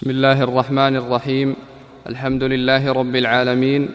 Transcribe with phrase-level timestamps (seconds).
[0.00, 1.56] بسم الله الرحمن الرحيم.
[2.06, 3.88] الحمد لله رب العالمين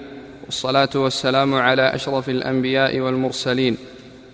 [0.46, 3.78] والصلاة والسلام على أشرف الأنبياء والمرسلين.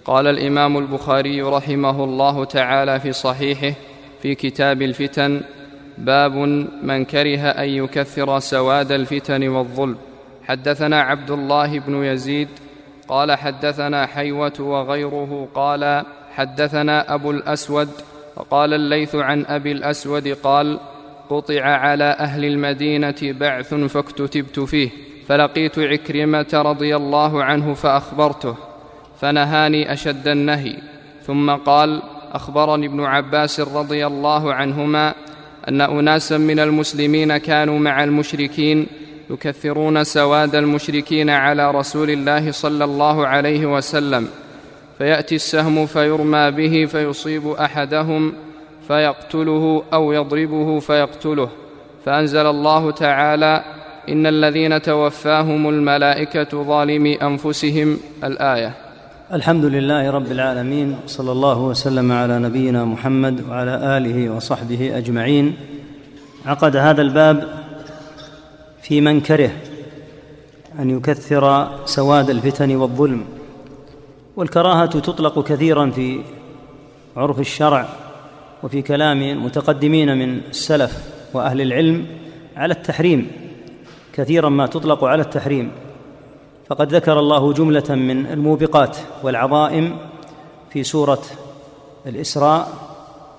[0.05, 3.73] قال الإمام البخاري رحمه الله تعالى في صحيحه
[4.21, 5.41] في كتاب الفتن
[5.97, 6.35] باب
[6.83, 9.97] من كره أن يكثر سواد الفتن والظلم.
[10.43, 12.47] حدثنا عبد الله بن يزيد
[13.07, 16.03] قال حدثنا حيوة وغيره قال
[16.35, 17.89] حدثنا أبو الأسود
[18.35, 20.79] وقال الليث عن أبي الأسود قال
[21.31, 24.89] قطع على أهل المدينة بعث فاكتتبت فيه
[25.27, 28.55] فلقيت عكرمة رضي الله عنه فأخبرته
[29.21, 30.75] فنهاني أشد النهي
[31.27, 32.01] ثم قال
[32.33, 35.13] أخبرني ابن عباس رضي الله عنهما
[35.67, 38.87] أن أناسا من المسلمين كانوا مع المشركين
[39.29, 44.27] يكثرون سواد المشركين على رسول الله صلى الله عليه وسلم
[44.97, 48.33] فيأتي السهم فيرمى به فيصيب أحدهم
[48.87, 51.49] فيقتله أو يضربه فيقتله.
[52.05, 53.63] فأنزل الله تعالى
[54.09, 57.97] إن الذين توفاهم الملائكة ظالمي أنفسهم.
[58.23, 58.73] الآية.
[59.33, 65.55] الحمد لله رب العالمين صلى الله وسلم على نبينا محمد وعلى آله وصحبه أجمعين.
[66.45, 67.47] عقد هذا الباب
[68.81, 69.51] في من كره
[70.79, 73.25] أن يكثر سواد الفتن والظلم
[74.35, 76.21] والكراهة تطلق كثيرا في
[77.17, 77.85] عرف الشرع.
[78.63, 80.97] وفي كلام المتقدمين من السلف
[81.33, 82.05] وأهل العلم
[82.55, 83.27] على التحريم
[84.13, 85.71] كثيرا ما تطلق على التحريم.
[86.67, 89.97] فقد ذكر الله جملة من الموبقات والعظائم
[90.69, 91.21] في سورة
[92.07, 92.67] الإسراء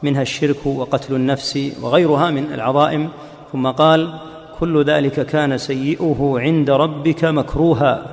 [0.03, 3.09] منها الشرك وقتل النفس وغيرها من العظائم.
[3.53, 4.15] ثم قال
[4.61, 8.07] كل ذلك كان سيئه عند ربك مكروها.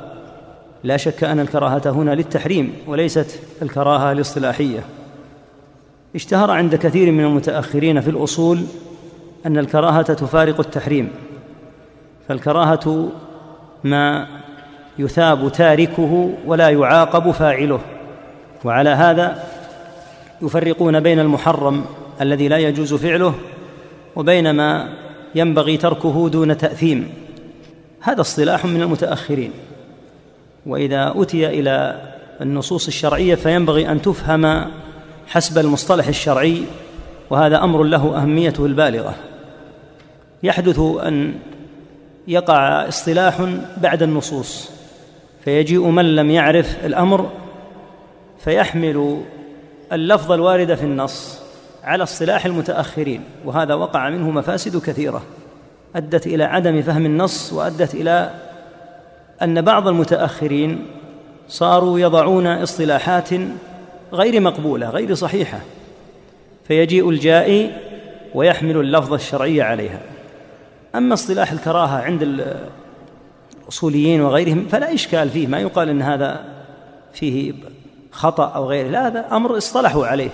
[0.83, 4.98] لا شك أن الكراهة هنا للتحريم وليست الكراهة الاصطلاحية.
[6.15, 8.59] اشتهر عند كثير من المتأخرين في الأصول
[9.45, 11.09] أن الكراهة تفارق التحريم
[12.27, 13.09] فالكراهة
[13.83, 14.27] ما
[14.99, 17.79] يثاب تاركه ولا يعاقب فاعله
[18.65, 19.43] وعلى هذا
[20.41, 21.85] يفرقون بين المحرم
[22.21, 23.33] الذي لا يجوز فعله
[24.15, 24.89] وبين ما
[25.35, 27.09] ينبغي تركه دون تأثيم
[28.01, 29.51] هذا اصطلاح من المتأخرين
[30.65, 32.01] وإذا أتي إلى
[32.41, 34.71] النصوص الشرعية فينبغي أن تفهم
[35.29, 36.63] حسب المصطلح الشرعي
[37.29, 39.15] وهذا أمر له اهميته البالغة.
[40.43, 41.33] يحدث أن
[42.27, 43.47] يقع اصطلاح
[43.77, 44.69] بعد النصوص
[45.45, 47.29] فيجيء من لم يعرف الأمر
[48.39, 49.21] فيحمل
[49.91, 51.39] اللفظ الوارد في النص
[51.83, 55.21] على اصطلاح المتأخرين وهذا وقع منه مفاسد كثيرة.
[55.95, 58.31] أدت إلى عدم فهم النص وأدت إلى
[59.41, 60.85] أن بعض المتأخرين
[61.47, 63.29] صاروا يضعون اصطلاحات
[64.13, 65.59] غير مقبولة غير صحيحة.
[66.67, 67.71] فيجيء الجائي
[68.35, 70.01] ويحمل اللفظ الشرعي عليها.
[70.95, 72.45] أما اصطلاح الكراهة عند
[73.67, 76.45] الأصوليين وغيرهم فلا إشكال فيه ما يقال إن هذا
[77.13, 77.53] فيه
[78.11, 80.29] خطأ أو غيره لا هذا أمر اصطلحوا عليه.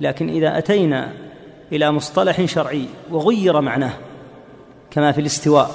[0.00, 1.12] لكن إذا أتينا
[1.72, 3.92] إلى مصطلح شرعي وغير معناه
[4.90, 5.70] كما في الاستواء.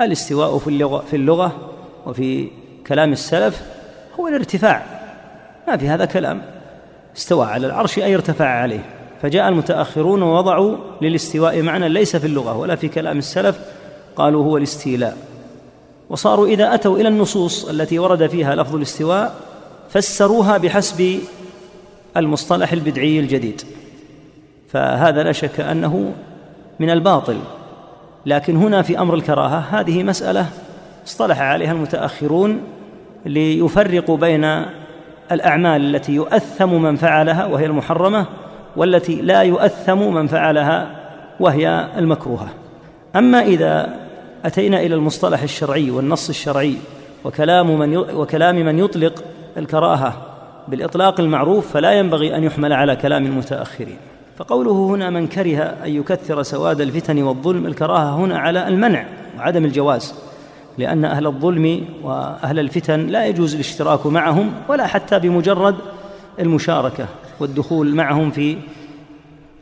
[0.00, 1.70] الاستواء في اللغة في اللغة
[2.06, 2.48] وفي
[2.86, 3.62] كلام السلف
[4.20, 5.03] هو الارتفاع.
[5.68, 6.42] ما في هذا كلام
[7.16, 8.84] استوى على العرش أي ارتفع عليه.
[9.22, 13.58] فجاء المتأخرون ووضعوا للاستواء معنى ليس في اللغة ولا في كلام السلف
[14.16, 15.16] قالوا هو الاستيلاء.
[16.10, 19.34] وصاروا إذا أتوا إلى النصوص التي ورد فيها لفظ الاستواء
[19.90, 21.18] فسروها بحسب
[22.16, 23.62] المصطلح البدعي الجديد.
[24.68, 26.12] فهذا لا شك أنه
[26.80, 27.38] من الباطل.
[28.26, 30.46] لكن هنا في أمر الكراهة هذه مسألة
[31.06, 32.60] اصطلح عليها المتأخرون
[33.26, 34.64] ليفرقوا بين
[35.32, 38.26] الأعمال التي يؤثم من فعلها وهي المحرمة
[38.76, 40.90] والتي لا يؤثم من فعلها
[41.40, 42.48] وهي المكروهة.
[43.16, 43.94] أما إذا
[44.44, 46.76] أتينا إلى المصطلح الشرعي والنص الشرعي
[47.24, 49.24] وكلام من وكلام من يطلق
[49.56, 50.14] الكراهة
[50.68, 53.96] بالإطلاق المعروف فلا ينبغي أن يحمل على كلام المتأخرين.
[54.36, 59.06] فقوله هنا من كره أن يكثر سواد الفتن والظلم الكراهة هنا على المنع
[59.38, 60.14] وعدم الجواز.
[60.78, 65.76] لأن أهل الظلم وأهل الفتن لا يجوز الاشتراك معهم ولا حتى بمجرد
[66.38, 67.06] المشاركة
[67.40, 68.56] والدخول معهم في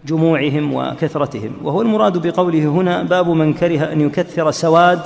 [0.06, 1.52] جموعهم وكثرتهم.
[1.62, 5.00] وهو المراد بقوله هنا باب من كره أن يكثر سواد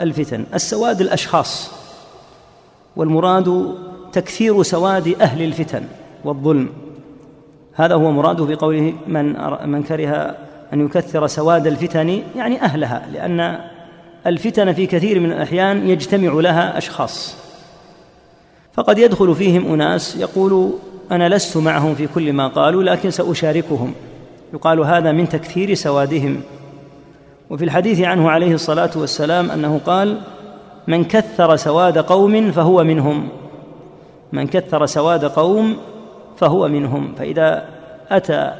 [0.00, 1.72] الفتن السواد الأشخاص
[2.96, 3.74] والمراد
[4.12, 5.82] تكثير سواد أهل الفتن
[6.24, 6.68] والظلم.
[7.74, 9.36] هذا هو مراده بقوله من
[9.70, 10.36] من كره
[10.72, 13.58] أن يكثر سواد الفتن يعني أهلها لأن
[14.26, 17.36] الفتن في كثير من الأحيان يجتمع لها أشخاص.
[18.72, 20.72] فقد يدخل فيهم أناس يقول
[21.10, 23.94] أنا لست معهم في كل ما قالوا لكن سأشاركهم.
[24.54, 26.40] يقال هذا من تكثير سوادهم.
[27.50, 30.20] وفي الحديث عنه عليه الصلاة والسلام أنه قال
[30.88, 33.28] من كثر سواد قوم فهو منهم.
[34.32, 35.76] من كثر سواد قوم
[36.36, 37.14] فهو منهم.
[37.18, 37.68] فإذا
[38.10, 38.52] أتى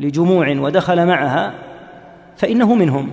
[0.00, 1.54] لجموع ودخل معها
[2.36, 3.10] فإنه منهم.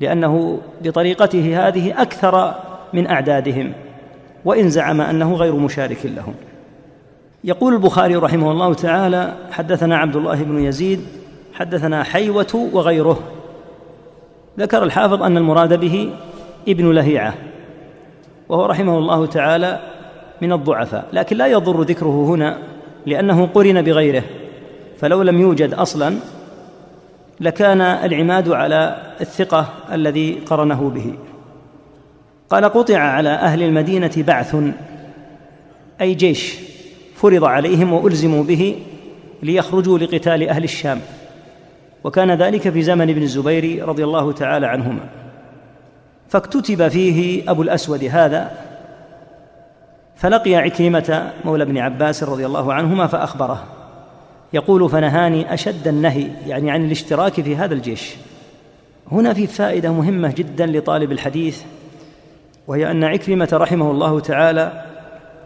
[0.00, 2.54] لأنه بطريقته هذه أكثر
[2.92, 3.72] من أعدادهم
[4.44, 6.34] وإن زعم أنه غير مشارك لهم.
[7.44, 11.00] يقول البخاري رحمه الله تعالى حدثنا عبد الله بن يزيد
[11.54, 13.18] حدثنا حيوة وغيره.
[14.58, 16.10] ذكر الحافظ أن المراد به
[16.68, 17.34] ابن لهيعة
[18.48, 19.80] وهو رحمه الله تعالى
[20.40, 22.58] من الضعفاء لكن لا يضر ذكره هنا
[23.06, 24.22] لأنه قرن بغيره
[24.98, 26.14] فلو لم يوجد أصلا
[27.40, 31.14] لكان العماد على الثقة الذي قرنه به.
[32.50, 34.56] قال قطع على أهل المدينة بعث
[36.00, 36.54] أي جيش
[37.14, 38.82] فرض عليهم وألزموا به
[39.42, 41.00] ليخرجوا لقتال أهل الشام.
[42.04, 45.08] وكان ذلك في زمن ابن الزبير رضي الله تعالى عنهما.
[46.28, 48.50] فاكتتب فيه أبو الأسود هذا
[50.16, 53.79] فلقي عكرمة مولى ابن عباس رضي الله عنهما فأخبره.
[54.52, 58.14] يقول فنهاني أشد النهي يعني عن الاشتراك في هذا الجيش.
[59.12, 61.62] هنا في فائدة مهمة جدا لطالب الحديث
[62.66, 64.84] وهي أن عكرمة رحمه الله تعالى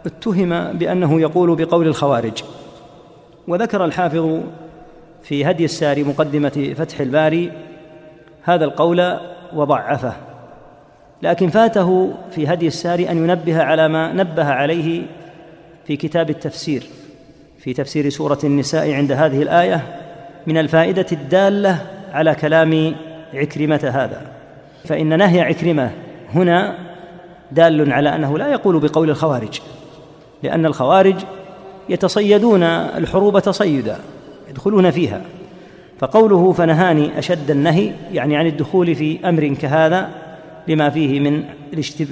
[0.06, 2.42] اتهم بأنه يقول بقول الخوارج.
[3.48, 4.40] وذكر الحافظ
[5.22, 7.52] في هدي الساري مقدمة فتح الباري
[8.42, 9.18] هذا القول
[9.54, 10.12] وضعفه.
[11.22, 15.02] لكن فاته في هدي الساري أن ينبه على ما نبه عليه
[15.86, 16.86] في كتاب التفسير.
[17.64, 19.82] في تفسير سورة النساء عند هذه الآية
[20.46, 22.94] من الفائدة الدالة على كلام
[23.34, 24.22] عكرمة هذا.
[24.84, 25.90] فإن نهي عكرمة
[26.34, 26.78] هنا
[27.52, 29.60] دال على أنه لا يقول بقول الخوارج
[30.42, 31.14] لأن الخوارج
[31.88, 33.98] يتصيدون الحروب تصيدا
[34.50, 35.20] يدخلون فيها.
[35.98, 40.08] فقوله فنهاني أشد النهي يعني عن الدخول في أمر كهذا
[40.68, 41.44] لما فيه من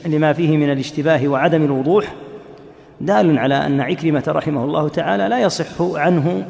[0.07, 2.15] لما فيه من الاشتباه وعدم الوضوح
[3.03, 6.47] دال على أن عكرمة رحمه الله تعالى لا يصح عنه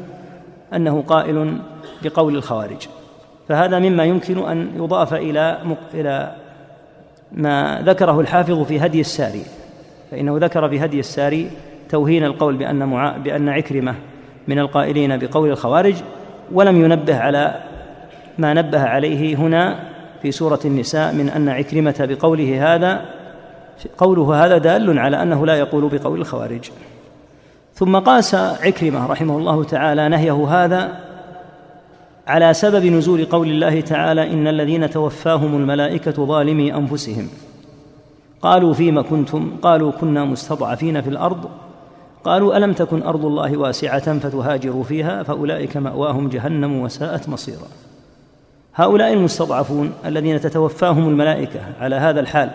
[0.73, 1.57] أنه قائل
[2.03, 2.87] بقول الخوارج.
[3.49, 5.57] فهذا مما يمكن أن يضاف إلى
[5.93, 6.35] إلى
[7.31, 9.43] ما ذكره الحافظ في هدي الساري.
[10.11, 11.51] فإنه ذكر في هدي الساري
[11.89, 13.95] توهين القول بأن معا بأن عكرمة
[14.47, 15.95] من القائلين بقول الخوارج
[16.51, 17.61] ولم ينبه على
[18.37, 19.79] ما نبه عليه هنا
[20.21, 23.05] في سورة النساء من أن عكرمة بقوله هذا
[23.97, 26.69] قوله هذا دال على أنه لا يقول بقول الخوارج.
[27.75, 30.99] ثم قاس عكرمة رحمه الله تعالى نهيه هذا
[32.27, 37.29] على سبب نزول قول الله تعالى إن الذين توفاهم الملائكة ظالمي أنفسهم.
[38.41, 41.49] قالوا فيم كنتم؟ قالوا كنا مستضعفين في الأرض.
[42.23, 47.67] قالوا ألم تكن أرض الله واسعة فتهاجروا فيها؟ فأولئك مأواهم جهنم وساءت مصيرا.
[48.75, 52.49] هؤلاء المستضعفون الذين تتوفاهم الملائكة على هذا الحال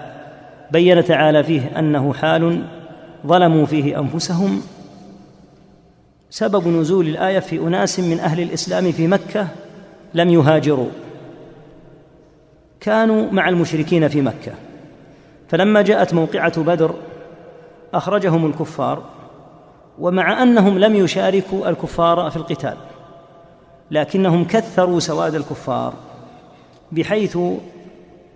[0.71, 2.63] بين تعالى فيه أنه حال
[3.27, 4.63] ظلموا فيه أنفسهم
[6.31, 9.49] سبب نزول الآية في أناس من أهل الإسلام في مكة
[10.15, 10.89] لم يهاجروا.
[12.81, 14.53] كانوا مع المشركين في مكة.
[15.49, 16.95] فلما جاءت موقعة بدر
[17.95, 19.03] أخرجهم الكفار
[19.99, 22.77] ومع أنهم لم يشاركوا الكفار في القتال
[23.91, 25.95] لكنهم كثروا سواد الكفار
[26.93, 27.39] بحيث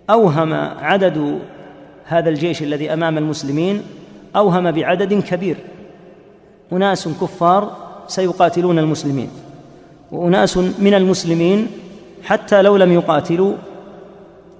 [0.09, 1.39] أوهم عدد
[2.05, 3.83] هذا الجيش الذي أمام المسلمين
[4.35, 5.57] أوهم بعدد كبير.
[6.73, 9.29] أناس كفار سيقاتلون المسلمين
[10.11, 11.67] وأناس من المسلمين
[12.23, 13.53] حتى لو لم يقاتلوا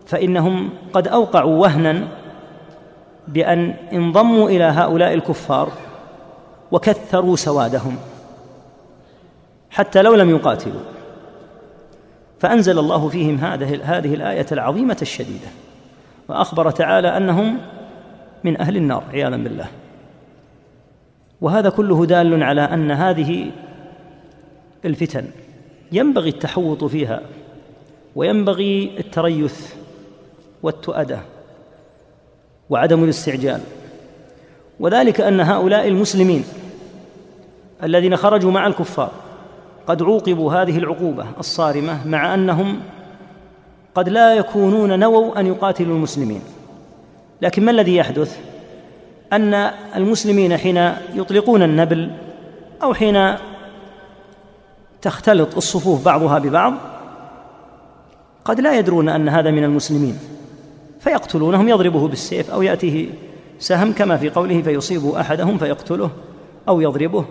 [0.06, 2.08] فإنهم قد أوقعوا وهنا
[3.28, 5.72] بأن انضموا إلى هؤلاء الكفار
[6.72, 7.98] وكثروا سوادهم
[9.70, 10.82] حتى لو لم يقاتلوا.
[12.40, 15.48] فأنزل الله فيهم هذه هذه الآية العظيمة الشديدة.
[16.30, 17.58] وأخبر تعالى أنهم
[18.44, 19.68] من أهل النار عياذا بالله.
[21.42, 23.52] وهذا كله دال على أن هذه
[24.86, 25.26] الفتن
[25.92, 27.22] ينبغي التحوط فيها
[28.16, 29.74] وينبغي التريث
[30.64, 31.20] والتؤده
[32.70, 33.62] وعدم الاستعجال.
[34.80, 36.44] وذلك أن هؤلاء المسلمين
[37.84, 39.12] الذين خرجوا مع الكفار
[39.88, 42.80] قد عوقبوا هذه العقوبة الصارمة مع أنهم
[43.96, 46.42] قد لا يكونون نووا أن يقاتلوا المسلمين.
[47.42, 48.40] لكن ما الذي يحدث؟
[49.34, 49.54] أن
[49.96, 52.12] المسلمين حين يطلقون النبل
[52.84, 53.36] أو حين
[55.02, 56.74] تختلط الصفوف بعضها ببعض
[58.46, 60.20] قد لا يدرون أن هذا من المسلمين
[61.00, 63.10] فيقتلونهم يضربه بالسيف أو يأتيه
[63.60, 66.10] سهم كما في قوله فيصيب أحدهم فيقتله
[66.68, 67.26] أو يضربه.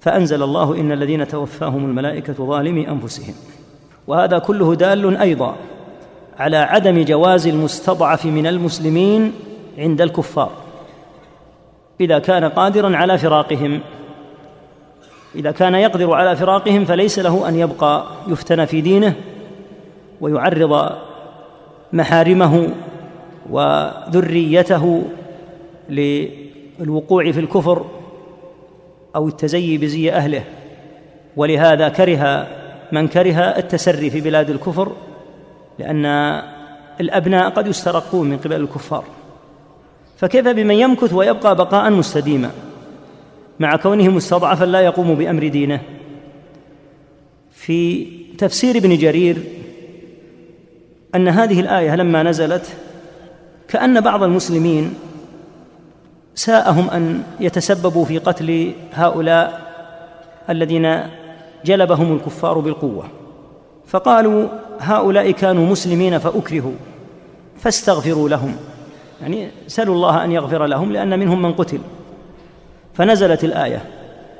[0.00, 3.34] فأنزل الله إن الذين توفاهم الملائكة ظالمي أنفسهم.
[4.10, 5.56] وهذا كله دال أيضا
[6.38, 9.32] على عدم جواز المستضعف من المسلمين
[9.78, 10.50] عند الكفار.
[12.00, 13.80] إذا كان قادرا على فراقهم
[15.34, 19.14] إذا كان يقدر على فراقهم فليس له أن يبقى يفتن في دينه
[20.20, 20.92] ويعرض
[21.92, 22.68] محارمه
[23.50, 25.04] وذريته
[25.88, 27.84] للوقوع في الكفر
[29.16, 30.44] أو التزيي بزي أهله.
[31.36, 32.59] ولهذا كره
[32.92, 34.92] من كره التسري في بلاد الكفر
[35.78, 36.06] لأن
[37.00, 39.04] الأبناء قد يسترقون من قبل الكفار.
[40.16, 42.50] فكيف بمن يمكث ويبقى بقاء مستديما؟
[43.60, 45.80] مع كونه مستضعفا لا يقوم بأمر دينه.
[47.52, 48.06] في
[48.38, 49.36] تفسير ابن جرير
[51.14, 52.66] أن هذه الآية لما نزلت
[53.68, 54.94] كأن بعض المسلمين
[56.34, 59.60] ساءهم أن يتسببوا في قتل هؤلاء
[60.50, 61.02] الذين
[61.64, 63.04] جلبهم الكفار بالقوة.
[63.86, 64.48] فقالوا
[64.80, 66.72] هؤلاء كانوا مسلمين فأكرهوا
[67.56, 68.56] فاستغفروا لهم.
[69.22, 71.78] يعني سلوا الله أن يغفر لهم لأن منهم من قتل.
[72.94, 73.84] فنزلت الآية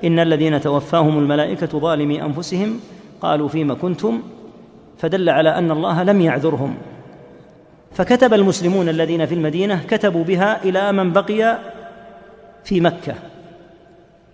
[0.04, 2.80] إن الذين توفاهم الملائكة ظالمي أنفسهم
[3.20, 4.22] قالوا فيما كنتم؟
[4.98, 6.74] فدل على أن الله لم يعذرهم.
[7.92, 11.58] فكتب المسلمون الذين في المدينة كتبوا بها إلى من بقي
[12.64, 13.14] في مكة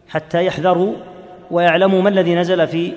[0.08, 0.94] حتى يحذروا
[1.50, 2.92] ويعلموا ما الذي نزل في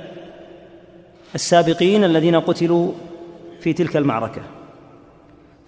[1.35, 2.91] السابقين الذين قتلوا
[3.59, 4.41] في تلك المعركة.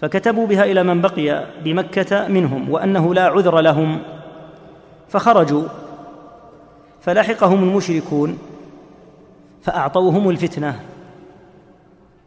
[0.01, 3.99] فكتبوا بها إلى من بقي بمكة منهم وأنه لا عذر لهم
[5.09, 5.63] فخرجوا
[7.01, 8.37] فلحقهم المشركون
[9.61, 10.79] فأعطوهم الفتنة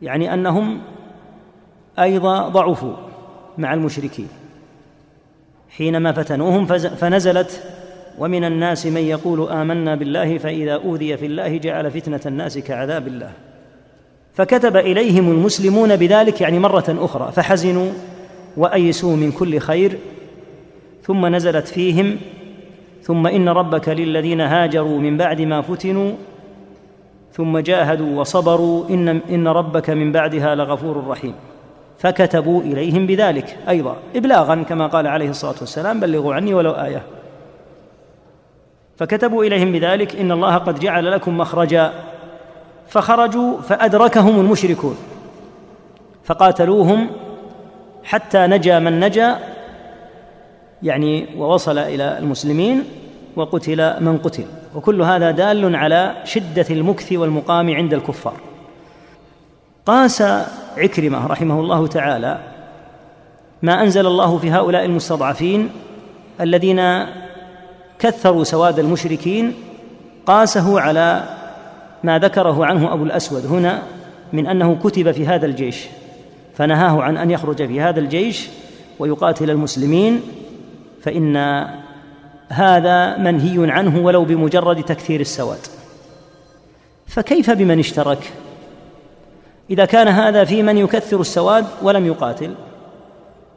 [0.02, 0.80] يعني أنهم
[1.98, 2.94] أيضا ضعفوا
[3.58, 4.28] مع المشركين.
[5.76, 7.62] حينما فتنوهم فنزلت
[8.18, 13.30] ومن الناس من يقول آمنا بالله فإذا أوذي في الله جعل فتنة الناس كعذاب الله.
[14.34, 17.92] فكتب إليهم المسلمون بذلك يعني مرة أخرى فحزنوا
[18.56, 19.98] وأيسوا من كل خير
[21.02, 22.16] ثم نزلت فيهم
[23.02, 26.12] ثم إن ربك للذين هاجروا من بعد ما فتنوا
[27.32, 31.34] ثم جاهدوا وصبروا إن إن ربك من بعدها لغفور رحيم.
[31.98, 37.02] فكتبوا إليهم بذلك أيضا ابلاغا كما قال عليه الصلاة والسلام بلغوا عني ولو آية.
[38.96, 41.92] فكتبوا إليهم بذلك إن الله قد جعل لكم مخرجا.
[42.88, 44.96] فخرجوا فأدركهم المشركون.
[46.24, 47.10] فقاتلوهم
[48.04, 49.38] حتى نجا من نجا
[50.82, 52.84] يعني ووصل إلى المسلمين
[53.36, 54.44] وقتل من قتل.
[54.74, 58.36] وكل هذا دال على شدة المكث والمقام عند الكفار.
[59.86, 60.22] قاس
[60.76, 62.38] عكرمة رحمه الله تعالى
[63.62, 65.70] ما أنزل الله في هؤلاء المستضعفين
[66.40, 66.78] الذين
[68.04, 69.54] كثروا سواد المشركين
[70.26, 71.24] قاسه على
[72.04, 73.46] ما ذكره عنه أبو الأسود.
[73.46, 73.82] هنا
[74.32, 75.86] من أنه كتب في هذا الجيش
[76.54, 78.48] فنهاه عن أن يخرج في هذا الجيش
[78.98, 80.20] ويقاتل المسلمين
[81.02, 81.36] فإن
[82.48, 85.66] هذا منهي عنه ولو بمجرد تكثير السواد.
[87.06, 88.32] فكيف بمن اشترك؟
[89.70, 92.54] إذا كان هذا في من يكثر السواد ولم يقاتل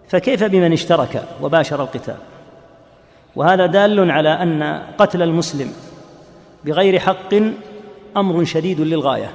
[0.08, 2.18] فكيف بمن اشترك وباشر القتال؟
[3.38, 5.72] وهذا دال على أن قتل المسلم
[6.66, 7.34] بغير حق
[8.18, 9.32] أمر شديد للغاية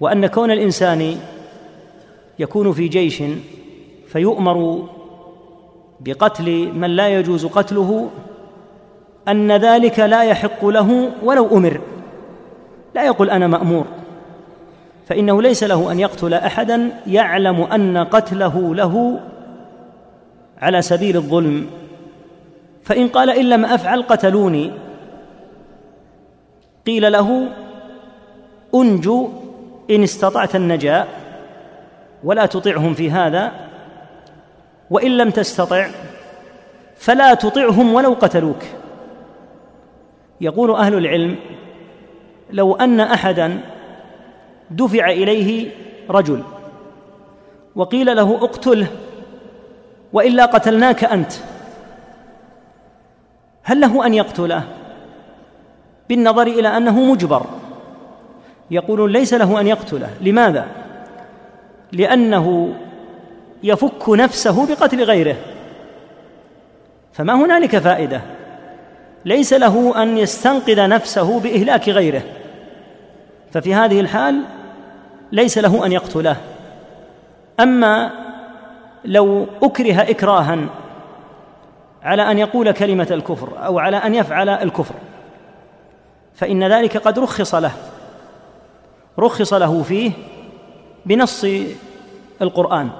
[0.00, 1.16] وأن كون الإنسان
[2.38, 3.22] يكون في جيش
[4.08, 4.88] فيؤمر
[6.00, 8.10] بقتل من لا يجوز قتله
[9.28, 11.80] أن ذلك لا يحق له ولو أمر.
[12.94, 13.84] لا يقول أنا مأمور
[15.06, 19.20] فإنه ليس له أن يقتل احدا يعلم أن قتله له
[20.58, 21.81] على سبيل الظلم.
[22.82, 24.72] فإن قال إن لم أفعل قتلوني.
[26.86, 27.48] قيل له
[28.74, 29.28] أنجو
[29.90, 31.06] إن استطعت النجاة
[32.24, 33.52] ولا تطعهم في هذا
[34.90, 35.88] وإن لم تستطع
[36.96, 38.62] فلا تطعهم ولو قتلوك.
[40.40, 41.36] يقول أهل العلم
[42.50, 43.60] لو أن أحدا
[44.70, 45.70] دفع إليه
[46.10, 46.42] رجل
[47.76, 48.86] وقيل له اقتله
[50.12, 51.32] وإلا قتلناك أنت.
[53.62, 54.62] هل له أن يقتله؟
[56.08, 57.46] بالنظر إلى أنه مجبر.
[58.70, 60.10] يقولون ليس له أن يقتله.
[60.20, 60.66] لماذا؟
[61.92, 62.74] لأنه
[63.62, 65.36] يفك نفسه بقتل غيره.
[67.12, 68.20] فما هنالك فائدة؟
[69.24, 72.22] ليس له أن يستنقذ نفسه بإهلاك غيره.
[73.52, 74.42] ففي هذه الحال
[75.32, 76.36] ليس له أن يقتله.
[77.60, 78.10] أما
[79.04, 80.58] لو أكره إكراها
[82.02, 84.94] على أن يقول كلمة الكفر أو على أن يفعل الكفر.
[86.34, 87.72] فإن ذلك قد رخص له
[89.18, 90.12] رخص له فيه
[91.06, 91.46] بنص
[92.42, 92.90] القرآن.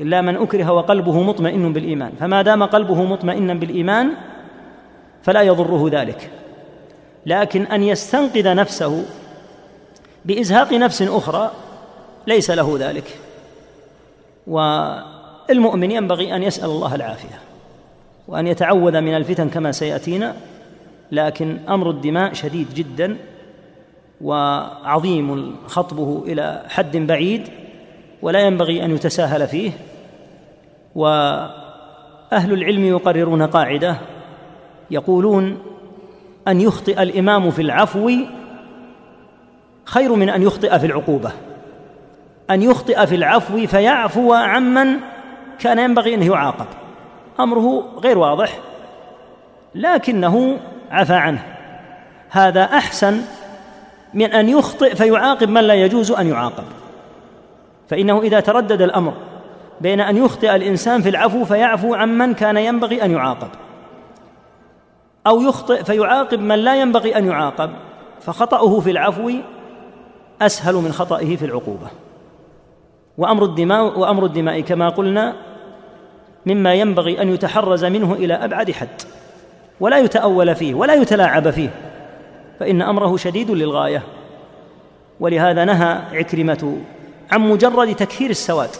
[0.00, 2.12] إلا من أكره وقلبه مطمئن بالإيمان.
[2.20, 4.12] فما دام قلبه مطمئنا بالإيمان
[5.22, 6.30] فلا يضره ذلك.
[7.26, 9.04] لكن أن يستنقذ نفسه
[10.24, 11.50] بإزهاق نفس أخرى
[12.26, 13.18] ليس له ذلك.
[14.46, 17.49] والمؤمن ينبغي أن يسأل الله العافية.
[18.30, 20.36] وأن يتعوذ من الفتن كما سيأتينا
[21.12, 23.16] لكن أمر الدماء شديد جدا
[24.20, 27.48] وعظيم خطبه إلى حد بعيد
[28.22, 29.70] ولا ينبغي أن يتساهل فيه
[30.94, 33.96] وأهل العلم يقررون قاعدة
[34.90, 35.58] يقولون
[36.48, 38.10] أن يخطئ الإمام في العفو
[39.84, 41.32] خير من أن يخطئ في العقوبة.
[42.50, 44.96] أن يخطئ في العفو فيعفو عمن
[45.58, 46.66] كان ينبغي أن يعاقب.
[47.42, 48.58] أمره غير واضح
[49.74, 50.58] لكنه
[50.90, 51.46] عفى عنه.
[52.30, 53.20] هذا أحسن
[54.14, 56.64] من أن يخطئ فيعاقب من لا يجوز أن يعاقب.
[57.88, 59.12] فإنه إذا تردد الأمر
[59.80, 63.48] بين أن يخطئ الإنسان في العفو فيعفو عمن كان ينبغي أن يعاقب.
[65.26, 67.70] أو يخطئ فيعاقب من لا ينبغي أن يعاقب
[68.20, 69.30] فخطأه في العفو
[70.42, 71.86] أسهل من خطئه في العقوبة.
[73.18, 75.36] وأمر الدماء وأمر الدماء كما قلنا
[76.46, 79.02] مما ينبغي أن يتحرز منه إلى أبعد حد
[79.80, 81.70] ولا يتأول فيه ولا يتلاعب فيه
[82.60, 84.02] فإن أمره شديد للغاية.
[85.20, 86.76] ولهذا نهى عكرمة
[87.30, 88.70] عن مجرد تكثير السواد.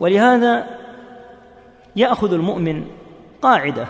[0.00, 0.66] ولهذا
[1.96, 2.84] يأخذ المؤمن
[3.42, 3.86] قاعدة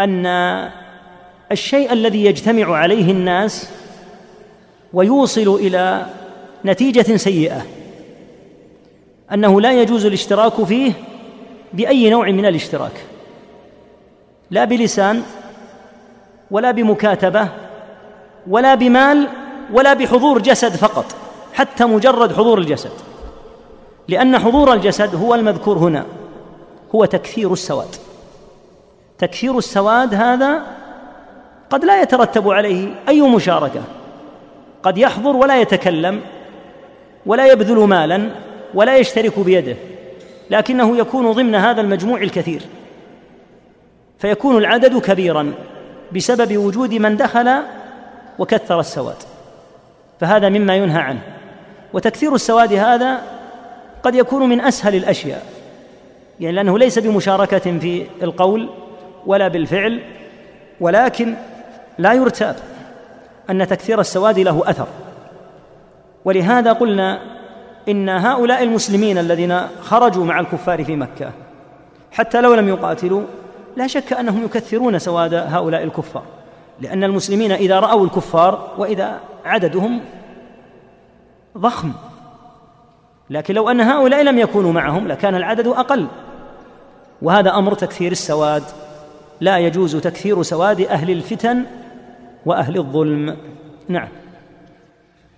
[0.00, 0.26] أن
[1.52, 3.70] الشيء الذي يجتمع عليه الناس
[4.92, 6.06] ويوصل إلى
[6.64, 7.66] نتيجة سيئة
[9.32, 10.92] أنه لا يجوز الاشتراك فيه
[11.74, 13.04] بأي نوع من الاشتراك.
[14.50, 15.22] لا بلسان
[16.50, 17.48] ولا بمكاتبة
[18.46, 19.28] ولا بمال
[19.72, 21.04] ولا بحضور جسد فقط
[21.54, 22.90] حتى مجرد حضور الجسد.
[24.08, 26.06] لأن حضور الجسد هو المذكور هنا
[26.94, 27.96] هو تكثير السواد.
[29.18, 30.62] تكثير السواد هذا
[31.70, 33.82] قد لا يترتب عليه أي مشاركة.
[34.82, 36.20] قد يحضر ولا يتكلم
[37.26, 38.30] ولا يبذل مالا
[38.74, 39.76] ولا يشترك بيده.
[40.50, 42.62] لكنه يكون ضمن هذا المجموع الكثير.
[44.18, 45.54] فيكون العدد كبيرا
[46.12, 47.52] بسبب وجود من دخل
[48.38, 49.16] وكثر السواد.
[50.20, 51.20] فهذا مما ينهى عنه.
[51.92, 53.22] وتكثير السواد هذا
[54.02, 55.46] قد يكون من أسهل الأشياء.
[56.40, 58.70] يعني لأنه ليس بمشاركة في القول
[59.26, 60.00] ولا بالفعل
[60.80, 61.34] ولكن
[61.98, 62.56] لا يرتاب
[63.50, 64.86] أن تكثير السواد له أثر.
[66.24, 67.20] ولهذا قلنا
[67.88, 71.30] إن هؤلاء المسلمين الذين خرجوا مع الكفار في مكة
[72.12, 73.22] حتى لو لم يقاتلوا
[73.76, 76.22] لا شك أنهم يكثرون سواد هؤلاء الكفار.
[76.80, 80.00] لأن المسلمين إذا رأوا الكفار وإذا عددهم
[81.58, 81.92] ضخم.
[83.30, 86.06] لكن لو أن هؤلاء لم يكونوا معهم لكان العدد أقل.
[87.22, 88.62] وهذا أمر تكثير السواد.
[89.40, 91.64] لا يجوز تكثير سواد أهل الفتن
[92.46, 93.36] وأهل الظلم.
[93.88, 94.08] نعم.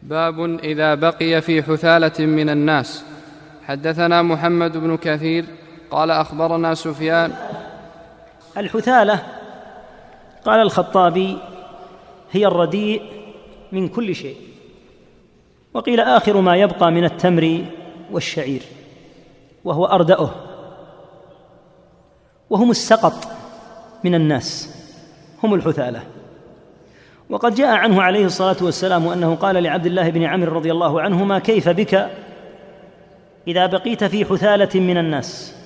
[0.06, 3.04] باب إذا بقي في حثالة من الناس.
[3.64, 5.44] حدثنا محمد بن كثير
[5.90, 7.32] قال أخبرنا سفيان.
[8.56, 9.22] الحثالة
[10.44, 11.38] قال الخطابي
[12.32, 13.02] هي الرديء
[13.72, 14.36] من كل شيء.
[15.74, 17.64] وقيل آخر ما يبقى من التمر
[18.10, 18.62] والشعير
[19.64, 20.30] وهو أردأه.
[22.50, 23.28] وهم السقط
[24.04, 24.76] من الناس
[25.42, 26.02] هم الحثالة.
[27.30, 31.38] وقد جاء عنه عليه الصلاة والسلام أنه قال لعبد الله بن عمرو رضي الله عنهما
[31.38, 32.10] كيف بك
[33.48, 35.56] إذا بقيت في حثالة من الناس؟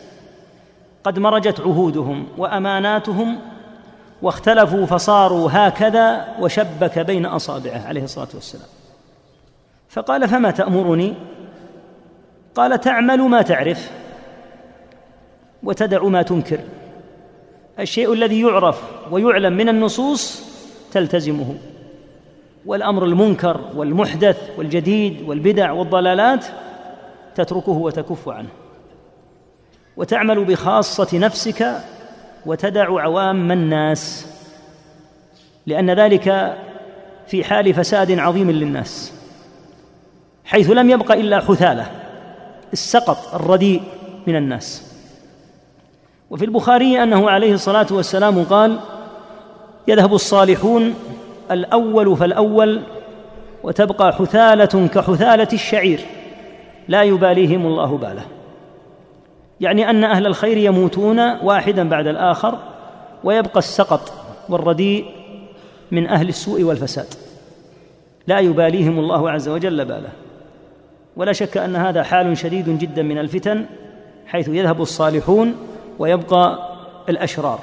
[1.05, 3.39] قد مرجت عهودهم وأماناتهم
[4.23, 8.69] واختلفوا فصاروا هكذا وشبك بين أصابعه عليه الصلاة والسلام.
[9.89, 11.15] فقال فما تأمرني؟
[12.55, 13.91] قال تعمل ما تعرف
[15.63, 16.61] وتدع ما تنكر.
[17.79, 20.50] الشيء الذي يعرف ويعلم من النصوص
[20.93, 21.55] تلتزمه.
[22.67, 26.45] والأمر المنكر والمحدث والجديد والبدع والضلالات
[27.35, 28.49] تتركه وتكف عنه.
[29.97, 31.75] وتعمل بخاصة نفسك
[32.47, 34.27] وتدع عوام الناس
[35.67, 36.57] لأن ذلك
[37.27, 39.13] في حال فساد عظيم للناس.
[40.45, 41.91] حيث لم يبق إلا حثالة
[42.73, 43.83] السقط الرديء
[44.27, 44.93] من الناس.
[46.31, 48.79] وفي البخاري أنه عليه الصلاة والسلام قال
[49.91, 50.95] يذهب الصالحون
[51.51, 52.83] الأول فالأول
[53.63, 56.01] وتبقى حثالة كحثالة الشعير
[56.89, 58.23] لا يباليهم الله باله.
[59.61, 62.59] يعني أن أهل الخير يموتون واحدا بعد الآخر
[63.25, 64.13] ويبقى السقط
[64.49, 65.05] والرديء
[65.91, 67.07] من أهل السوء والفساد.
[68.27, 70.11] لا يباليهم الله عز وجل باله.
[71.17, 73.67] ولا شك أن هذا حال شديد جدا من الفتن
[74.27, 75.55] حيث يذهب الصالحون
[75.99, 76.59] ويبقى
[77.09, 77.59] الأشرار.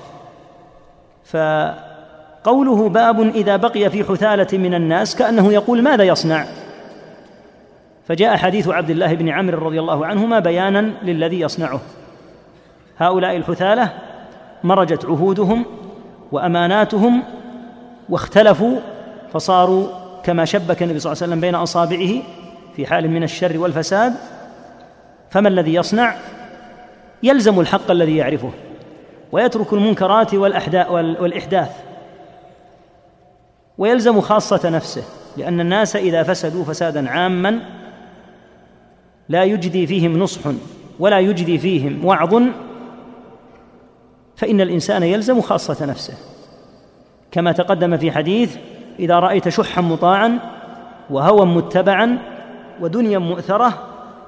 [2.48, 6.46] فقوله باب إذا بقي في حثالة من الناس كأنه يقول ماذا يصنع؟
[8.08, 11.80] فجاء حديث عبد الله بن عمرو رضي الله عنهما بيانا للذي يصنعه.
[12.98, 13.94] هؤلاء الحثالة
[14.64, 15.66] مرجت عهودهم
[16.32, 17.24] وأماناتهم
[18.10, 18.80] واختلفوا
[19.34, 19.88] فصاروا
[20.24, 22.12] كما شبك النبي صلى الله عليه وسلم بين أصابعه
[22.76, 24.14] في حال من الشر والفساد.
[25.30, 26.16] فما الذي يصنع؟
[27.24, 28.52] يلزم الحق الذي يعرفه
[29.32, 31.87] ويترك المنكرات والإحداث.
[33.78, 35.04] ويلزم خاصة نفسه
[35.38, 37.60] لأن الناس إذا فسدوا فسادا عاما
[39.30, 40.42] لا يجدي فيهم نصح
[41.00, 42.44] ولا يجدي فيهم وعظ
[44.36, 46.14] فإن الإنسان يلزم خاصة نفسه.
[47.32, 48.58] كما تقدم في حديث
[49.00, 50.40] إذا رأيت شحا مطاعا
[51.10, 52.18] وهوى متبعا
[52.82, 53.88] ودنيا مؤثرة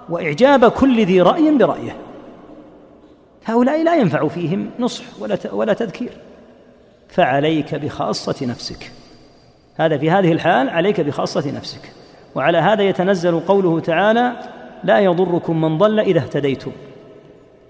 [0.09, 1.95] وإعجاب كل ذي رأي برأيه.
[3.45, 6.11] هؤلاء لا ينفع فيهم نصح ولا ولا تذكير.
[7.09, 8.91] فعليك بخاصة نفسك.
[9.79, 11.91] هذا في هذه الحال عليك بخاصة نفسك.
[12.35, 14.33] وعلى هذا يتنزل قوله تعالى
[14.83, 16.71] لا يضركم من ضل إذا اهتديتم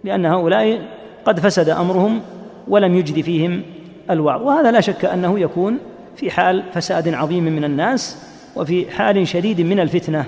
[0.04, 0.82] لأن هؤلاء
[1.26, 2.22] قد فسد أمرهم
[2.68, 3.62] ولم يجد فيهم
[4.10, 4.42] الوعظ.
[4.42, 5.78] وهذا لا شك أنه يكون
[6.16, 10.26] في حال فساد عظيم من الناس وفي حال شديد من الفتنة.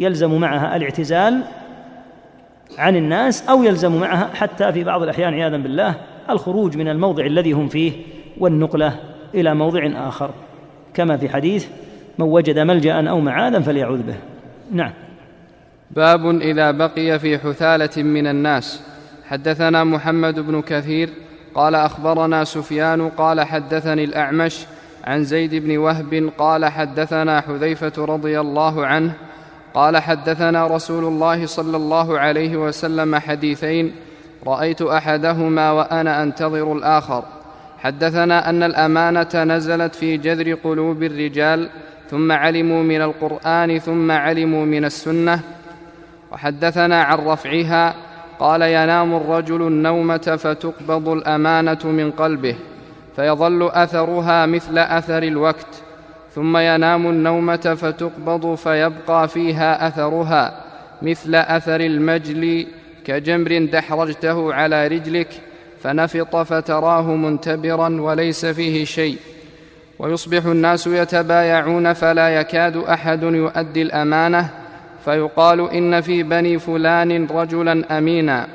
[0.00, 1.42] يلزم معها الاعتزال
[2.78, 5.94] عن الناس أو يلزم معها حتى في بعض الأحيان عياذا بالله
[6.30, 7.92] الخروج من الموضع الذي هم فيه
[8.38, 8.96] والنقلة
[9.34, 10.30] إلى موضع آخر.
[10.94, 11.66] كما في حديث
[12.18, 14.16] من وجد ملجأ أو معاذا فليعوذ به.
[14.72, 14.92] نعم.
[15.90, 18.82] باب إذا بقي في حثالة من الناس.
[19.28, 21.10] حدثنا محمد بن كثير
[21.54, 24.66] قال أخبرنا سفيان قال حدثني الأعمش
[25.04, 29.12] عن زيد بن وهب قال حدثنا حذيفة رضي الله عنه
[29.74, 33.92] قال حدثنا رسول الله صلى الله عليه وسلم حديثين.
[34.46, 37.24] رأيت أحدهما وأنا أنتظر الآخر.
[37.84, 41.68] حدثنا أن الأمانة نزلت في جذر قلوب الرجال
[42.10, 45.40] ثم علموا من القرآن ثم علموا من السنة.
[46.32, 47.94] وحدثنا عن رفعها
[48.38, 52.56] قال ينام الرجل النومة فتقبض الأمانة من قلبه
[53.16, 55.82] فيظل أثرها مثل أثر الوقت.
[56.34, 60.52] ثم ينام النومة فتقبض فيبقى فيها أثرها
[61.02, 62.66] مثل أثر المجل
[63.04, 65.28] كجمر دحرجته على رجلك.
[65.84, 69.18] فنفط فتراه منتبرا وليس فيه شيء.
[69.98, 74.50] ويصبح الناس يتبايعون فلا يكاد أحد يؤدي الأمانة
[75.04, 78.46] فيقال إن في بني فلان رجلا امينا.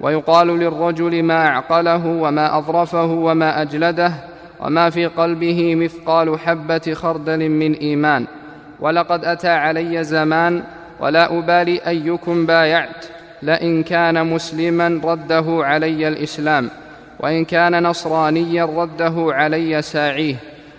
[0.00, 4.12] ويقال للرجل ما أعقله وما أظرفه وما أجلده
[4.60, 8.26] وما في قلبه مثقال حبة خردل من إيمان.
[8.80, 10.62] ولقد أتى علي زمان
[11.00, 13.13] ولا أبالي أيكم بايعت.
[13.44, 16.70] لئن كان مسلما رده علي الإسلام
[17.20, 20.36] وإن كان نصرانيا رده علي ساعيه.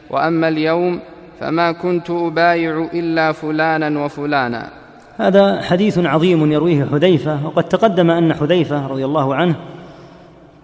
[0.10, 1.00] وأما اليوم
[1.40, 4.70] فما كنت أبايع إلا فلانا وفلانا.
[5.18, 9.56] هذا حديث عظيم يرويه حذيفة وقد تقدم أن حذيفة رضي الله عنه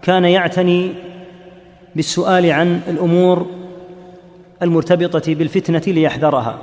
[0.02, 0.94] كان يعتني
[1.96, 3.48] بالسؤال عن الأمور
[4.62, 6.58] المرتبطة بالفتنة ليحذرها.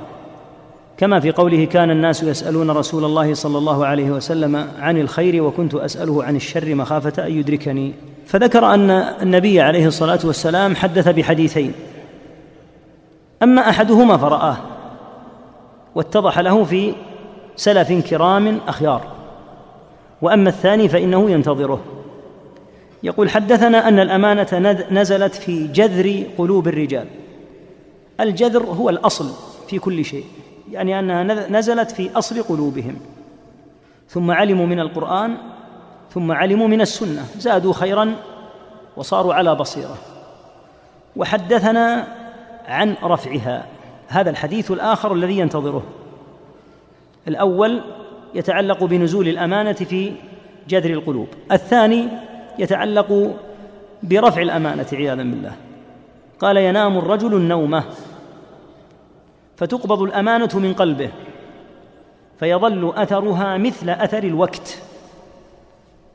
[0.99, 5.75] كما في قوله كان الناس يسألون رسول الله صلى الله عليه وسلم عن الخير وكنت
[5.75, 7.93] أسأله عن الشر مخافة أن يدركني.
[8.25, 11.73] فذكر أن النبي عليه الصلاة والسلام حدث بحديثين.
[13.43, 14.57] أما أحدهما فرآه
[15.95, 16.93] واتضح له في
[17.55, 19.01] سلف كرام أخيار.
[20.21, 21.81] وأما الثاني فإنه ينتظره.
[23.03, 27.05] يقول حدثنا أن الأمانة نزلت في جذر قلوب الرجال.
[28.19, 29.29] الجذر هو الأصل
[29.67, 30.25] في كل شيء.
[30.71, 32.95] يعني أنها نزلت في أصل قلوبهم.
[34.09, 35.37] ثم علموا من القرآن
[36.13, 38.15] ثم علموا من السنة زادوا خيرا
[38.97, 39.97] وصاروا على بصيرة.
[41.15, 42.07] وحدثنا
[42.67, 43.65] عن رفعها.
[44.07, 45.83] هذا الحديث الآخر الذي ينتظره.
[47.27, 47.81] الأول
[48.35, 50.13] يتعلق بنزول الأمانة في
[50.67, 51.27] جذر القلوب.
[51.51, 52.07] الثاني
[52.59, 53.35] يتعلق
[54.03, 55.51] برفع الأمانة عياذا بالله.
[56.39, 57.83] قال ينام الرجل النومة.
[59.59, 61.09] فتقبض الأمانة من قلبه
[62.39, 64.77] فيظل أثرها مثل أثر الوقت.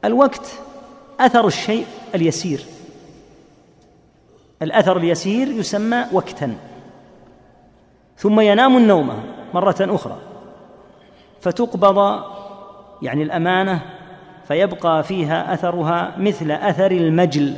[0.04, 0.46] الوقت
[1.20, 2.64] أثر الشيء اليسير.
[4.62, 6.56] الأثر اليسير يسمى وقتا.
[8.16, 9.22] ثم ينام النوم
[9.54, 10.16] مرة أخرى.
[11.40, 12.24] فتقبض
[13.02, 13.80] يعني الأمانة
[14.48, 17.56] فيبقى فيها أثرها مثل أثر المجل.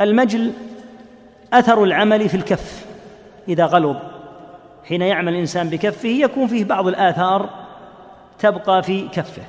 [0.00, 0.52] المجل
[1.52, 2.86] أثر العمل في الكف
[3.48, 4.17] إذا غلظ
[4.88, 7.50] حين يعمل الإنسان بكفه يكون فيه بعض الآثار
[8.38, 9.42] تبقى في كفه.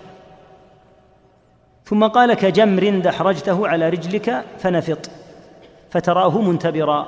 [1.86, 5.10] ثم قال كجمر دحرجته على رجلك فنفط
[5.90, 7.08] فتراه منتبرا.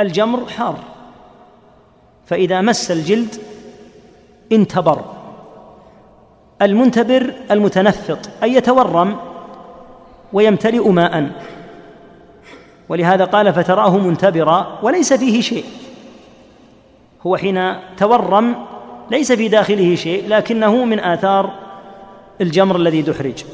[0.00, 0.78] الجمر حار
[2.26, 3.34] فإذا مس الجلد
[4.52, 5.04] انتبر.
[6.62, 9.16] المنتبر المتنفط أي يتورم
[10.32, 11.30] ويمتلئ ماء.
[12.88, 15.64] ولهذا قال فتراه منتبرا وليس فيه شيء.
[17.26, 18.66] هو حين تورم
[19.10, 21.50] ليس في داخله شيء لكنه من آثار
[22.40, 23.44] الجمر الذي دحرج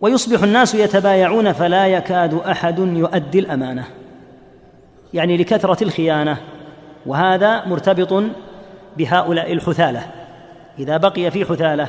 [0.00, 3.84] ويصبح الناس يتبايعون فلا يكاد أحد يؤدي الأمانة.
[5.14, 6.36] يعني لكثرة الخيانة.
[7.06, 8.24] وهذا مرتبط
[8.96, 10.06] بهؤلاء الحثالة.
[10.78, 11.88] إذا بقي في حثالة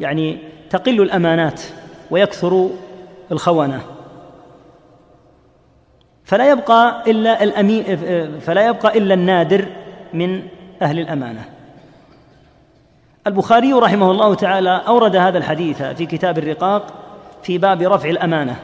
[0.00, 0.38] يعني
[0.70, 1.62] تقل الأمانات
[2.10, 2.70] ويكثر
[3.32, 3.80] الخونة.
[6.24, 7.84] فلا يبقى إلا الأمين
[8.40, 9.66] فلا يبقى إلا النادر
[10.12, 10.42] من
[10.82, 11.44] أهل الأمانة.
[13.26, 16.86] البخاري رحمه الله تعالى أورد هذا الحديث في كتاب الرقاق
[17.42, 18.56] في باب رفع الأمانة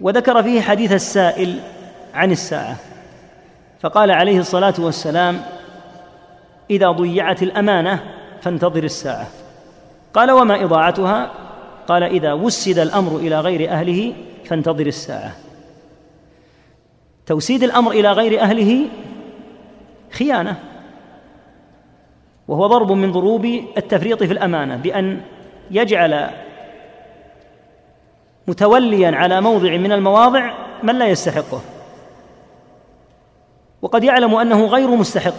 [0.00, 1.60] وذكر فيه حديث السائل
[2.14, 2.76] عن الساعة
[3.80, 5.40] فقال عليه الصلاة والسلام
[6.70, 8.00] إذا ضيعت الأمانة
[8.42, 9.26] فانتظر الساعة.
[10.14, 11.30] قال وما إضاعتها؟
[11.88, 15.32] قال إذا وسد الأمر إلى غير أهله فانتظر الساعة.
[17.26, 18.88] توسيد الأمر إلى غير أهله
[20.10, 20.56] خيانة
[22.48, 23.44] وهو ضرب من ضروب
[23.76, 25.20] التفريط في الأمانة بأن
[25.70, 26.30] يجعل
[28.46, 31.60] متوليا على موضع من المواضع من لا يستحقه.
[33.82, 35.34] وقد يعلم أنه غير مستحق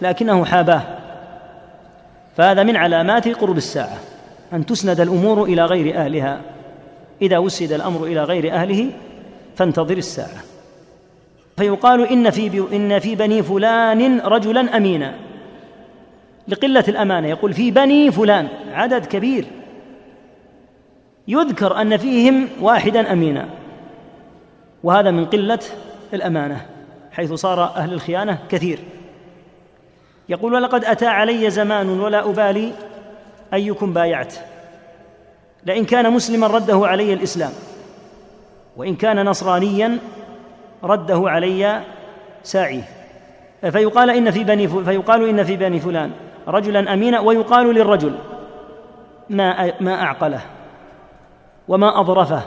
[0.00, 0.82] لكنه حاباه.
[2.36, 3.98] فهذا من علامات قرب الساعة
[4.52, 6.40] أن تسند الأمور إلى غير أهلها.
[7.22, 8.90] إذا وسد الأمر إلى غير أهله
[9.56, 10.53] فانتظر الساعة.
[11.56, 15.14] فيقال إن في إن في بني فلان رجلا أمينا.
[16.48, 19.46] لقلة الأمانة يقول في بني فلان عدد كبير.
[21.28, 23.48] يذكر أن فيهم واحدا أمينا.
[24.82, 25.58] وهذا من قلة
[26.14, 26.66] الأمانة
[27.12, 28.78] حيث صار أهل الخيانة كثير.
[30.28, 32.72] يقول ولقد أتى علي زمان ولا أبالي
[33.54, 34.34] أيكم بايعت.
[35.66, 37.52] لئن كان مسلما رده علي الإسلام.
[38.76, 39.98] وإن كان نصرانيا
[40.84, 41.80] رده علي
[42.42, 42.82] ساعيه.
[43.70, 46.10] فيقال إن في بني فيقال إن في بني فلان
[46.48, 48.14] رجلا أمينا ويقال للرجل
[49.30, 50.40] ما ما أعقله
[51.68, 52.42] وما أظرفه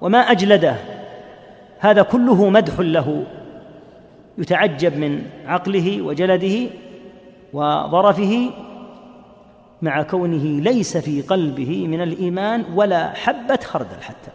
[0.00, 0.76] وما أجلده.
[1.78, 3.24] هذا كله مدح له.
[4.38, 6.70] يتعجب من عقله وجلده
[7.52, 8.50] وظرفه
[9.82, 14.30] مع كونه ليس في قلبه من الإيمان ولا حبة خردل حتى.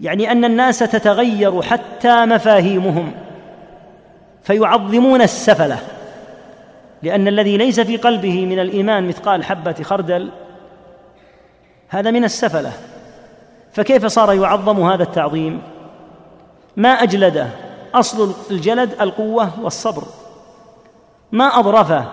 [0.00, 3.12] يعني أن الناس تتغير حتى مفاهيمهم
[4.42, 5.78] فيعظمون السفلة
[7.02, 10.30] لأن الذي ليس في قلبه من الإيمان مثقال حبة خردل
[11.88, 12.72] هذا من السفلة.
[13.72, 15.62] فكيف صار يعظم هذا التعظيم؟
[16.76, 17.48] ما اجلده
[17.94, 20.02] أصل الجلد القوة والصبر
[21.32, 22.04] ما اظرفه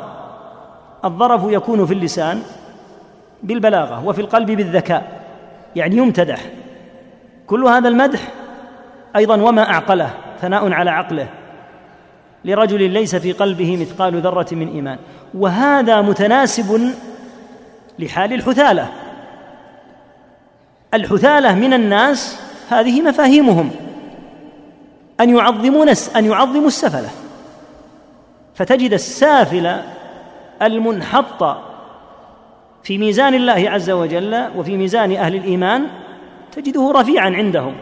[1.05, 2.41] الظرف يكون في اللسان
[3.43, 5.21] بالبلاغة وفي القلب بالذكاء
[5.75, 6.39] يعني يمتدح.
[7.51, 8.19] كل هذا المدح
[9.15, 10.09] أيضا وما أعقله
[10.41, 11.27] ثناء على عقله.
[12.45, 14.97] لرجل ليس في قلبه مثقال ذرة من إيمان.
[15.33, 16.91] وهذا متناسب
[17.99, 18.87] لحال الحثالة.
[20.93, 23.71] الحثالة من الناس هذه مفاهيمهم.
[25.19, 27.09] أن يعظمون أن يعظموا السفلة.
[28.55, 29.81] فتجد السافل
[30.61, 31.57] المنحط
[32.83, 35.87] في ميزان الله عز وجل وفي ميزان أهل الإيمان
[36.51, 37.75] تجده رفيعا عندهم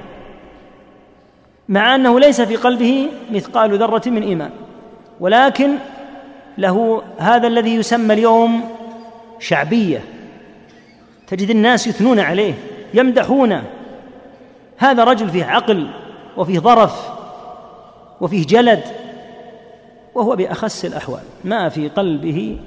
[1.70, 4.52] مع أنه ليس في قلبه مثقال ذرة من إيمان
[5.20, 5.76] ولكن
[6.58, 8.62] له هذا الذي يسمى اليوم
[9.40, 10.04] شعبية
[11.28, 12.54] تجد الناس يثنون عليه
[12.94, 13.64] يمدحونه
[14.78, 15.90] هذا رجل فيه عقل
[16.38, 17.10] وفيه ظرف
[18.22, 18.84] وفيه جلد
[20.16, 22.60] وهو بأخس الأحوال ما في قلبه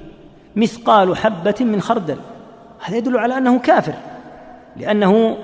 [0.55, 2.17] مثقال حبة من خردل
[2.79, 3.93] هذا يدل على أنه كافر
[4.77, 5.37] لأنه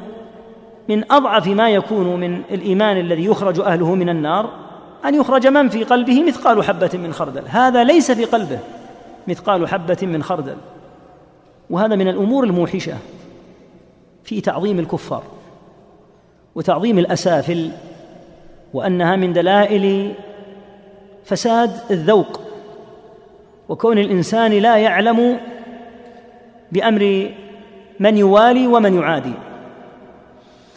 [0.89, 4.49] من أضعف ما يكون من الإيمان الذي يخرج أهله من النار
[5.05, 7.43] أن يخرج من في قلبه مثقال حبة من خردل.
[7.47, 8.59] هذا ليس في قلبه
[9.27, 10.55] مثقال حبة من خردل.
[11.69, 12.97] وهذا من الأمور الموحشة
[14.23, 15.23] في تعظيم الكفار
[16.55, 17.71] وتعظيم الأسافل
[18.73, 20.13] وأنها من دلائل
[21.25, 22.41] فساد الذوق.
[23.69, 25.39] وكون الإنسان لا يعلم
[26.71, 27.29] بأمر
[27.99, 29.33] من يوالي ومن يعادي.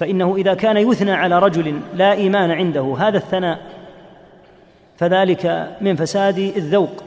[0.02, 3.58] فإنه إذا كان يثنى على رجل لا إيمان عنده هذا الثناء.
[4.96, 7.04] فذلك من فساد الذوق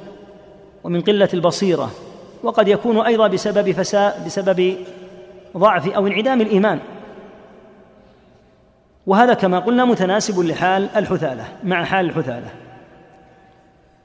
[0.84, 1.92] ومن قلة البصيرة
[2.44, 4.76] وقد يكون أيضا بسبب فساد بسبب
[5.58, 6.80] ضعف أو انعدام الإيمان.
[9.08, 12.50] وهذا كما قلنا متناسب لحال الحثاله مع حال الحثاله.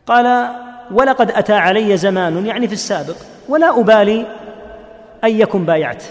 [0.06, 0.48] قال
[0.90, 3.16] ولقد أتى علي زمان يعني في السابق
[3.48, 4.26] ولا أبالي
[5.24, 6.04] ايكم بايعت.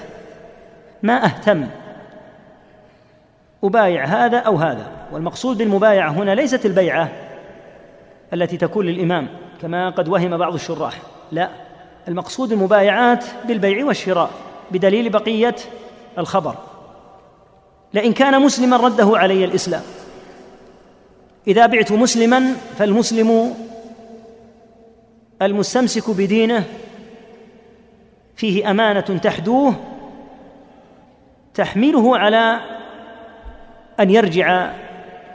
[1.04, 1.68] ما أهتم
[3.64, 4.92] أبايع هذا أو هذا.
[5.12, 7.12] والمقصود بالمبايعة هنا ليست البيعة
[8.34, 9.28] التي تكون للإمام
[9.62, 11.02] كما قد وهم بعض الشراح.
[11.32, 11.50] لا
[12.08, 14.30] المقصود المبايعات بالبيع والشراء
[14.72, 15.56] بدليل بقية
[16.18, 16.56] الخبر.
[17.94, 19.82] لئن كان مسلما رده علي الإسلام.
[21.48, 23.54] إذا بعت مسلما فالمسلم
[25.42, 26.64] المستمسك بدينه
[28.36, 29.74] فيه أمانة تحدوه
[31.54, 32.60] تحمله على
[34.00, 34.72] أن يرجع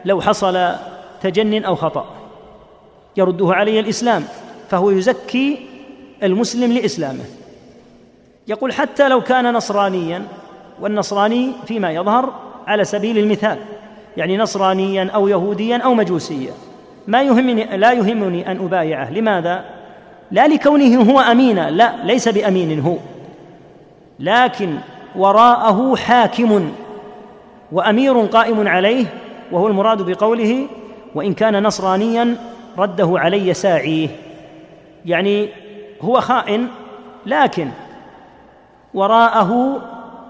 [0.04, 0.74] لو حصل
[1.22, 2.06] تجن أو خطأ.
[3.16, 4.24] يرده علي الإسلام
[4.70, 5.66] فهو يزكي
[6.22, 7.24] المسلم لإسلامه.
[8.48, 10.22] يقول حتى لو كان نصرانيا
[10.80, 12.32] والنصراني فيما يظهر
[12.66, 13.58] على سبيل المثال
[14.16, 16.52] يعني نصرانيا أو يهوديا أو مجوسيا.
[17.06, 19.10] ما يهمني لا يهمني أن أبايعه.
[19.10, 19.64] لماذا؟
[20.30, 22.96] لا لكونه هو امينا لا ليس بأمين هو.
[24.20, 24.76] لكن
[25.16, 26.72] وراءه حاكم.
[27.74, 29.06] وأمير قائم عليه
[29.52, 30.66] وهو المراد بقوله
[31.14, 32.36] وإن كان نصرانيا
[32.78, 34.08] رده علي ساعيه.
[35.06, 35.48] يعني
[36.00, 36.68] هو خائن
[37.26, 37.68] لكن
[38.94, 39.82] وراءه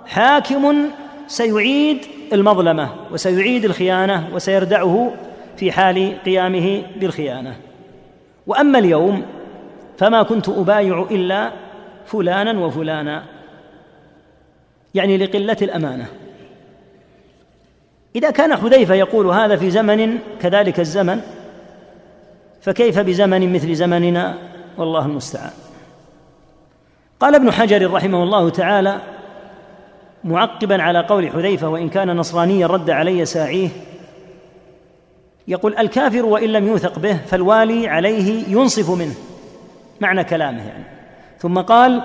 [0.06, 0.74] حاكم
[1.26, 1.98] سيعيد
[2.32, 5.12] المظلمة وسيعيد الخيانة وسيردعه
[5.56, 7.56] في حال قيامه بالخيانة.
[8.46, 9.22] وأما اليوم
[9.98, 11.52] فما كنت أبايع إلا
[12.06, 13.22] فلانا وفلانا
[14.94, 16.06] يعني لقلة الأمانة.
[18.16, 21.20] إذا كان حذيفة يقول هذا في زمن كذلك الزمن
[22.60, 24.38] فكيف بزمن مثل زمننا؟
[24.78, 25.50] والله المستعان.
[27.20, 29.00] قال ابن حجر رحمه الله تعالى
[30.24, 33.68] معقبا على قول حذيفة وإن كان نصرانيا رد علي ساعيه
[35.48, 39.14] يقول الكافر وإن لم يوثق به فالوالي عليه ينصف منه.
[40.00, 40.84] معنى كلامه يعني.
[41.38, 42.02] ثم قال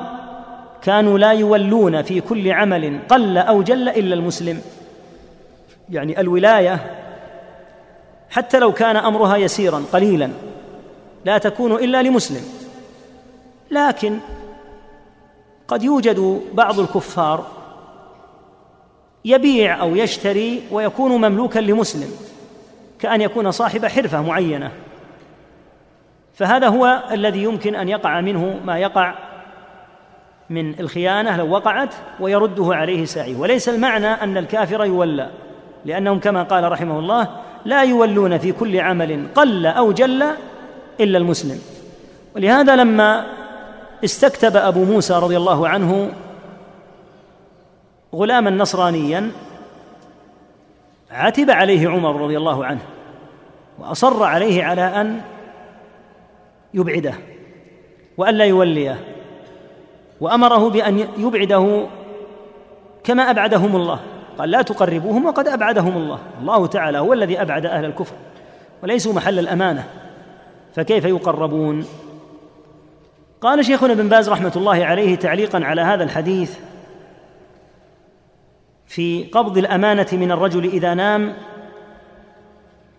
[0.81, 4.61] كانوا لا يولون في كل عمل قل أو جل إلا المسلم.
[5.89, 6.95] يعني الولاية
[8.29, 10.29] حتى لو كان أمرها يسيرا قليلا
[11.25, 12.43] لا تكون إلا لمسلم.
[13.71, 14.19] لكن
[15.67, 17.47] قد يوجد بعض الكفار
[19.25, 22.11] يبيع أو يشتري ويكون مملوكا لمسلم
[22.99, 24.71] كأن يكون صاحب حرفة معينة.
[26.33, 29.15] فهذا هو الذي يمكن أن يقع منه ما يقع
[30.49, 33.35] من الخيانة لو وقعت ويرده عليه سعيه.
[33.35, 35.29] وليس المعنى أن الكافر يولى.
[35.85, 37.27] لأنهم كما قال رحمه الله
[37.65, 40.23] لا يولون في كل عمل قل أو جل
[40.99, 41.61] إلا المسلم.
[42.35, 43.25] ولهذا لما
[44.03, 46.11] استكتب أبو موسى رضي الله عنه
[48.15, 49.31] غلاما نصرانيا
[51.11, 52.81] عتب عليه عمر رضي الله عنه
[53.79, 55.21] وأصر عليه على أن
[56.73, 57.13] يبعده
[58.17, 58.99] والا يوليه
[60.21, 61.87] وأمره بأن يبعده
[63.03, 63.99] كما أبعدهم الله.
[64.39, 66.19] قال لا تقربوهم وقد أبعدهم الله.
[66.41, 68.15] الله تعالى هو الذي أبعد أهل الكفر
[68.83, 69.83] وليسوا محل الأمانة.
[70.75, 71.85] فكيف يقربون؟
[73.41, 76.57] قال شيخنا ابن باز رحمة الله عليه تعليقا على هذا الحديث
[78.85, 81.33] في قبض الأمانة من الرجل إذا نام.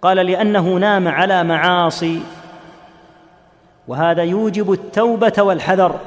[0.02, 2.22] قال لأنه نام على معاصي.
[3.88, 6.00] وهذا يوجب التوبة والحذر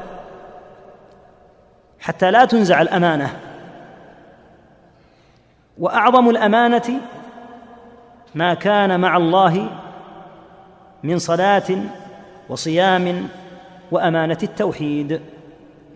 [1.99, 3.39] حتى لا تنزع الأمانة.
[5.77, 6.99] وأعظم الأمانة
[8.35, 9.67] ما كان مع الله
[11.03, 11.63] من صلاة
[12.49, 13.27] وصيام
[13.91, 15.21] وأمانة التوحيد.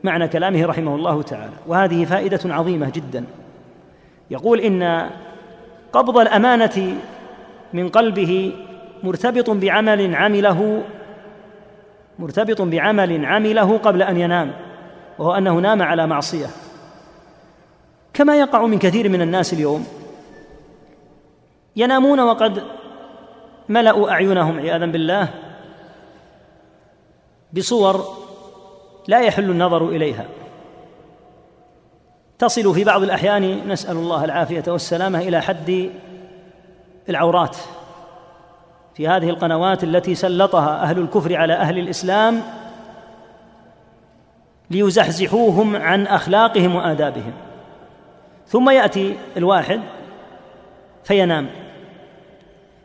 [0.03, 1.53] معنى كلامه رحمه الله تعالى.
[1.67, 3.25] وهذه فائدة عظيمة جدا.
[4.31, 5.09] يقول إن
[5.93, 6.93] قبض الأمانة
[7.73, 8.53] من قلبه
[9.03, 10.83] مرتبط بعمل عمله
[12.19, 14.51] مرتبط بعمل عمله قبل أن ينام
[15.19, 16.47] وهو أنه نام على معصية.
[18.17, 19.87] كما يقع من كثير من الناس اليوم.
[21.75, 22.63] ينامون وقد
[23.69, 25.29] ملأوا أعينهم عياذا بالله
[27.53, 28.17] بصور
[29.07, 30.25] لا يحل النظر إليها.
[32.39, 35.89] تصل في بعض الأحيان نسأل الله العافية والسلامة إلى حد
[37.09, 37.57] العورات
[38.95, 42.41] في هذه القنوات التي سلطها أهل الكفر على أهل الإسلام
[44.71, 47.46] ليزحزحوهم عن أخلاقهم وآدابهم.
[48.47, 49.81] ثم يأتي الواحد
[51.03, 51.47] فينام.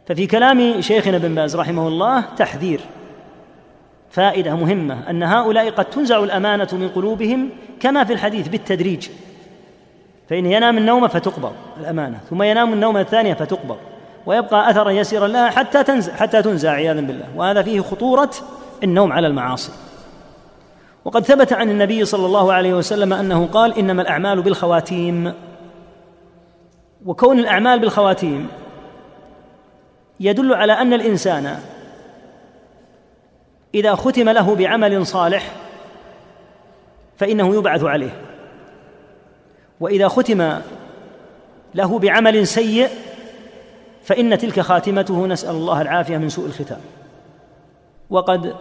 [0.07, 2.81] ففي كلام شيخنا بن باز رحمه الله تحذير
[4.11, 7.51] فائدة مهمة أن هؤلاء قد تنزع الأمانة من قلوبهم
[7.81, 9.09] كما في الحديث بالتدريج.
[10.29, 13.77] فإن ينام النوم فتقبض الأمانة ثم ينام النوم الثانية فتقبض
[14.27, 17.27] ويبقى أثرا يسيرا لها حتى تنزع حتى تنزع عياذا بالله.
[17.37, 18.31] وهذا فيه خطورة
[18.85, 19.73] النوم على المعاصي.
[21.05, 25.33] وقد ثبت عن النبي صلى الله عليه وسلم أنه قال إنما الأعمال بالخواتيم.
[27.07, 28.49] وكون الأعمال بالخواتيم
[30.21, 31.59] يدل على أن الإنسان
[33.75, 35.53] إذا ختم له بعمل صالح
[37.17, 38.21] فإنه يبعث عليه.
[39.81, 40.59] وإذا ختم
[41.75, 42.89] له بعمل سيء
[44.03, 46.81] فإن تلك خاتمته نسأل الله العافية من سوء الختام.
[48.11, 48.57] وقد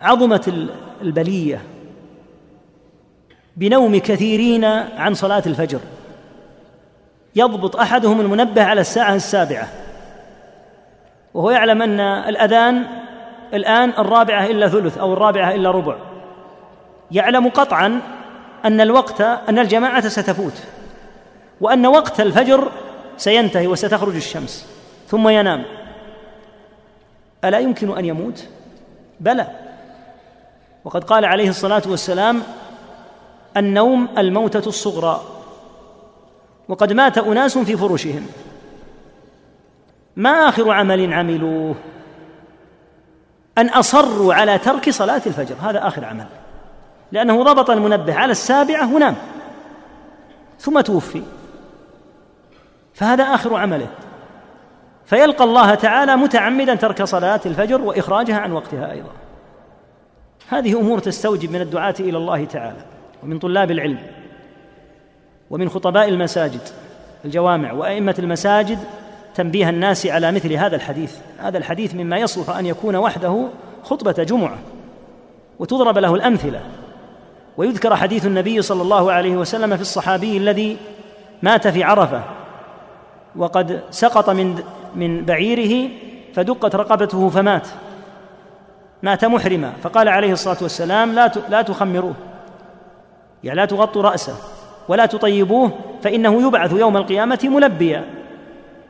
[0.00, 0.52] عظمت
[1.02, 1.62] البلية
[3.56, 5.80] بنوم كثيرين عن صلاة الفجر.
[7.36, 9.68] يضبط أحدهم المنبه على الساعة السابعة.
[11.34, 12.86] وهو يعلم أن الأذان
[13.54, 15.96] الآن الرابعة إلا ثلث أو الرابعة إلا ربع.
[17.10, 18.00] يعلم قطعا
[18.64, 20.62] أن الوقت أن الجماعة ستفوت
[21.60, 22.72] وأن وقت الفجر
[23.16, 24.66] سينتهي وستخرج الشمس
[25.08, 25.64] ثم ينام.
[27.44, 28.44] ألا يمكن أن يموت؟
[29.20, 29.46] بلى.
[30.84, 32.42] وقد قال عليه الصلاة والسلام
[33.56, 35.22] النوم الموتة الصغرى.
[36.68, 38.26] وقد مات أناس في فرشهم
[40.16, 41.74] ما آخر عمل عملوه؟
[43.58, 45.54] أن أصروا على ترك صلاة الفجر.
[45.62, 46.26] هذا آخر عمل.
[47.12, 49.16] لأنه ضبط المنبه على السابعة ونام
[50.58, 51.22] ثم توفي.
[52.94, 53.88] فهذا آخر عمله.
[55.06, 59.10] فيلقى الله تعالى متعمدا ترك صلاة الفجر وإخراجها عن وقتها أيضا.
[60.48, 62.84] هذه أمور تستوجب من الدعاة إلى الله تعالى
[63.22, 64.23] ومن طلاب العلم.
[65.50, 66.60] ومن خطباء المساجد
[67.24, 68.78] الجوامع وأئمة المساجد
[69.34, 71.16] تنبيه الناس على مثل هذا الحديث.
[71.38, 73.48] هذا الحديث مما يصلح أن يكون وحده
[73.82, 74.58] خطبة جمعة
[75.58, 76.60] وتضرب له الأمثلة.
[77.56, 80.76] ويذكر حديث النبي صلى الله عليه وسلم في الصحابي الذي
[81.42, 82.22] مات في عرفة
[83.36, 84.62] وقد سقط من
[84.94, 85.90] من بعيره
[86.34, 87.68] فدقت رقبته فمات.
[89.02, 92.14] مات محرما فقال عليه الصلاة والسلام لا لا تخمروه
[93.44, 94.36] يعني لا تغطوا رأسه.
[94.88, 95.70] ولا تطيبوه
[96.02, 98.04] فإنه يبعث يوم القيامة ملبيا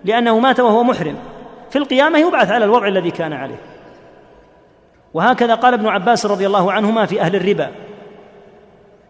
[0.05, 1.17] لأنه مات وهو محرم.
[1.71, 3.61] في القيامة يبعث على الوضع الذي كان عليه.
[5.15, 7.71] وهكذا قال ابن عباس رضي الله عنهما في أهل الربا.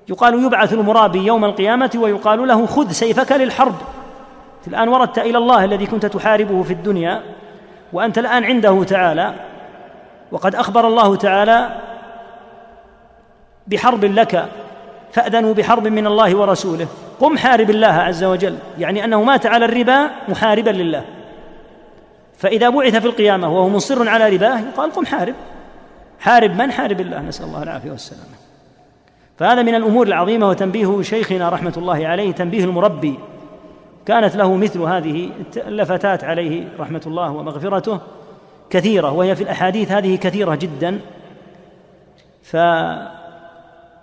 [0.08, 3.74] يقال يبعث المرابي يوم القيامة ويقال له خذ سيفك للحرب.
[4.66, 7.22] الآن وردت إلى الله الذي كنت تحاربه في الدنيا
[7.92, 9.34] وأنت الآن عنده تعالى.
[10.32, 11.68] وقد أخبر الله تعالى
[13.66, 14.48] بحرب لك
[15.14, 16.86] فأذنوا بحرب من الله ورسوله.
[17.20, 18.58] قم حارب الله عز وجل.
[18.78, 21.04] يعني أنه مات على الربا محاربا لله.
[22.38, 25.34] فإذا بعث في القيامة وهو مصر على رباه يقال قم حارب.
[26.20, 27.20] حارب من؟ حارب الله.
[27.20, 28.34] نسأل الله العافية والسلامة.
[29.38, 33.18] فهذا من الأمور العظيمة وتنبيه شيخنا رحمة الله عليه تنبيه المربي.
[34.06, 38.00] كانت له مثل هذه اللفتات عليه رحمة الله ومغفرته
[38.70, 41.00] كثيرة وهي في الأحاديث هذه كثيرة جدا.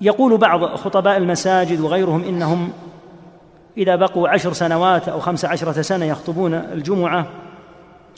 [0.01, 2.71] فيقول بعض خطباء المساجد وغيرهم إنهم
[3.77, 7.27] إذا بقوا عشر سنوات أو خمس عشرة سنة يخطبون الجمعة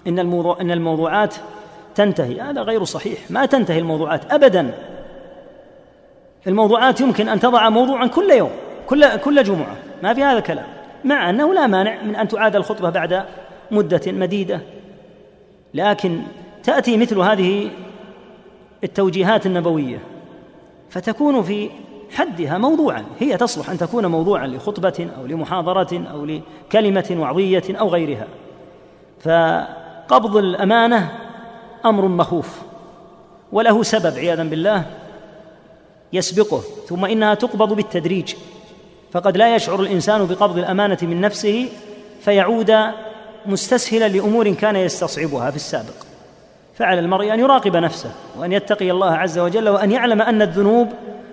[0.08, 0.20] إن
[0.62, 1.36] إن الموضوعات
[1.96, 2.42] تنتهي.
[2.42, 3.20] هذا غير صحيح.
[3.30, 4.74] ما تنتهي الموضوعات ابدا.
[6.48, 8.52] الموضوعات يمكن أن تضع موضوعا كل يوم
[8.88, 9.76] كل كل جمعة.
[10.04, 10.66] ما في هذا الكلام.
[11.04, 13.24] مع أنه لا مانع من أن تعاد الخطبة بعد
[13.72, 14.62] مدة مديدة.
[15.74, 16.22] لكن
[16.64, 17.70] تأتي مثل هذه
[18.84, 20.13] التوجيهات النبوية.
[20.94, 21.70] فتكون في
[22.12, 23.06] حدها موضوعا.
[23.20, 28.28] هي تصلح أن تكون موضوعا لخطبة أو لمحاضرة أو لكلمة وعظية أو غيرها.
[29.20, 31.12] فقبض الأمانة
[31.86, 32.62] أمر مخوف
[33.52, 34.86] وله سبب عياذا بالله
[36.14, 38.34] يسبقه ثم إنها تقبض بالتدريج.
[39.12, 41.70] فقد لا يشعر الإنسان بقبض الأمانة من نفسه
[42.22, 42.76] فيعود
[43.46, 46.13] مستسهلا لأمور كان يستصعبها في السابق.
[46.76, 50.90] فعلى المرء أن يراقب نفسه وأن يتقي الله عز وجل وأن يعلم أن الذنوب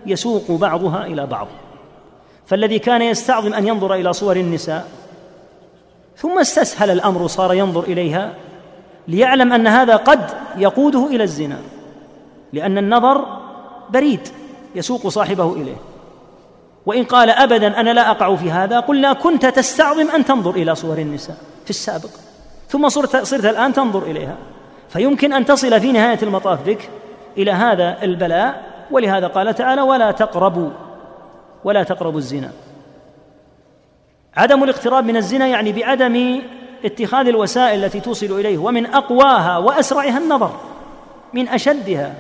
[0.06, 1.48] يسوق بعضها إلى بعض.
[2.46, 4.88] فالذي كان يستعظم أن ينظر إلى صور النساء
[6.16, 8.34] ثم استسهل الأمر صار ينظر إليها
[9.08, 10.20] ليعلم أن هذا قد
[10.56, 11.58] يقوده إلى الزنا
[12.52, 13.24] لأن النظر
[13.90, 14.28] بريد
[14.74, 15.76] يسوق صاحبه إليه.
[16.86, 20.98] وإن قال ابدا أنا لا أقع في هذا قلنا كنت تستعظم أن تنظر إلى صور
[20.98, 22.10] النساء في السابق
[22.68, 24.36] ثم صرت صرت الآن تنظر إليها.
[24.92, 26.90] فيمكن أن تصل في نهاية المطاف بك
[27.38, 30.70] إلى هذا البلاء ولهذا قال تعالى ولا تقربوا
[31.64, 32.50] ولا تقربوا الزنا.
[34.36, 36.42] عدم الاقتراب من الزنا يعني بعدم
[36.84, 40.50] اتخاذ الوسائل التي توصل إليه ومن أقواها وأسرعها النظر
[41.32, 42.14] من أشدها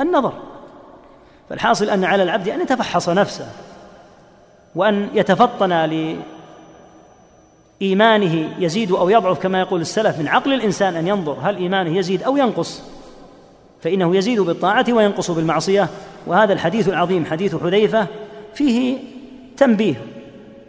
[0.00, 0.32] النظر.
[1.50, 3.46] فالحاصل أن على العبد أن يتفحص نفسه
[4.74, 5.72] وأن يتفطن
[7.84, 12.22] لايمانه يزيد أو يضعف كما يقول السلف من عقل الإنسان أن ينظر هل إيمانه يزيد
[12.22, 12.82] أو ينقص.
[13.80, 15.88] فإنه يزيد بالطاعة وينقص بالمعصية.
[16.26, 18.06] وهذا الحديث العظيم حديث حذيفة
[18.54, 18.98] فيه
[19.56, 19.94] تنبيه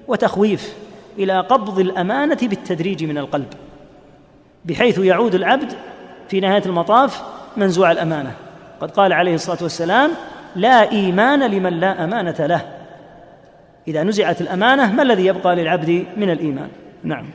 [0.07, 0.73] وتخويف
[1.17, 3.47] إلى قبض الأمانة بالتدريج من القلب
[4.65, 5.73] بحيث يعود العبد
[6.29, 7.23] في نهاية المطاف
[7.57, 8.31] منزوع الأمانة.
[8.81, 10.11] قد قال عليه الصلاة والسلام
[10.55, 12.65] لا إيمان لمن لا أمانة له.
[13.87, 16.69] إذا نزعت الأمانة ما الذي يبقى للعبد من الإيمان؟
[17.05, 17.25] نعم.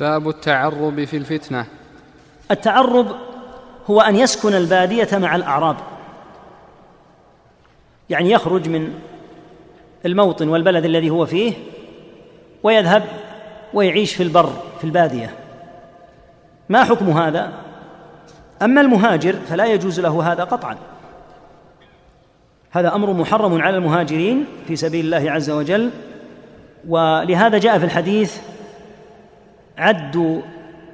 [0.00, 1.66] باب التعرب في الفتنة.
[2.50, 3.06] التعرب
[3.86, 5.76] هو أن يسكن البادية مع الأعراب.
[8.10, 8.94] يعني يخرج من
[10.06, 11.52] الموطن والبلد الذي هو فيه
[12.62, 13.04] ويذهب
[13.74, 15.34] ويعيش في البر في البادية.
[16.68, 17.52] ما حكم هذا؟
[18.62, 20.76] أما المهاجر فلا يجوز له هذا قطعا.
[22.70, 25.90] هذا أمر محرم على المهاجرين في سبيل الله عز وجل.
[26.88, 28.38] ولهذا جاء في الحديث
[29.80, 30.42] عد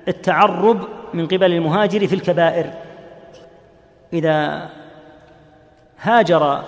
[0.08, 2.70] التعرب من قبل المهاجر في الكبائر.
[4.12, 4.68] إذا
[6.00, 6.62] هاجر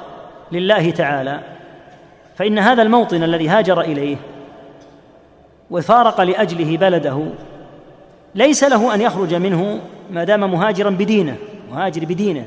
[0.52, 1.40] لله تعالى
[2.36, 4.16] فإن هذا الموطن الذي هاجر إليه
[5.70, 7.26] وفارق لأجله بلده
[8.34, 11.36] ليس له أن يخرج منه ما دام مهاجرا بدينه
[11.70, 12.46] مهاجر بدينه.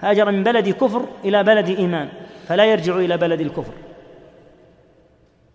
[0.00, 2.08] هاجر من بلد كفر إلى بلد إيمان
[2.48, 3.72] فلا يرجع إلى بلد الكفر.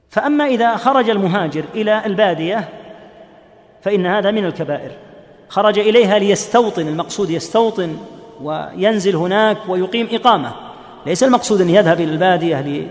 [0.10, 2.70] فأما إذا خرج المهاجر إلى البادية
[3.84, 4.92] فإن هذا من الكبائر.
[5.50, 7.98] خرج إليها ليستوطن المقصود يستوطن
[8.42, 10.52] وينزل هناك ويقيم إقامة.
[11.06, 12.90] ليس المقصود أن يذهب إلى البادية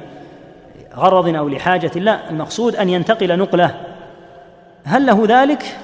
[0.97, 3.81] لغرض أو لحاجة لا المقصود أن ينتقل نقلة.
[4.85, 5.79] هل له ذلك؟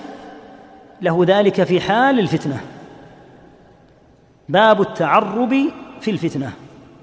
[1.02, 2.60] له ذلك في حال الفتنة.
[4.48, 5.54] باب التعرب
[6.00, 6.52] في الفتنة.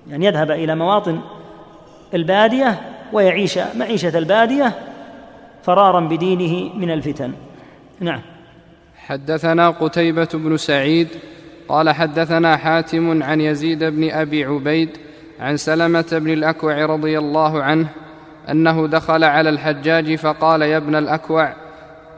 [0.10, 1.22] يعني يذهب إلى مواطن
[2.14, 2.82] البادية
[3.14, 4.74] ويعيش معيشة البادية
[5.64, 7.32] فرارا بدينه من الفتن.
[8.00, 8.22] نعم.
[8.98, 11.08] حدثنا قتيبة بن سعيد
[11.68, 14.90] قال حدثنا حاتم عن يزيد بن أبي عبيد
[15.40, 17.88] عن سلمة بن الأكوع رضي الله عنه
[18.52, 21.54] أنه دخل على الحجاج فقال يا ابن الأكوع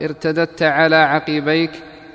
[0.01, 1.71] ارتددت على عقبيك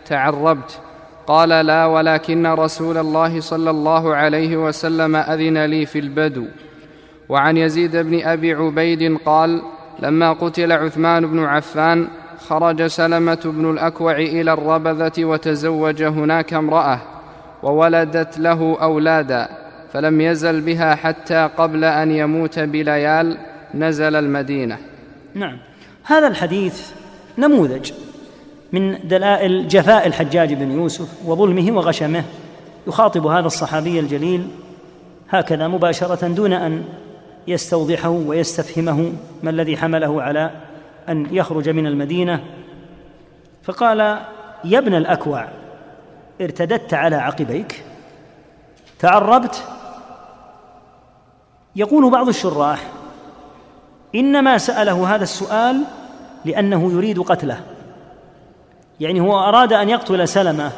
[0.06, 0.80] تعربت.
[1.26, 6.44] قال لا ولكن رسول الله صلى الله عليه وسلم أذن لي في البدو.
[7.28, 9.62] وعن يزيد بن أبي عبيد قال
[9.98, 12.08] لما قتل عثمان بن عفان
[12.48, 16.98] خرج سلمة بن الأكوع إلى الربذة وتزوج هناك امرأة
[17.62, 19.48] وولدت له أولادا
[19.92, 23.38] فلم يزل بها حتى قبل أن يموت بليال
[23.74, 24.78] نزل المدينة.
[25.34, 25.58] نعم.
[26.04, 26.90] هذا الحديث
[27.38, 27.92] نموذج
[28.72, 32.24] من دلائل جفاء الحجاج بن يوسف وظلمه وغشمه.
[32.86, 34.48] يخاطب هذا الصحابي الجليل
[35.30, 36.84] هكذا مباشرة دون أن
[37.48, 39.12] يستوضحه ويستفهمه
[39.42, 40.50] ما الذي حمله على
[41.08, 42.44] أن يخرج من المدينة
[43.62, 44.00] فقال
[44.64, 45.48] يا ابن الأكوع
[46.40, 47.84] ارتددت على عقبيك
[48.98, 49.64] تعربت.
[51.76, 52.86] يقول بعض الشراح
[54.14, 55.84] إنما سأله هذا السؤال
[56.44, 57.60] لأنه يريد قتله.
[59.00, 60.72] يعني هو أراد أن يقتل سلمة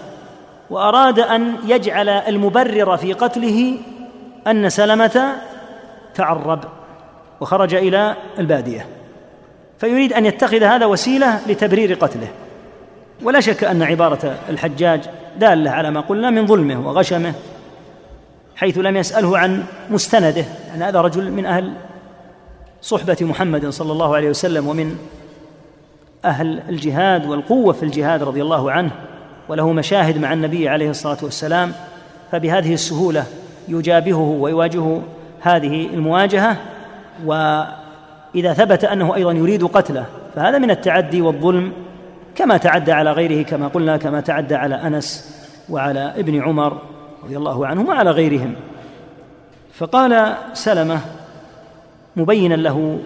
[0.70, 3.78] وأراد أن يجعل المبرر في قتله
[4.46, 5.36] أن سلمة
[6.14, 6.64] تعرب
[7.40, 8.86] وخرج إلى البادية.
[9.78, 12.28] فيريد أن يتخذ هذا وسيلة لتبرير قتله.
[13.22, 15.00] ولا شك أن عبارة الحجاج
[15.38, 17.34] دالة على ما قلنا من ظلمه وغشمه
[18.56, 21.72] حيث لم يسأله عن مستنده يعني هذا رجل من أهل
[22.82, 24.96] صحبة محمد صلى الله عليه وسلم ومن
[26.24, 28.90] أهل الجهاد والقوة في الجهاد رضي الله عنه
[29.48, 31.72] وله مشاهد مع النبي عليه الصلاة والسلام
[32.32, 33.24] فبهذه السهولة
[33.68, 35.00] يجابهه ويواجه
[35.40, 36.56] هذه المواجهة
[38.34, 41.72] واذا ثبت أنه أيضا يريد قتله فهذا من التعدي والظلم
[42.34, 45.34] كما تعدى على غيره كما قلنا كما تعدى على أنس
[45.68, 46.78] وعلى ابن عمر
[47.24, 48.54] رضي الله عنهم وعلى غيرهم.
[49.74, 51.00] فقال سلمة
[52.16, 52.98] مبينا له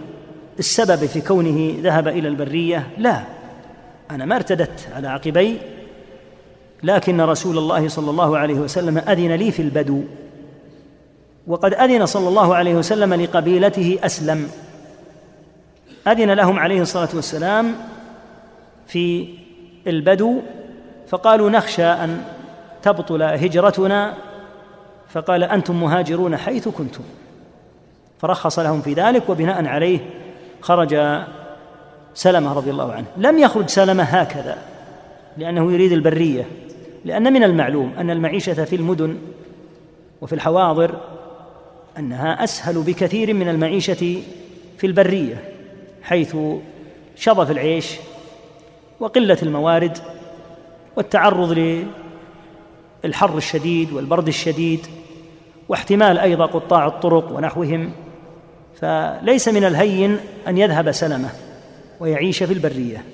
[0.58, 3.20] السبب في كونه ذهب إلى البرية لا
[4.10, 5.58] أنا ما ارتدت على عقبي
[6.82, 10.02] لكن رسول الله صلى الله عليه وسلم أذن لي في البدو
[11.46, 14.48] وقد أذن صلى الله عليه وسلم لقبيلته أسلم.
[16.12, 17.74] أذن لهم عليه الصلاة والسلام
[18.86, 19.28] في
[19.86, 20.40] البدو
[21.08, 22.24] فقالوا نخشى أن
[22.82, 24.14] تبطل هجرتنا
[25.08, 27.02] فقال أنتم مهاجرون حيث كنتم.
[28.18, 29.98] فرخص لهم في ذلك وبناء عليه
[30.60, 31.22] خرج
[32.14, 33.06] سلمة رضي الله عنه.
[33.16, 34.58] لم يخرج سلمة هكذا
[35.36, 36.46] لأنه يريد البرية
[37.04, 39.18] لأن من المعلوم أن المعيشة في المدن
[40.20, 41.00] وفي الحواضر
[41.98, 44.22] أنها أسهل بكثير من المعيشة
[44.78, 45.57] في البرية.
[46.08, 46.36] حيث
[47.16, 47.96] شظف العيش
[49.00, 49.98] وقلة الموارد
[50.96, 51.82] والتعرض
[53.04, 54.86] للحر الشديد والبرد الشديد
[55.68, 57.92] واحتمال أيضا قطاع الطرق ونحوهم
[58.80, 61.28] فليس من الهين أن يذهب سلمة
[62.00, 63.04] ويعيش في البرية.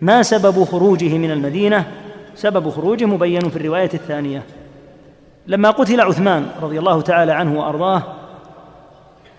[0.00, 1.92] ما سبب خروجه من المدينة؟
[2.34, 4.42] سبب خروجه مبين في الرواية الثانية.
[5.46, 8.02] لما قتل عثمان رضي الله تعالى عنه وأرضاه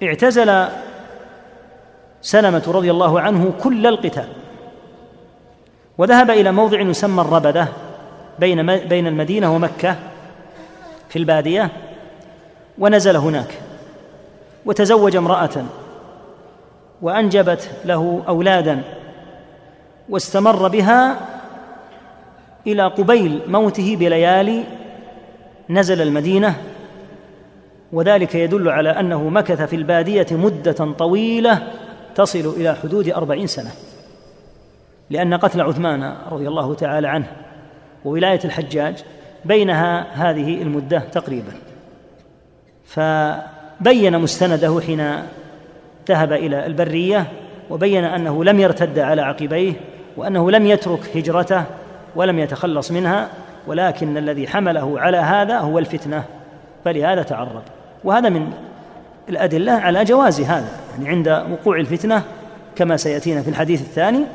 [0.04, 0.68] اعتزل
[2.24, 4.28] سلمة رضي الله عنه كل القتال.
[5.98, 7.68] وذهب إلى موضع يسمى الربدة
[8.40, 9.96] بين بين المدينة ومكة
[11.10, 11.70] في البادية
[12.80, 13.60] ونزل هناك
[14.66, 15.66] وتزوج امرأة
[17.02, 18.82] وأنجبت له أولادا
[20.10, 21.18] واستمر بها
[22.68, 24.64] إلى قبيل موته بليالي
[25.70, 26.56] نزل المدينة
[27.94, 31.68] وذلك يدل على أنه مكث في البادية مدة طويلة
[32.16, 33.72] تصل إلى حدود أربعين سنة
[35.10, 37.26] لأن قتل عثمان رضي الله تعالى عنه
[38.06, 39.04] وولاية الحجاج
[39.46, 41.52] بينها هذه المدة تقريبا.
[42.86, 45.16] فبين مستنده حين
[46.08, 47.28] ذهب إلى البرية
[47.70, 49.74] وبين أنه لم يرتد على عقبيه
[50.18, 51.64] وأنه لم يترك هجرته
[52.16, 53.30] ولم يتخلص منها
[53.68, 56.24] ولكن الذي حمله على هذا هو الفتنة
[56.86, 57.64] فلهذا تعرض.
[58.04, 58.54] وهذا من
[59.30, 62.24] الأدلة على جواز هذا يعني عند وقوع الفتنة
[62.76, 64.26] كما سيأتينا في الحديث الثاني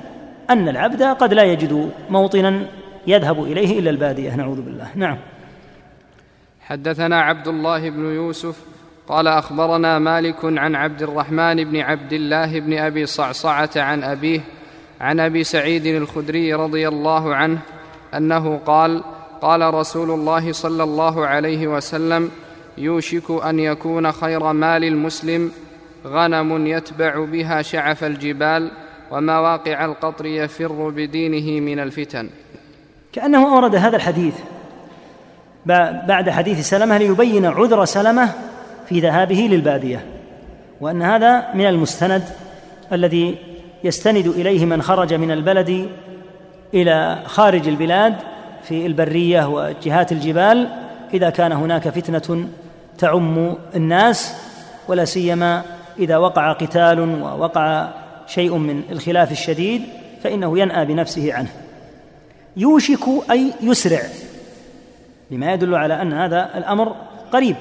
[0.50, 2.66] أن العبد قد لا يجد موطنا
[3.06, 4.88] يذهب إليه إلا البادية نعوذ بالله.
[4.94, 5.18] نعم.
[6.60, 8.56] حدثنا عبد الله بن يوسف
[9.08, 14.40] قال أخبرنا مالك عن عبد الرحمن بن عبد الله بن أبي صعصعة عن أبيه
[15.00, 17.58] عن أبي سعيد الخدري رضي الله عنه
[18.14, 19.02] أنه قال
[19.42, 22.30] قال رسول الله صلى الله عليه وسلم
[22.78, 25.52] يوشك أن يكون خير مال المسلم
[26.06, 28.70] غنم يتبع بها شعف الجبال
[29.10, 32.30] ومواقع القطر يفر بدينه من الفتن.
[33.12, 34.34] كأنه أورد هذا الحديث
[36.06, 38.34] بعد حديث سلمة ليبين عذر سلمة
[38.88, 40.04] في ذهابه للبادية
[40.80, 42.22] وأن هذا من المستند
[42.92, 43.36] الذي
[43.84, 45.88] يستند إليه من خرج من البلد
[46.74, 48.14] إلى خارج البلاد
[48.62, 50.68] في البرية وجهات الجبال
[51.14, 52.48] إذا كان هناك فتنة
[52.98, 54.34] تعم الناس
[54.88, 55.62] ولا سيما
[55.98, 57.88] إذا وقع قتال ووقع
[58.26, 59.82] شيء من الخلاف الشديد
[60.22, 61.48] فإنه ينأى بنفسه عنه.
[62.56, 64.02] يوشك أي يسرع.
[65.30, 66.96] لما يدل على أن هذا الأمر
[67.32, 67.56] قريب.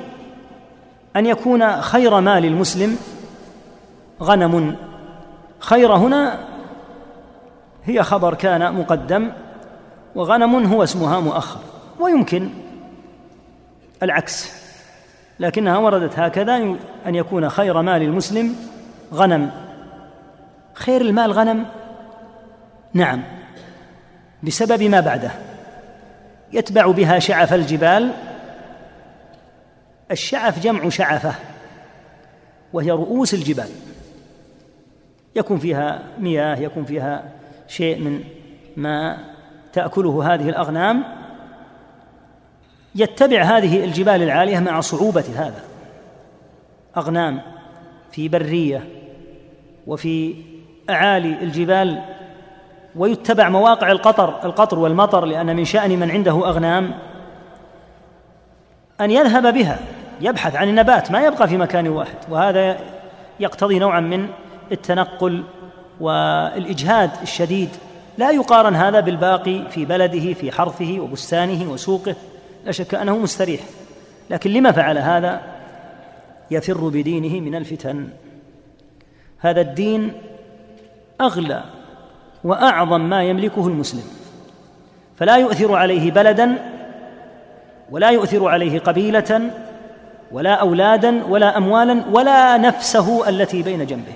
[1.16, 2.98] أن يكون خير مال المسلم
[4.22, 4.76] غنم.
[5.60, 6.40] خير هنا
[7.86, 9.32] هي خبر كان مقدم
[10.16, 11.60] وغنم هو اسمها مؤخر.
[12.00, 12.50] ويمكن
[14.04, 14.67] العكس.
[15.40, 16.56] لكنها وردت هكذا
[17.06, 18.56] أن يكون خير مال المسلم
[19.14, 19.52] غنم.
[20.74, 21.66] خير المال غنم؟
[22.94, 23.24] نعم.
[24.44, 25.32] بسبب ما بعده.
[26.54, 28.12] يتبع بها شعف الجبال.
[30.12, 31.34] الشعف جمع شعفة
[32.74, 33.70] وهي رؤوس الجبال.
[35.36, 37.24] يكون فيها مياه يكون فيها
[37.68, 38.24] شيء من
[38.78, 39.18] ما
[39.74, 41.17] تأكله هذه الأغنام.
[42.96, 45.64] يتبع هذه الجبال العالية مع صعوبة هذا.
[46.98, 47.42] أغنام
[48.12, 48.88] في برية
[49.88, 50.36] وفي
[50.90, 52.02] أعالي الجبال
[52.96, 56.94] ويتبع مواقع القطر القطر والمطر لأن من شأن من عنده أغنام
[59.02, 59.80] أن يذهب بها
[60.22, 62.16] يبحث عن النبات ما يبقى في مكان واحد.
[62.30, 62.78] وهذا
[63.40, 64.28] يقتضي نوعا من
[64.72, 65.44] التنقل
[66.00, 67.70] والإجهاد الشديد.
[68.18, 72.16] لا يقارن هذا بالباقي في بلده في حرثه وبستانه وسوقه.
[72.68, 73.62] لا شك أنه مستريح.
[74.30, 75.42] لكن لما فعل هذا
[76.52, 78.08] يفر بدينه من الفتن.
[79.40, 80.14] هذا الدين
[81.22, 81.64] أغلى
[82.44, 84.04] وأعظم ما يملكه المسلم.
[85.18, 86.58] فلا يؤثر عليه بلدا
[87.92, 89.52] ولا يؤثر عليه قبيلة
[90.32, 94.14] ولا أولادا ولا اموالا ولا نفسه التي بين جنبه.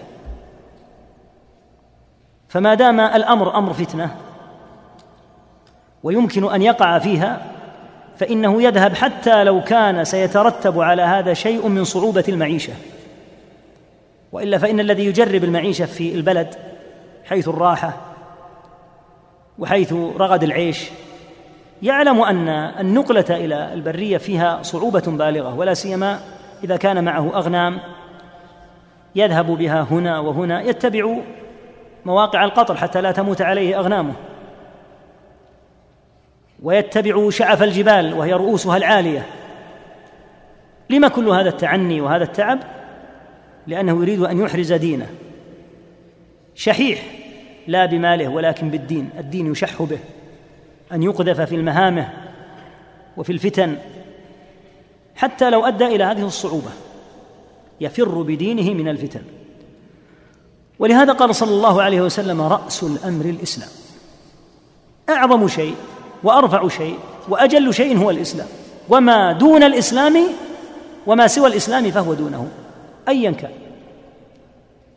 [2.49, 4.15] فما دام الأمر أمر فتنة
[6.03, 7.60] ويمكن أن يقع فيها
[8.21, 12.73] فإنه يذهب حتى لو كان سيترتب على هذا شيء من صعوبة المعيشة.
[14.31, 16.55] وإلا فإن الذي يجرب المعيشة في البلد
[17.25, 17.93] حيث الراحة
[19.59, 20.89] وحيث رغد العيش
[21.81, 22.49] يعلم أن
[22.79, 26.19] النقلة إلى البرية فيها صعوبة بالغة ولا سيما
[26.63, 27.79] إذا كان معه أغنام
[29.15, 31.17] يذهب بها هنا وهنا يتبع
[32.05, 34.13] مواقع القطر حتى لا تموت عليه أغنامه.
[36.61, 39.25] ويتبع شعف الجبال وهي رؤوسها العالية.
[40.89, 42.59] لما كل هذا التعني وهذا التعب؟
[43.67, 45.09] لأنه يريد أن يحرز دينه.
[46.55, 47.03] شحيح
[47.67, 49.09] لا بماله ولكن بالدين.
[49.17, 49.99] الدين يشح به.
[50.93, 52.09] أن يقذف في المهامه
[53.17, 53.77] وفي الفتن.
[55.15, 56.71] حتى لو أدى إلى هذه الصعوبة
[57.81, 59.21] يفر بدينه من الفتن.
[60.79, 63.69] ولهذا قال صلى الله عليه وسلم رأس الأمر الإسلام.
[65.09, 65.75] أعظم شيء
[66.23, 66.95] وأرفع شيء
[67.29, 68.47] وأجل شيء هو الإسلام.
[68.89, 70.17] وما دون الإسلام
[71.07, 72.47] وما سوى الإسلام فهو دونه.
[73.07, 73.51] ايا كان.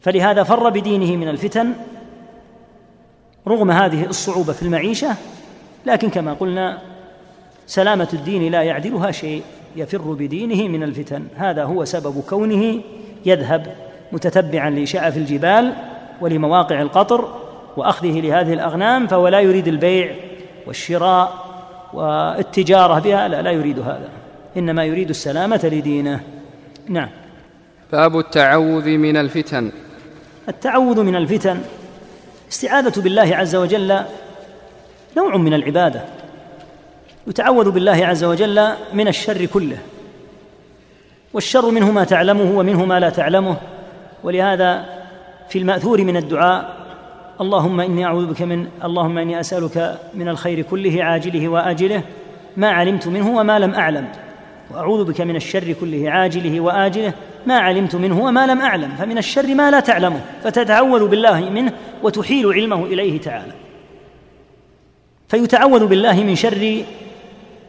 [0.00, 1.72] فلهذا فر بدينه من الفتن
[3.48, 5.16] رغم هذه الصعوبة في المعيشة
[5.86, 6.78] لكن كما قلنا
[7.66, 9.42] سلامة الدين لا يعدلها شيء
[9.76, 11.26] يفر بدينه من الفتن.
[11.36, 12.80] هذا هو سبب كونه
[13.26, 13.66] يذهب
[14.12, 15.74] متتبعا لشعف الجبال
[16.20, 17.28] ولمواقع القطر
[17.76, 20.14] وأخذه لهذه الأغنام فهو لا يريد البيع
[20.66, 21.44] والشراء
[21.92, 24.08] والتجارة بها لا لا يريد هذا.
[24.56, 26.20] إنما يريد السلامة لدينه.
[26.88, 27.08] نعم.
[27.92, 29.72] باب التعوذ من الفتن.
[30.48, 31.60] التعوذ من الفتن.
[32.52, 34.00] استعاذة بالله عز وجل
[35.16, 36.04] نوع من العبادة.
[37.26, 39.78] يتعوذ بالله عز وجل من الشر كله.
[41.32, 43.56] والشر منه ما تعلمه ومنه ما لا تعلمه.
[44.24, 44.84] ولهذا
[45.48, 46.83] في المأثور من الدعاء
[47.40, 52.02] اللهم إني أعوذ بك من اللهم إني أسألك من الخير كله عاجله وآجله
[52.56, 54.08] ما علمت منه وما لم أعلم.
[54.70, 57.12] وأعوذ بك من الشر كله عاجله وآجله
[57.46, 58.90] ما علمت منه وما لم أعلم.
[58.98, 61.72] فمن الشر ما لا تعلمه فتتعوذ بالله منه
[62.02, 63.52] وتحيل علمه إليه تعالى.
[65.28, 66.84] فيتعوذ بالله من شر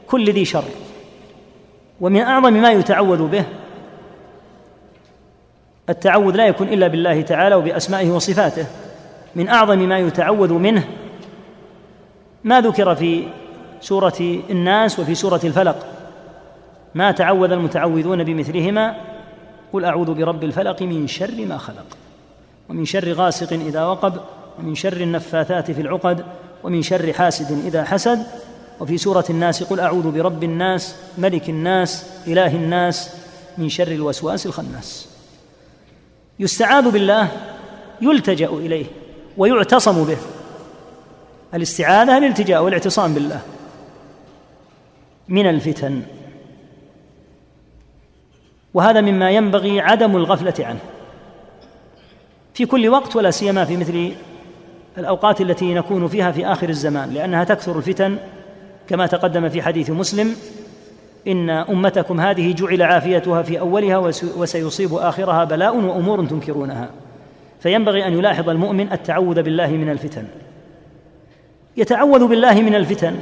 [0.08, 0.64] كل ذي شر
[2.02, 3.44] ومن أعظم ما يتعوذ به
[5.90, 8.66] التعوذ لا يكون إلا بالله تعالى وبأسمائه وصفاته.
[9.36, 10.88] من أعظم ما يتعوذ منه.
[12.44, 13.24] ما ذكر في
[13.82, 15.86] سورة الناس وفي سورة الفلق.
[16.96, 18.96] ما تعوذ المتعوذون بمثلهما؟
[19.74, 21.98] قل أعوذ برب الفلق من شر ما خلق
[22.70, 24.14] ومن شر غاسق إذا وقب
[24.60, 26.26] ومن شر النفاثات في العقد
[26.64, 28.26] ومن شر حاسد إذا حسد.
[28.80, 33.16] وفي سورة الناس قل أعوذ برب الناس ملك الناس إله الناس
[33.58, 35.08] من شر الوسواس الخناس.
[36.40, 37.28] يستعاذ بالله
[38.02, 38.86] يلتجأ إليه.
[39.38, 40.18] ويعتصم به.
[41.54, 43.40] الاستعاذة الالتجاء والاعتصام بالله.
[45.28, 46.02] من الفتن.
[48.74, 50.80] وهذا مما ينبغي عدم الغفلة عنه.
[52.54, 54.12] في كل وقت ولا سيما في مثل
[54.98, 58.18] الأوقات التي نكون فيها في آخر الزمان لأنها تكثر الفتن
[58.88, 60.36] كما تقدم في حديث مسلم
[61.28, 63.98] إن أمتكم هذه جعل عافيتها في أولها
[64.38, 66.90] وسيصيب آخرها بلاء وأمور تنكرونها.
[67.60, 70.26] فينبغي أن يلاحظ المؤمن التعوذ بالله من الفتن.
[71.78, 73.16] يتعوذ بالله من الفتن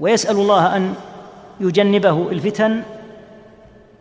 [0.00, 0.94] ويسأل الله أن
[1.60, 2.82] يجنبه الفتن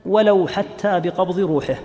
[0.05, 1.75] ولو حتى بقبض روحه.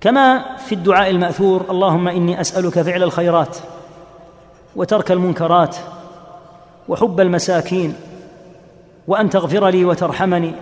[0.00, 3.56] كما في الدعاء المأثور اللهم إني أسألك فعل الخيرات
[4.76, 5.76] وترك المنكرات
[6.88, 7.94] وحب المساكين
[9.08, 10.52] وأن تغفر لي وترحمني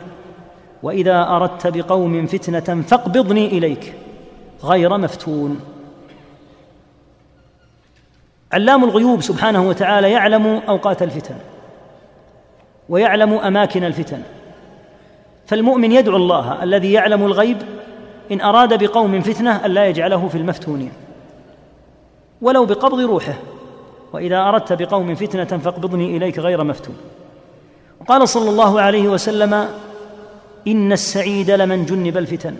[0.82, 3.94] وإذا أردت بقوم فتنة فاقبضني إليك.
[4.64, 5.60] غير مفتون.
[8.52, 11.34] علام الغيوب سبحانه وتعالى يعلم أوقات الفتن
[12.88, 14.22] ويعلم أماكن الفتن.
[15.46, 17.56] فالمؤمن يدعو الله الذي يعلم الغيب
[18.32, 20.92] إن أراد بقوم فتنة الا يجعله في المفتونين.
[22.42, 23.34] ولو بقبض روحه
[24.12, 26.96] وإذا أردت بقوم فتنة فاقبضني إليك غير مفتون.
[28.00, 29.68] وقال صلى الله عليه وسلم
[30.68, 32.56] إن السعيد لمن جنب الفتن.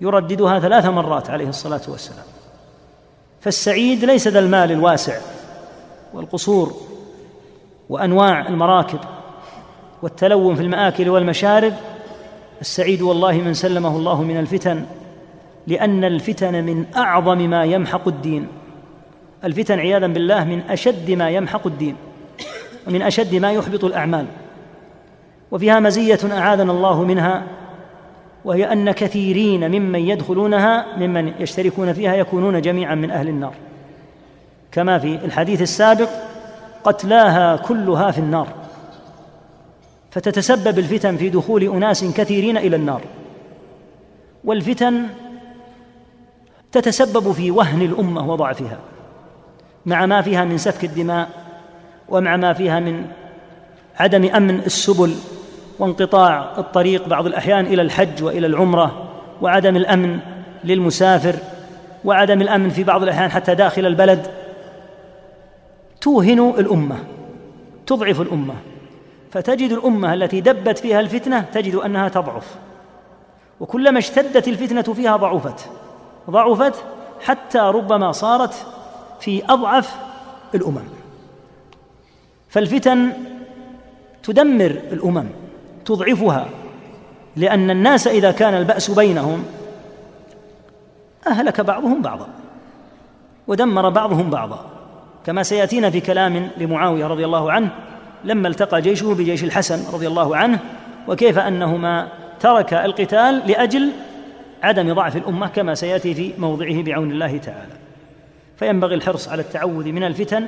[0.00, 2.24] يرددها ثلاث مرات عليه الصلاة والسلام.
[3.40, 5.16] فالسعيد ليس ذا المال الواسع
[6.14, 6.74] والقصور
[7.88, 8.98] وأنواع المراكب
[10.02, 11.74] والتلون في المآكل والمشارب.
[12.60, 14.84] السعيد والله من سلمه الله من الفتن
[15.66, 18.48] لأن الفتن من أعظم ما يمحق الدين.
[19.44, 21.96] الفتن عياذا بالله من أشد ما يمحق الدين
[22.86, 24.26] ومن أشد ما يحبط الأعمال.
[25.50, 27.46] وفيها مزية أعاذنا الله منها
[28.48, 33.54] وهي أن كثيرين ممن يدخلونها ممن يشتركون فيها يكونون جميعا من أهل النار.
[34.72, 36.08] كما في الحديث السابق
[36.84, 38.48] قتلاها كلها في النار.
[40.10, 43.00] فتتسبب الفتن في دخول أناس كثيرين إلى النار.
[44.44, 45.06] والفتن
[46.72, 48.78] تتسبب في وهن الأمة وضعفها.
[49.86, 51.28] مع ما فيها من سفك الدماء
[52.08, 53.06] ومع ما فيها من
[53.96, 55.14] عدم أمن السبل
[55.78, 59.08] وانقطاع الطريق بعض الأحيان إلى الحج وإلى العمرة
[59.42, 60.18] وعدم الأمن
[60.64, 61.34] للمسافر
[62.04, 64.26] وعدم الأمن في بعض الأحيان حتى داخل البلد
[66.00, 66.96] توهن الأمة
[67.86, 68.54] تضعف الأمة.
[69.30, 72.56] فتجد الأمة التي دبت فيها الفتنة تجد أنها تضعف.
[73.60, 75.70] وكلما اشتدت الفتنة فيها ضعفت.
[76.30, 76.84] ضعفت
[77.24, 78.66] حتى ربما صارت
[79.20, 79.96] في أضعف
[80.54, 80.84] الأمم.
[82.48, 83.12] فالفتن
[84.22, 85.26] تدمر الأمم.
[85.88, 86.46] تضعفها
[87.36, 89.44] لأن الناس إذا كان البأس بينهم
[91.26, 92.28] أهلك بعضهم بعضا
[93.46, 94.66] ودمر بعضهم بعضا
[95.26, 97.70] كما سيأتينا في كلام لمعاوية رضي الله عنه
[98.24, 100.58] لما التقى جيشه بجيش الحسن رضي الله عنه
[101.08, 102.08] وكيف أنهما
[102.40, 103.92] ترك القتال لأجل
[104.62, 107.72] عدم ضعف الأمة كما سيأتي في موضعه بعون الله تعالى.
[108.56, 110.46] فينبغي الحرص على التعوذ من الفتن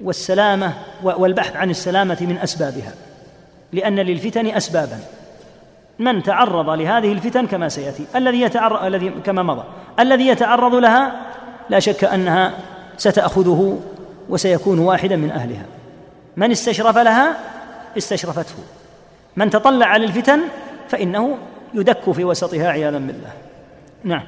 [0.00, 2.92] والسلامة والبحث عن السلامة من أسبابها.
[3.72, 4.98] لأن للفتن اسبابا.
[5.98, 8.06] من تعرض لهذه الفتن كما سيأتي.
[8.16, 9.64] الذي يتعرض الذي كما مضى.
[10.00, 11.12] الذي يتعرض لها
[11.70, 12.54] لا شك أنها
[12.96, 13.80] ستأخذه
[14.28, 15.64] وسيكون واحدا من أهلها.
[16.36, 17.36] من استشرف لها
[17.98, 18.54] استشرفته.
[19.36, 20.40] من تطلع للفتن
[20.88, 21.38] فإنه
[21.74, 23.32] يدك في وسطها عياذا بالله.
[24.04, 24.22] نعم.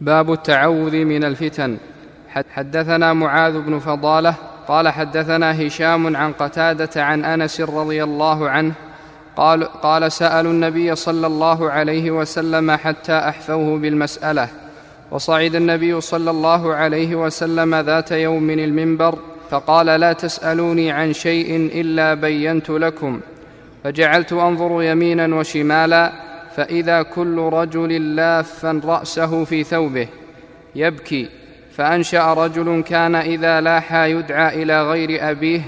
[0.00, 1.78] باب التعوذ من الفتن.
[2.28, 4.34] حدثنا معاذ بن فضالة
[4.68, 8.72] قال حدثنا هشام عن قتادة عن أنس رضي الله عنه
[9.36, 14.48] قال, قال سألوا النبي صلى الله عليه وسلم حتى أحفوه بالمسألة
[15.10, 19.18] وصعد النبي صلى الله عليه وسلم ذات يوم المنبر
[19.50, 23.20] فقال لا تسألوني عن شيء إلا بينت لكم
[23.84, 26.12] فجعلت أنظر يمينا وشمالا
[26.56, 30.08] فإذا كل رجل لافا رأسه في ثوبه
[30.74, 31.28] يبكي
[31.76, 35.60] فأنشأ رجل كان إذا لاحى يدعى إلى غير أبيه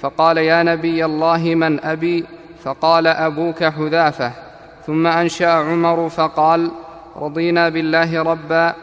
[0.00, 2.24] فقال يا نبي الله من أبي؟
[2.64, 4.32] فقال أبوك حذافة.
[4.86, 6.70] ثم أنشأ عمر فقال
[7.16, 8.74] رضينا بالله ربا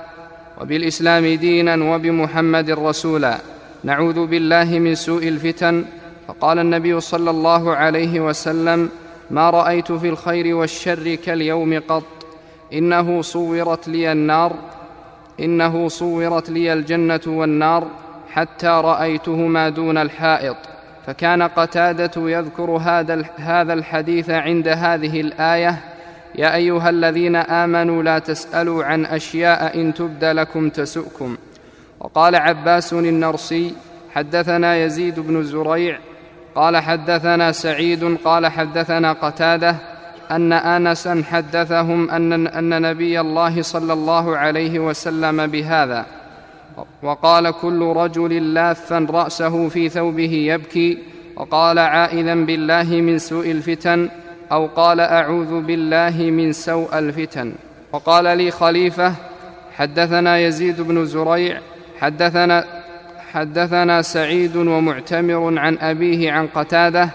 [0.62, 3.38] وبالإسلام دينا وبمحمد رسولا.
[3.84, 5.86] نعوذ بالله من سوء الفتن.
[6.28, 8.90] فقال النبي صلى الله عليه وسلم
[9.32, 12.04] ما رأيت في الخير والشر كاليوم قط.
[12.74, 14.54] إنه صورت لي النار
[15.40, 17.88] إنه صورت لي الجنة والنار
[18.32, 20.58] حتى رأيتهما دون الحائط.
[21.08, 22.72] فكان قتادة يذكر
[23.38, 25.80] هذا الحديث عند هذه الآية
[26.36, 31.38] يا أيها الذين آمنوا لا تسألوا عن أشياء إن تبد لكم تسؤكم.
[32.00, 33.74] وقال عباس النرسي
[34.14, 36.00] حدثنا يزيد بن زريع
[36.56, 39.76] قال حدثنا سعيد قال حدثنا قتادة
[40.32, 46.06] أن انسا حدثهم أن أن نبي الله صلى الله عليه وسلم بهذا.
[47.04, 50.98] وقال كل رجل لافا رأسه في ثوبه يبكي.
[51.36, 54.10] وقال عائذا بالله من سوء الفتن.
[54.52, 57.54] أو قال أعوذ بالله من سوء الفتن.
[57.94, 59.14] وقال لي خليفة
[59.76, 61.60] حدثنا يزيد بن زريع
[62.00, 62.66] حدثنا
[63.32, 67.10] حدثنا سعيد ومعتمر عن أبيه عن قتادة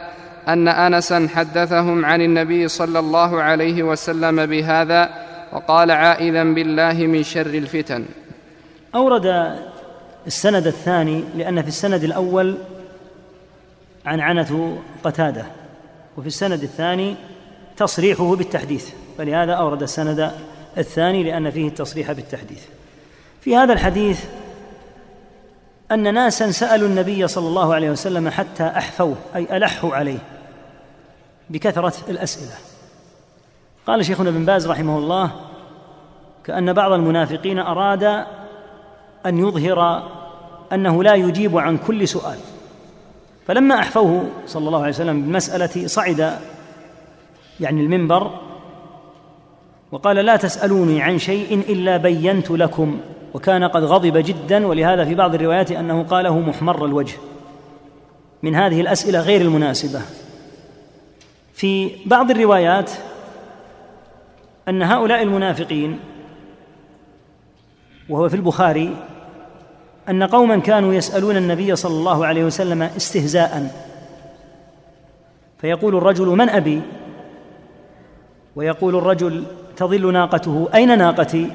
[0.49, 5.11] أن انسا حدثهم عن النبي صلى الله عليه وسلم بهذا
[5.53, 8.05] وقال عائذا بالله من شر الفتن.
[8.95, 9.57] أورد
[10.27, 12.57] السند الثاني لأن في السند الأول
[14.07, 15.45] عن عنة قتادة
[16.17, 17.17] وفي السند الثاني
[17.77, 18.89] تصريحه بالتحديث.
[19.19, 20.31] فلهذا أورد السند
[20.79, 22.63] الثاني لأن فيه التصريح بالتحديث.
[23.41, 24.25] في هذا الحديث
[25.93, 30.19] أن ناسا سألوا النبي صلى الله عليه وسلم حتى أحفوه أي ألحوا عليه
[31.51, 32.55] بكثرة الأسئلة.
[33.87, 35.31] قال شيخنا ابن باز رحمه الله
[36.45, 38.03] كأن بعض المنافقين أراد
[39.27, 40.11] أن يظهر
[40.73, 42.39] أنه لا يجيب عن كل سؤال.
[43.47, 46.39] فلما أحفوه صلى الله عليه وسلم بالمساله صعد
[47.61, 48.41] يعني المنبر
[49.93, 53.01] وقال لا تسألوني عن شيء إلا بينت لكم.
[53.35, 57.17] وكان قد غضب جدا ولهذا في بعض الروايات أنه قاله محمر الوجه.
[58.43, 60.01] من هذه الأسئلة غير المناسبة.
[61.55, 62.91] في بعض الروايات
[64.69, 66.01] أن هؤلاء المنافقين
[68.09, 68.97] وهو في البخاري
[70.09, 73.83] أن قوما كانوا يسألون النبي صلى الله عليه وسلم استهزاء.
[75.59, 76.83] فيقول الرجل من أبي؟
[78.57, 79.45] ويقول الرجل
[79.77, 81.51] تظل ناقته؟ أين ناقتي؟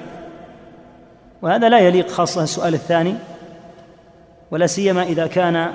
[1.41, 3.15] وهذا لا يليق خاصة السؤال الثاني
[4.51, 5.73] ولا سيما إذا كان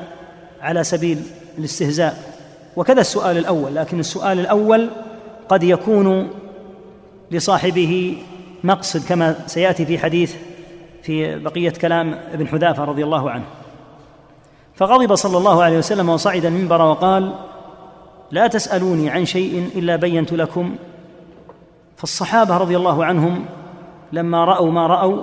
[0.61, 1.23] على سبيل
[1.59, 2.35] الاستهزاء.
[2.77, 4.91] وكذا السؤال الأول لكن السؤال الأول
[5.49, 6.31] قد يكون
[7.31, 8.17] لصاحبه
[8.65, 10.35] مقصد كما سيأتي في حديث
[11.03, 13.45] في بقية كلام ابن حذافة رضي الله عنه.
[14.75, 17.35] فغضب صلى الله عليه وسلم وصعد المنبر وقال
[18.31, 20.77] لا تسألوني عن شيء إلا بينت لكم.
[21.97, 23.45] فالصحابة رضي الله عنهم
[24.13, 25.23] لما رأوا ما رأوا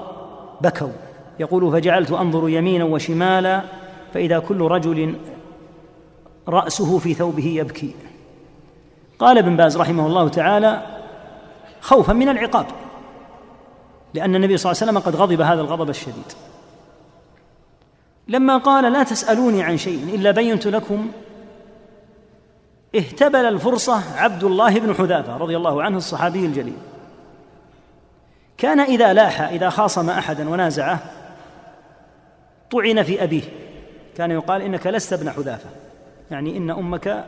[0.64, 0.92] بكوا
[1.40, 3.62] يقول فجعلت أنظر يمينا وشمالا
[4.14, 5.16] فإذا كل رجل
[6.48, 7.96] رأسه في ثوبه يبكي.
[9.20, 10.86] قال ابن باز رحمه الله تعالى
[11.82, 12.66] خوفا من العقاب
[14.14, 16.32] لأن النبي صلى الله عليه وسلم قد غضب هذا الغضب الشديد.
[18.28, 21.12] لما قال لا تسألوني عن شيء إلا بينت لكم
[22.96, 26.78] اهتبل الفرصة عبد الله بن حذافة رضي الله عنه الصحابي الجليل.
[28.62, 31.00] كان إذا لاح إذا خاصم احدا ونازعه
[32.72, 33.42] طعن في أبيه.
[34.18, 35.70] كان يقال إنك لست ابن حذافة.
[36.32, 37.26] يعني إن أمك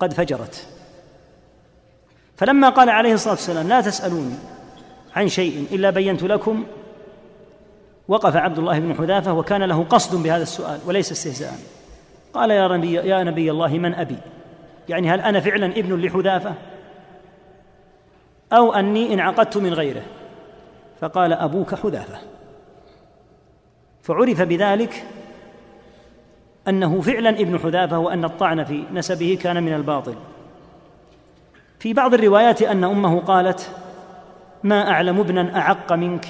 [0.00, 0.66] قد فجرت.
[2.36, 4.34] فلما قال عليه الصلاة والسلام لا تسألوني
[5.16, 6.66] عن شيء إلا بينت لكم
[8.08, 11.54] وقف عبد الله بن حذافة وكان له قصد بهذا السؤال وليس استهزاء.
[12.34, 14.18] قال يا نبي يا نبي الله من أبي؟
[14.88, 16.54] يعني هل أنا فعلا ابن لحذافة؟
[18.52, 20.02] أو أني انعقدت من غيره؟
[21.00, 22.18] فقال أبوك حذافة.
[24.02, 25.04] فعرف بذلك
[26.68, 30.14] أنه فعلا ابن حذافة وأن الطعن في نسبه كان من الباطل.
[31.78, 33.70] في بعض الروايات أن أمه قالت
[34.62, 36.26] ما أعلم ابنا أعق منك.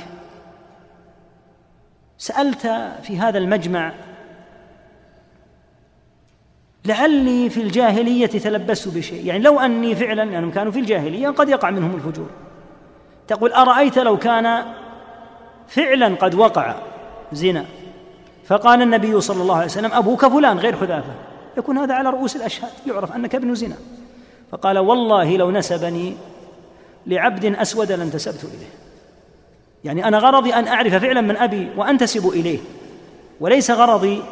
[2.19, 2.67] سألت
[3.03, 3.93] في هذا المجمع
[6.85, 9.27] لعلي في الجاهلية تلبست بشيء.
[9.27, 12.31] يعني لو أني فعلا لانهم يعني كانوا في الجاهلية قد يقع منهم الفجور.
[13.29, 14.65] تقول أرأيت لو كان
[15.69, 16.75] فعلا قد وقع
[17.33, 17.65] زنا؟
[18.45, 21.15] فقال النبي صلى الله عليه وسلم أبوك فلان غير حذافة.
[21.59, 23.77] يكون هذا على رؤوس الأشهاد يعرف أنك ابن زنا.
[24.53, 26.17] فقال والله لو نسبني
[27.07, 28.71] لعبد أسود لانتسبت إليه.
[29.85, 32.59] يعني أنا غرضي أن أعرف فعلا من أبي وأنتسب إليه.
[33.41, 34.23] وليس غرضي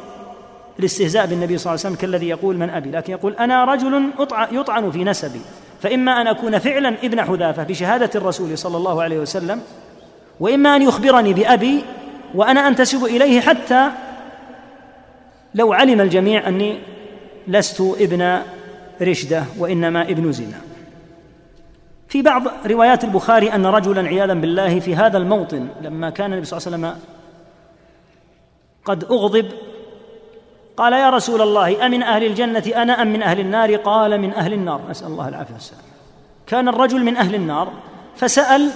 [0.78, 4.10] الاستهزاء بالنبي صلى الله عليه وسلم كالذي يقول من أبي لكن يقول أنا رجل
[4.52, 5.40] يطعن في نسبي.
[5.84, 9.60] فإما أن أكون فعلا ابن حذافة بشهادة الرسول صلى الله عليه وسلم
[10.40, 11.84] وإما أن يخبرني بأبي
[12.34, 13.90] وأنا أنتسب إليه حتى
[15.54, 16.78] لو علم الجميع أني
[17.46, 18.42] لست ابن
[19.02, 20.60] رشدة وإنما ابن زنا.
[22.08, 26.58] في بعض روايات البخاري أن رجلا عياذا بالله في هذا الموطن لما كان النبي صلى
[26.58, 27.00] الله عليه وسلم
[28.84, 29.48] قد أغضب
[30.76, 34.52] قال يا رسول الله أمن أهل الجنة أنا أم من أهل النار؟ قال من أهل
[34.52, 34.80] النار.
[34.90, 35.82] نسال الله العافية والسلام.
[36.46, 37.72] كان الرجل من أهل النار
[38.16, 38.70] فسأل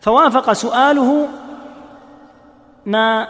[0.00, 1.28] فوافق سؤاله
[2.86, 3.28] ما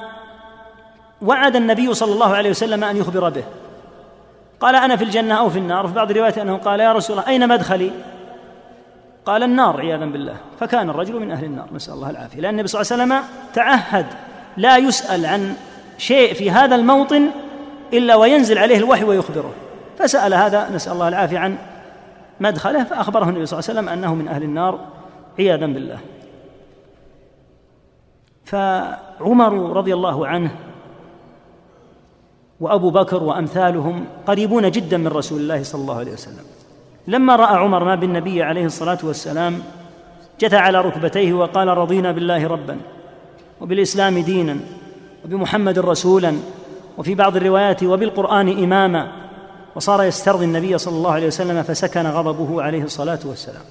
[1.22, 3.45] وعد النبي صلى الله عليه وسلم أن يخبر به.
[4.61, 7.28] قال أنا في الجنة أو في النار؟ في بعض الروايات أنه قال يا رسول الله
[7.28, 7.93] أين مدخلي؟
[9.26, 10.36] قال النار عياذا بالله.
[10.61, 11.66] فكان الرجل من أهل النار.
[11.72, 12.40] نسأل الله العافية.
[12.40, 14.07] لأن النبي صلى الله عليه وسلم تعهد
[14.57, 15.57] لا يسأل عن
[16.03, 17.30] شيء في هذا الموطن
[17.92, 19.50] إلا وينزل عليه الوحي ويخبره.
[19.98, 21.57] فسأل هذا نسأل الله العافية عن
[22.40, 24.78] مدخله فأخبره النبي صلى الله عليه وسلم أنه من أهل النار
[25.38, 25.98] عياذا بالله.
[28.44, 30.50] فعمر رضي الله عنه
[32.61, 36.44] وأبو بكر وأمثالهم قريبون جدا من رسول الله صلى الله عليه وسلم.
[37.07, 39.62] لما رأى عمر ما بالنبي عليه الصلاة والسلام
[40.40, 42.76] جثى على ركبتيه وقال رضينا بالله ربا
[43.61, 44.57] وبالإسلام دينا.
[45.24, 46.36] وبمحمد رسولا
[46.98, 49.12] وفي بعض الروايات وبالقرآن إماما
[49.74, 53.62] وصار يسترضي النبي صلى الله عليه وسلم فسكن غضبه عليه الصلاة والسلام.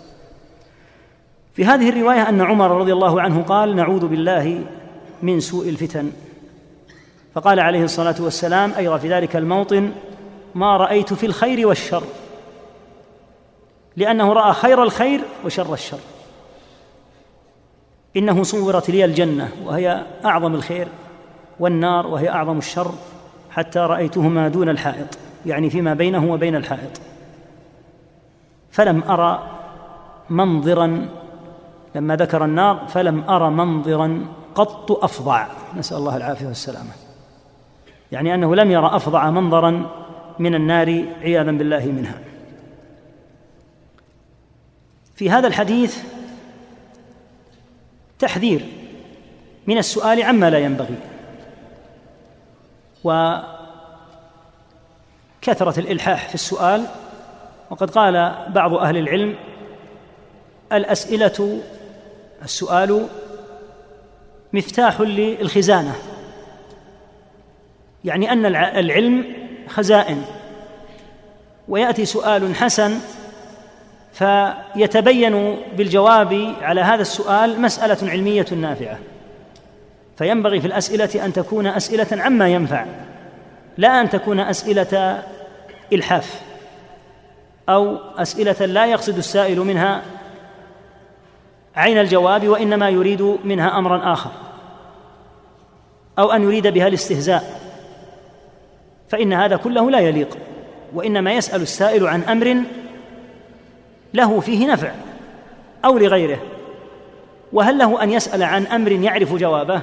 [1.53, 4.63] في هذه الرواية أن عمر رضي الله عنه قال نعوذ بالله
[5.21, 6.11] من سوء الفتن.
[7.35, 9.91] فقال عليه الصلاة والسلام أيضا في ذلك الموطن
[10.55, 12.03] ما رأيت في الخير والشر
[13.97, 15.99] لأنه رأى خير الخير وشر الشر.
[18.17, 20.87] إنه صورت لي الجنة وهي أعظم الخير.
[21.61, 22.93] والنار وهي أعظم الشر
[23.51, 27.01] حتى رأيتهما دون الحائط يعني فيما بينه وبين الحائط.
[28.71, 29.43] فلم أرى
[30.29, 31.09] منظرا
[31.95, 35.47] لما ذكر النار فلم أرى منظرا قط افظع
[35.77, 36.91] نسأل الله العافية والسلامة.
[38.11, 39.89] يعني أنه لم يرى افظع منظرا
[40.39, 42.19] من النار عياذا بالله منها.
[45.15, 46.03] في هذا الحديث
[48.19, 48.65] تحذير
[49.67, 51.10] من السؤال عما لا ينبغي.
[53.03, 53.49] وكثرة
[55.79, 56.85] الإلحاح في السؤال.
[57.69, 59.35] وقد قال بعض أهل العلم
[60.73, 61.61] الأسئلة
[62.43, 63.07] السؤال
[64.53, 65.95] مفتاح للخزانة
[68.03, 69.25] يعني أن العلم
[69.67, 70.25] خزائن.
[71.67, 72.99] ويأتي سؤال حسن
[74.13, 78.99] فيتبين بالجواب على هذا السؤال مسألة علمية نافعة.
[80.17, 82.85] فينبغي في الأسئلة أن تكون أسئلة عما ينفع
[83.77, 85.23] لا أن تكون أسئلة
[85.93, 86.41] إلحاف
[87.69, 90.01] أو أسئلة لا يقصد السائل منها
[91.75, 94.31] عين الجواب وإنما يريد منها أمرا آخر
[96.19, 97.61] أو أن يريد بها الاستهزاء
[99.09, 100.37] فإن هذا كله لا يليق
[100.93, 102.63] وإنما يسأل السائل عن أمر
[104.13, 104.91] له فيه نفع
[105.85, 106.39] أو لغيره
[107.53, 109.81] وهل له أن يسأل عن أمر يعرف جوابه؟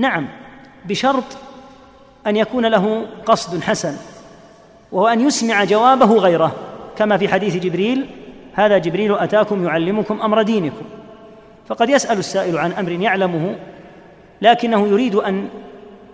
[0.00, 0.28] نعم
[0.84, 1.24] بشرط
[2.26, 3.96] أن يكون له قصد حسن
[4.92, 6.52] وهو أن يسمع جوابه غيره
[6.96, 8.06] كما في حديث جبريل
[8.54, 10.84] هذا جبريل أتاكم يعلمكم أمر دينكم.
[11.68, 13.56] فقد يسأل السائل عن أمر يعلمه
[14.42, 15.48] لكنه يريد أن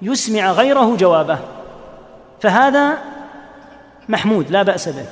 [0.02, 1.38] يسمع غيره جوابه
[2.40, 2.98] فهذا
[4.08, 5.04] محمود لا بأس به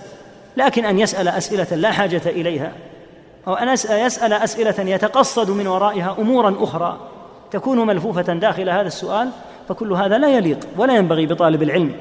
[0.56, 2.72] لكن أن يسأل أسئلة لا حاجة إليها
[3.46, 7.13] أو أن يسأل أسئلة يتقصد من ورائها أمورا أخرى.
[7.54, 9.30] تكون ملفوفة داخل هذا السؤال
[9.68, 11.92] فكل هذا لا يليق ولا ينبغي بطالب العلم.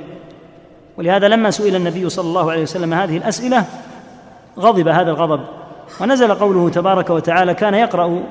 [0.98, 3.66] ولهذا لما سئل النبي صلى الله عليه وسلم هذه الأسئلة
[4.60, 5.40] غضب هذا الغضب.
[6.02, 8.24] ونزل قوله تبارك وتعالى كان يقرأ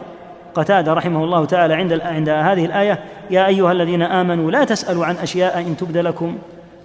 [0.55, 5.17] قتادة رحمه الله تعالى عند عند هذه الآية يا أيها الذين آمنوا لا تسألوا عن
[5.17, 6.39] أشياء إن تبد لكم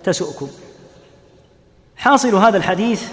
[0.04, 0.48] تسؤكم.
[1.98, 3.12] حاصل هذا الحديث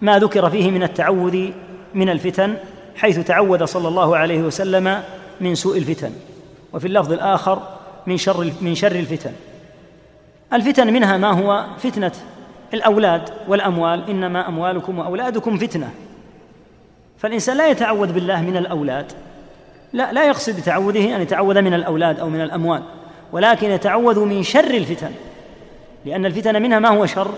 [0.00, 1.48] ما ذكر فيه من التعوذ
[1.94, 2.54] من الفتن
[2.96, 5.02] حيث تعوذ صلى الله عليه وسلم
[5.40, 6.12] من سوء الفتن
[6.72, 7.62] وفي اللفظ الآخر
[8.06, 9.32] من شر من شر الفتن.
[10.52, 12.12] الفتن منها ما هو؟ فتنة
[12.74, 14.10] الأولاد والأموال.
[14.10, 15.90] إنما أموالكم وأولادكم فتنة.
[17.18, 19.12] فالإنسان لا يتعوذ بالله من الأولاد.
[19.92, 22.82] لا لا يقصد بتعوذه أن يتعوذ من الأولاد أو من الأموال
[23.32, 25.10] ولكن يتعوذ من شر الفتن.
[26.04, 27.30] لأن الفتن منها ما هو شر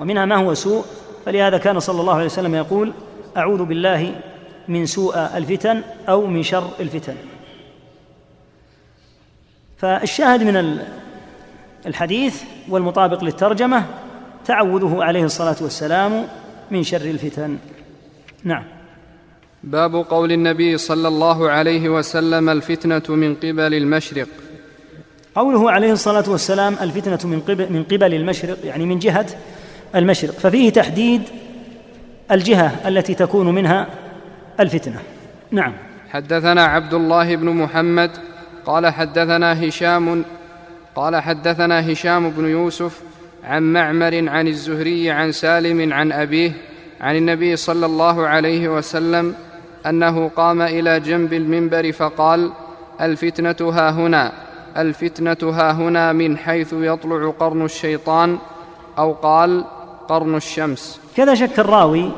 [0.00, 0.84] ومنها ما هو سوء.
[1.26, 2.92] فلهذا كان صلى الله عليه وسلم يقول
[3.36, 4.14] أعوذ بالله
[4.68, 7.14] من سوء الفتن أو من شر الفتن.
[9.82, 10.78] فالشاهد من
[11.86, 13.84] الحديث والمطابق للترجمة
[14.44, 16.26] تعوذه عليه الصلاة والسلام
[16.70, 17.58] من شر الفتن.
[18.44, 18.64] نعم.
[19.64, 24.28] باب قول النبي صلى الله عليه وسلم الفتنة من قبل المشرق.
[25.34, 29.26] قوله عليه الصلاة والسلام الفتنة من قبل من قبل المشرق يعني من جهة
[29.94, 30.32] المشرق.
[30.32, 31.22] ففيه تحديد
[32.30, 33.86] الجهة التي تكون منها
[34.60, 35.00] الفتنة.
[35.50, 35.72] نعم.
[36.10, 38.31] حدثنا عبد الله بن محمد
[38.66, 40.24] قال حدثنا هشام
[40.96, 43.02] قال حدثنا هشام بن يوسف
[43.44, 46.52] عن معمر عن الزهري عن سالم عن أبيه
[47.00, 49.34] عن النبي صلى الله عليه وسلم
[49.86, 52.52] أنه قام إلى جنب المنبر فقال
[53.00, 54.32] الفتنة ها هنا
[54.76, 58.38] الفتنة ها هنا من حيث يطلع قرن الشيطان
[58.98, 59.64] أو قال
[60.08, 61.00] قرن الشمس.
[61.16, 62.10] كذا شك الراوي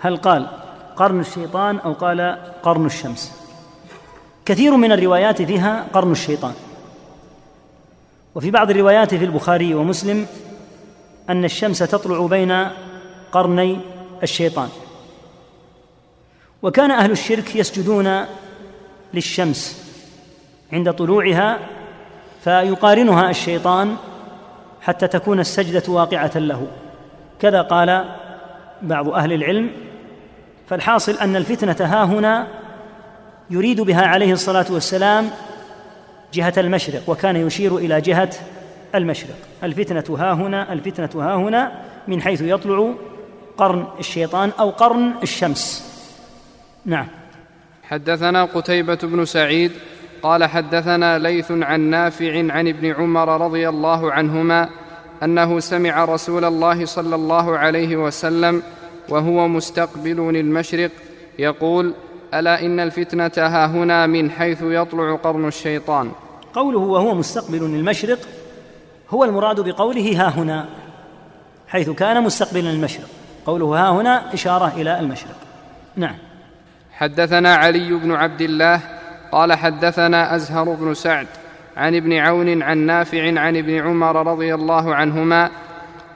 [0.00, 0.46] هل قال
[0.96, 3.43] قرن الشيطان أو قال قرن الشمس؟
[4.46, 6.54] كثير من الروايات فيها قرن الشيطان.
[8.34, 10.26] وفي بعض الروايات في البخاري ومسلم
[11.30, 12.68] أن الشمس تطلع بين
[13.32, 13.78] قرني
[14.22, 14.68] الشيطان.
[16.62, 18.24] وكان أهل الشرك يسجدون
[19.14, 19.84] للشمس
[20.72, 21.58] عند طلوعها
[22.44, 23.96] فيقارنها الشيطان
[24.80, 26.66] حتى تكون السجدة واقعة له.
[27.40, 28.04] كذا قال
[28.82, 29.70] بعض أهل العلم
[30.68, 32.46] فالحاصل أن الفتنة ها هنا
[33.54, 35.30] يريد بها عليه الصلاة والسلام
[36.32, 38.30] جهة المشرق وكان يشير إلى جهة
[38.94, 39.36] المشرق.
[39.62, 41.72] الفتنة ها هنا الفتنة ها هنا
[42.08, 42.94] من حيث يطلع
[43.56, 45.90] قرن الشيطان أو قرن الشمس.
[46.84, 47.06] نعم.
[47.82, 49.72] حدثنا قتيبة بن سعيد
[50.22, 54.68] قال حدثنا ليث عن نافع عن ابن عمر رضي الله عنهما
[55.22, 58.62] أنه سمع رسول الله صلى الله عليه وسلم
[59.08, 60.90] وهو مستقبل المشرق
[61.38, 61.94] يقول
[62.34, 66.10] ألا إن الفتنة ها هنا من حيث يطلع قرن الشيطان.
[66.54, 68.18] قوله وهو مستقبل المشرق
[69.10, 70.68] هو المراد بقوله ها هنا
[71.68, 73.08] حيث كان مستقبلا المشرق.
[73.46, 75.36] قوله ها هنا إشارة إلى المشرق.
[75.96, 76.16] نعم.
[76.92, 78.80] حدثنا علي بن عبد الله
[79.32, 81.26] قال حدثنا أزهر بن سعد
[81.76, 85.50] عن ابن عون عن نافع عن ابن عمر رضي الله عنهما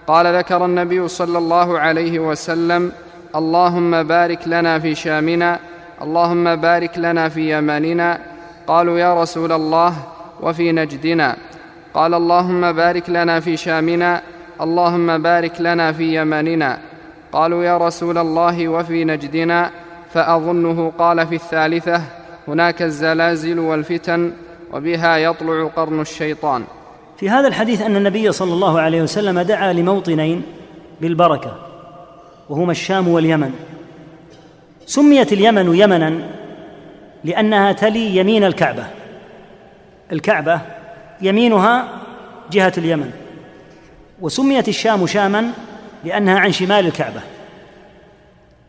[0.07, 2.93] قال ذكر النبي صلى الله عليه وسلم
[3.37, 5.59] اللهم بارك لنا في شامنا
[6.03, 8.19] اللهم بارك لنا في يماننا
[8.67, 9.95] قالوا يا رسول الله
[10.41, 11.37] وفي نجدنا.
[11.95, 14.23] قال اللهم بارك لنا في شامنا.
[14.61, 16.79] اللهم بارك لنا في يماننا
[17.33, 19.71] قالوا يا رسول الله وفي نجدنا.
[20.15, 22.03] فأظنه قال في الثالثة
[22.49, 24.33] هناك الزلازل والفتن
[24.73, 26.65] وبها يطلع قرن الشيطان.
[27.17, 30.43] في هذا الحديث أن النبي صلى الله عليه وسلم دعا لموطنين
[31.01, 31.55] بالبركة
[32.49, 33.68] وهما الشام واليمن.
[34.89, 36.21] سميت اليمن يمنا
[37.25, 38.87] لأنها تلي يمين الكعبة.
[40.13, 40.61] الكعبة
[41.23, 41.89] يمينها
[42.51, 43.11] جهة اليمن.
[44.21, 45.53] وسميت الشام شاما
[46.05, 47.21] لأنها عن شمال الكعبة.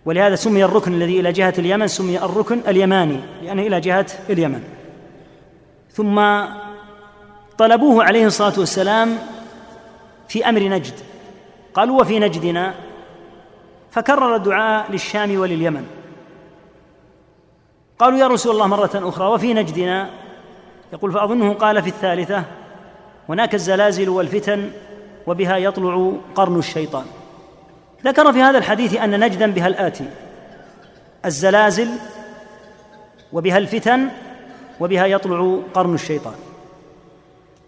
[0.05, 4.63] ولهذا سمي الركن الذي إلى جهة اليمن سمي الركن اليماني لأنه إلى جهة اليمن.
[5.91, 6.21] ثم
[7.57, 9.17] طلبوه عليه الصلاة والسلام
[10.27, 10.93] في أمر نجد.
[11.73, 12.73] قالوا وفي نجدنا؟
[13.91, 15.98] فكرر الدعاء للشام ولليمن.
[17.99, 20.09] قالوا يا رسول الله مرة أخرى وفي نجدنا؟
[20.93, 22.43] يقول فاظنه قال في الثالثة
[23.29, 24.71] هناك الزلازل والفتن
[25.27, 27.05] وبها يطلع قرن الشيطان.
[28.05, 30.05] ذكر في هذا الحديث أن نجدا بها الآتي
[31.25, 31.89] الزلازل
[33.33, 34.09] وبها الفتن
[34.79, 36.35] وبها يطلع قرن الشيطان.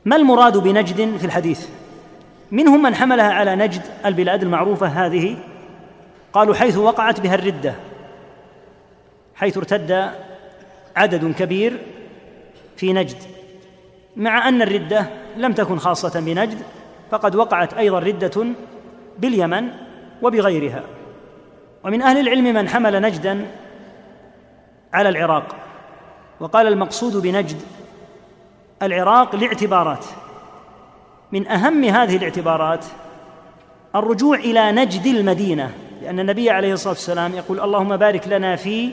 [0.06, 1.68] ما المراد بنجد في الحديث؟
[2.52, 5.38] منهم من حملها على نجد البلاد المعروفة هذه
[6.34, 7.76] قالوا حيث وقعت بها الردة.
[9.42, 10.12] حيث ارتد
[10.96, 11.80] عدد كبير
[12.78, 13.18] في نجد.
[14.16, 15.06] مع أن الردة
[15.38, 16.58] لم تكن خاصة بنجد
[17.12, 18.46] فقد وقعت أيضا ردة
[19.20, 19.68] باليمن
[20.22, 20.84] وبغيرها.
[21.84, 23.46] ومن أهل العلم من حمل نجدا
[24.94, 25.56] على العراق.
[26.40, 27.62] وقال المقصود بنجد
[28.82, 30.06] العراق لاعتبارات.
[31.32, 32.86] من أهم هذه الاعتبارات
[33.96, 38.92] الرجوع إلى نجد المدينة لأن النبي عليه الصلاة والسلام يقول اللهم بارك لنا في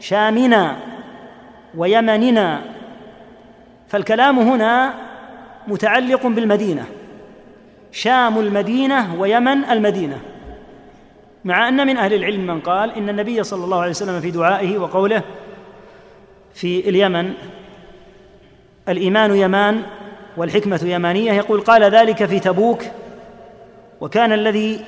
[0.00, 0.76] شامنا
[1.76, 2.60] ويمننا.
[3.88, 4.94] فالكلام هنا
[5.68, 6.84] متعلق بالمدينة.
[7.92, 10.18] شام المدينة ويمن المدينة.
[11.44, 14.78] مع أن من أهل العلم من قال إن النبي صلى الله عليه وسلم في دعائه
[14.78, 15.22] وقوله
[16.54, 17.34] في اليمن
[18.88, 19.82] الإيمان يمان
[20.36, 22.82] والحكمة يمانية يقول قال ذلك في تبوك
[24.00, 24.80] وكان الذي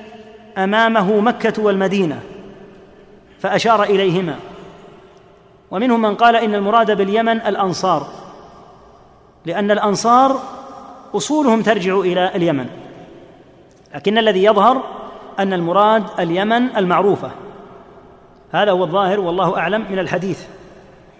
[0.59, 2.21] أمامه مكة والمدينة
[3.41, 4.37] فأشار إليهما.
[5.73, 8.07] ومنهم من قال إن المراد باليمن الأنصار
[9.47, 10.41] لأن الأنصار
[11.15, 12.67] أصولهم ترجع إلى اليمن
[13.95, 14.83] لكن الذي يظهر
[15.39, 17.31] أن المراد اليمن المعروفة
[18.53, 20.47] هذا هو الظاهر والله أعلم من الحديث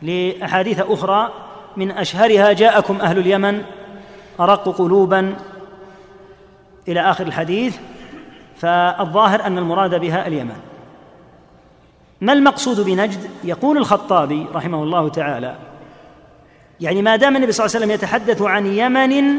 [0.03, 1.33] لأحاديث أخرى
[1.77, 3.63] من أشهرها جاءكم أهل اليمن
[4.41, 5.37] ارق قلوبا
[6.89, 7.79] إلى آخر الحديث
[8.57, 10.57] فالظاهر أن المراد بها اليمن.
[12.23, 15.57] ما المقصود بنجد؟ يقول الخطابي رحمه الله تعالى
[16.81, 19.39] يعني ما دام النبي صلى الله عليه وسلم يتحدث عن يمن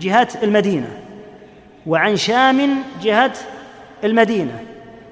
[0.00, 0.88] جهة المدينة
[1.86, 3.32] وعن شام جهة
[4.04, 4.64] المدينة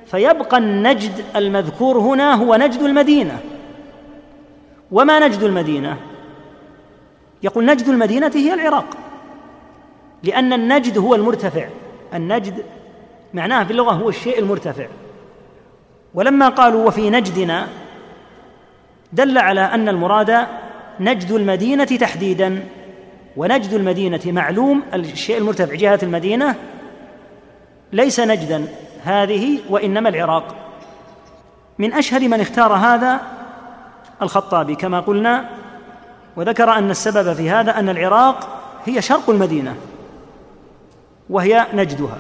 [0.06, 3.38] فيبقى النجد المذكور هنا هو نجد المدينة.
[4.92, 5.96] وما نجد المدينة؟
[7.42, 8.96] يقول نجد المدينة هي العراق
[10.22, 11.68] لأن النجد هو المرتفع.
[12.14, 12.64] النجد
[13.34, 14.86] معناه في اللغة هو الشيء المرتفع.
[16.14, 17.68] ولما قالوا وفي نجدنا
[19.12, 20.46] دل على أن المراد
[21.00, 22.64] نجد المدينة تحديدا
[23.36, 26.54] ونجد المدينة معلوم الشيء المرتفع جهة المدينة
[27.92, 28.66] ليس نجدا
[29.04, 30.54] هذه وإنما العراق.
[31.78, 33.20] من أشهر من اختار هذا
[34.22, 35.48] الخطابي كما قلنا
[36.36, 38.48] وذكر أن السبب في هذا أن العراق
[38.86, 39.76] هي شرق المدينة
[41.30, 42.18] وهي نجدها.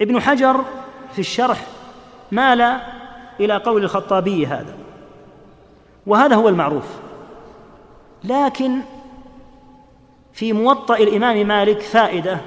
[0.00, 0.64] ابن حجر
[1.12, 1.58] في الشرح
[2.32, 2.80] مال
[3.40, 4.74] إلى قول الخطابي هذا.
[6.06, 6.86] وهذا هو المعروف.
[8.24, 8.80] لكن
[10.32, 12.38] في موطأ الإمام مالك فائدة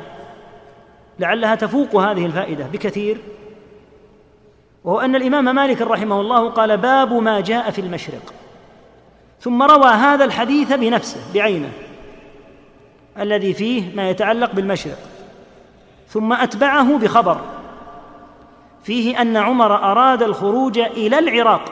[1.19, 3.17] لعلها تفوق هذه الفائدة بكثير
[4.83, 8.33] وهو أن الإمام مالك رحمه الله قال باب ما جاء في المشرق
[9.39, 11.71] ثم روى هذا الحديث بنفسه بعينه.
[13.19, 14.97] الذي فيه ما يتعلق بالمشرق.
[16.07, 17.41] ثم أتبعه بخبر.
[18.83, 21.71] فيه أن عمر أراد الخروج إلى العراق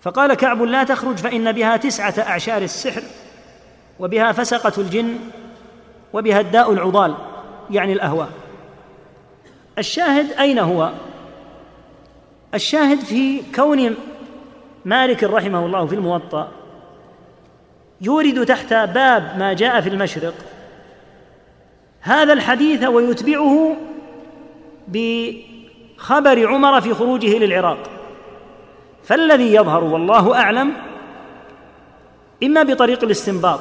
[0.00, 3.02] فقال كعب لا تخرج فإن بها تسعة أعشار السحر
[4.00, 5.18] وبها فسقة الجن
[6.12, 7.14] وبها الداء العضال
[7.70, 8.28] يعني الأهواء
[9.78, 10.90] الشاهد أين هو؟
[12.54, 13.96] الشاهد في كون
[14.84, 16.48] مالك رحمه الله في الموطأ
[18.00, 20.34] يورد تحت باب ما جاء في المشرق
[22.00, 23.76] هذا الحديث ويتبعه
[24.88, 27.78] بخبر عمر في خروجه للعراق.
[29.04, 30.72] فالذي يظهر والله أعلم
[32.42, 33.60] إما بطريق الاستنباط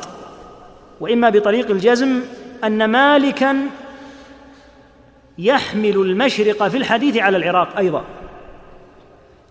[0.99, 2.21] وإما بطريق الجزم
[2.63, 3.69] أن مالكا
[5.37, 8.03] يحمل المشرق في الحديث على العراق أيضا.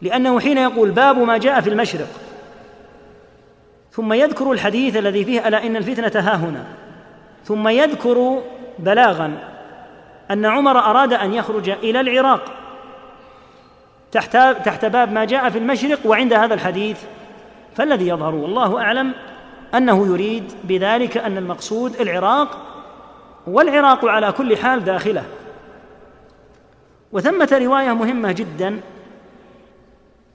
[0.02, 2.08] لأنه حين يقول باب ما جاء في المشرق
[3.92, 6.64] ثم يذكر الحديث الذي فيه ألا إن الفتنة ها هنا
[7.44, 8.42] ثم يذكر
[8.78, 9.49] بلاغا
[10.30, 12.42] أن عمر أراد أن يخرج إلى العراق
[14.12, 17.02] تحت تحت باب ما جاء في المشرق وعند هذا الحديث
[17.74, 19.12] فالذي يظهر والله أعلم
[19.74, 22.58] أنه يريد بذلك أن المقصود العراق
[23.46, 25.24] والعراق على كل حال داخله.
[27.12, 28.80] وثمة رواية مهمة جدا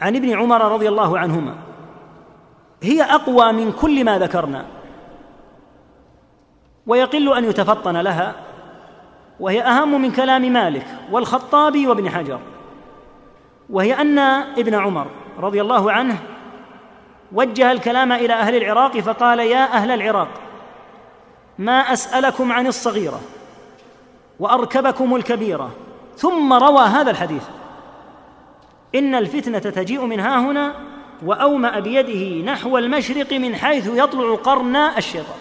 [0.01, 1.55] عن ابن عمر رضي الله عنهما.
[2.83, 4.65] هي أقوى من كل ما ذكرنا
[6.87, 8.35] ويقل أن يتفطن لها
[9.39, 12.39] وهي أهم من كلام مالك والخطابي وابن حجر.
[13.69, 15.07] وهي أن ابن عمر
[15.39, 16.17] رضي الله عنه
[17.31, 20.27] وجه الكلام إلى أهل العراق فقال يا أهل العراق
[21.57, 23.21] ما أسألكم عن الصغيرة
[24.39, 25.71] وأركبكم الكبيرة.
[26.17, 27.43] ثم روى هذا الحديث
[28.95, 30.73] إن الفتنة تجيء من ها هنا
[31.25, 35.37] وأومأ بيده نحو المشرق من حيث يطلع قرن الشيطان.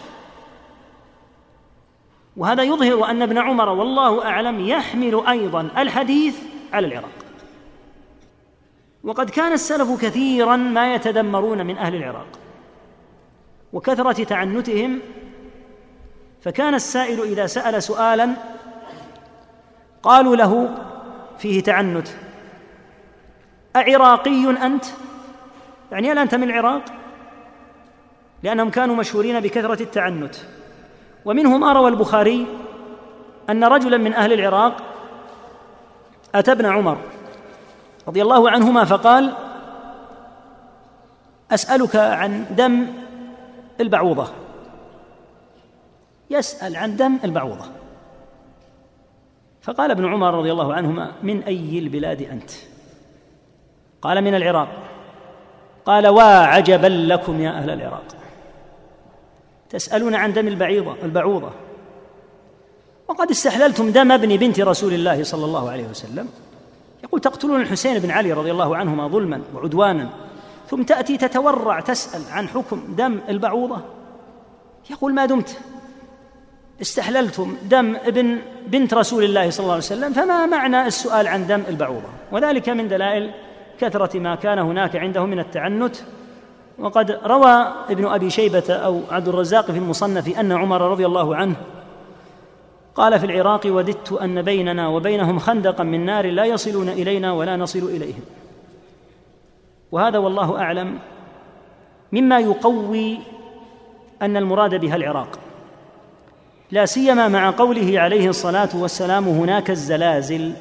[2.36, 6.38] وهذا يظهر أن ابن عمر والله أعلم يحمل أيضا الحديث
[6.72, 7.24] على العراق
[9.04, 12.26] وقد كان السلف كثيرا ما يتذمرون من أهل العراق
[13.72, 15.00] وكثرة تعنتهم
[16.42, 18.30] فكان السائل إذا سأل سؤالا
[20.02, 20.78] قالوا له
[21.38, 22.08] فيه تعنت
[23.76, 24.84] أعراقي أنت؟
[25.92, 26.82] يعني هل أنت من العراق؟
[28.42, 30.34] لأنهم كانوا مشهورين بكثرة التعنت
[31.24, 32.46] ومنهم ما روى البخاري
[33.50, 34.76] أن رجلا من أهل العراق
[36.34, 36.98] أتى ابن عمر
[38.08, 39.32] رضي الله عنهما فقال
[41.50, 42.86] أسألك عن دم
[43.80, 44.28] البعوضة.
[46.30, 47.64] يسأل عن دم البعوضة.
[49.62, 52.50] فقال ابن عمر رضي الله عنهما من أي البلاد أنت؟
[54.02, 54.68] قال من العراق.
[55.86, 58.04] قال وعجبا لكم يا أهل العراق.
[59.70, 61.50] تسألون عن دم البعيضة البعوضة.
[63.08, 66.28] وقد استحللتم دم ابن بنت رسول الله صلى الله عليه وسلم.
[67.04, 70.10] يقول تقتلون الحسين بن علي رضي الله عنهما ظلما وعدوانا
[70.70, 73.80] ثم تأتي تتورع تسأل عن حكم دم البعوضة.
[74.90, 75.58] يقول ما دمت؟
[76.82, 81.62] استحللتم دم ابن بنت رسول الله صلى الله عليه وسلم فما معنى السؤال عن دم
[81.68, 83.30] البعوضة؟ وذلك من دلائل
[83.80, 85.96] كثرة ما كان هناك عنده من التعنت
[86.78, 91.56] وقد روى ابن أبي شيبة أو عبد الرزاق في المصنف أن عمر رضي الله عنه
[92.94, 97.78] قال في العراق وددت أن بيننا وبينهم خندقا من نار لا يصلون إلينا ولا نصل
[97.78, 98.22] إليهم.
[99.92, 100.98] وهذا والله أعلم
[102.12, 103.18] مما يقوي
[104.22, 105.38] أن المراد بها العراق.
[106.70, 110.52] لا سيما مع قوله عليه الصلاة والسلام هناك الزلازل.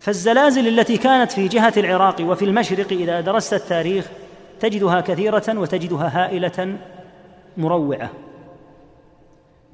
[0.00, 4.08] فالزلازل التي كانت في جهة العراق وفي المشرق إذا درست التاريخ
[4.60, 6.78] تجدها كثيرة وتجدها هائلة
[7.56, 8.10] مروعة.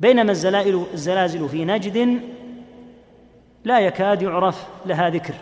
[0.00, 2.20] بينما الزلازل في نجد
[3.64, 5.34] لا يكاد يعرف لها ذكر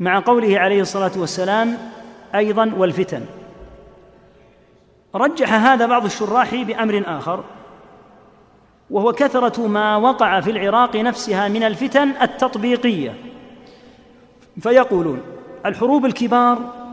[0.00, 1.78] مع قوله عليه الصلاة والسلام
[2.34, 3.24] أيضا والفتن.
[5.14, 7.44] رجح هذا بعض الشراح بأمر آخر
[8.90, 13.14] وهو كثرة ما وقع في العراق نفسها من الفتن التطبيقية.
[14.60, 15.20] فيقولون
[15.66, 16.83] الحروب الكبار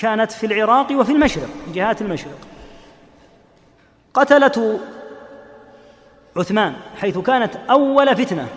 [0.00, 2.38] كانت في العراق وفي المشرق جهات المشرق.
[4.14, 4.80] قتلة
[6.36, 8.48] عثمان حيث كانت أول فتنة.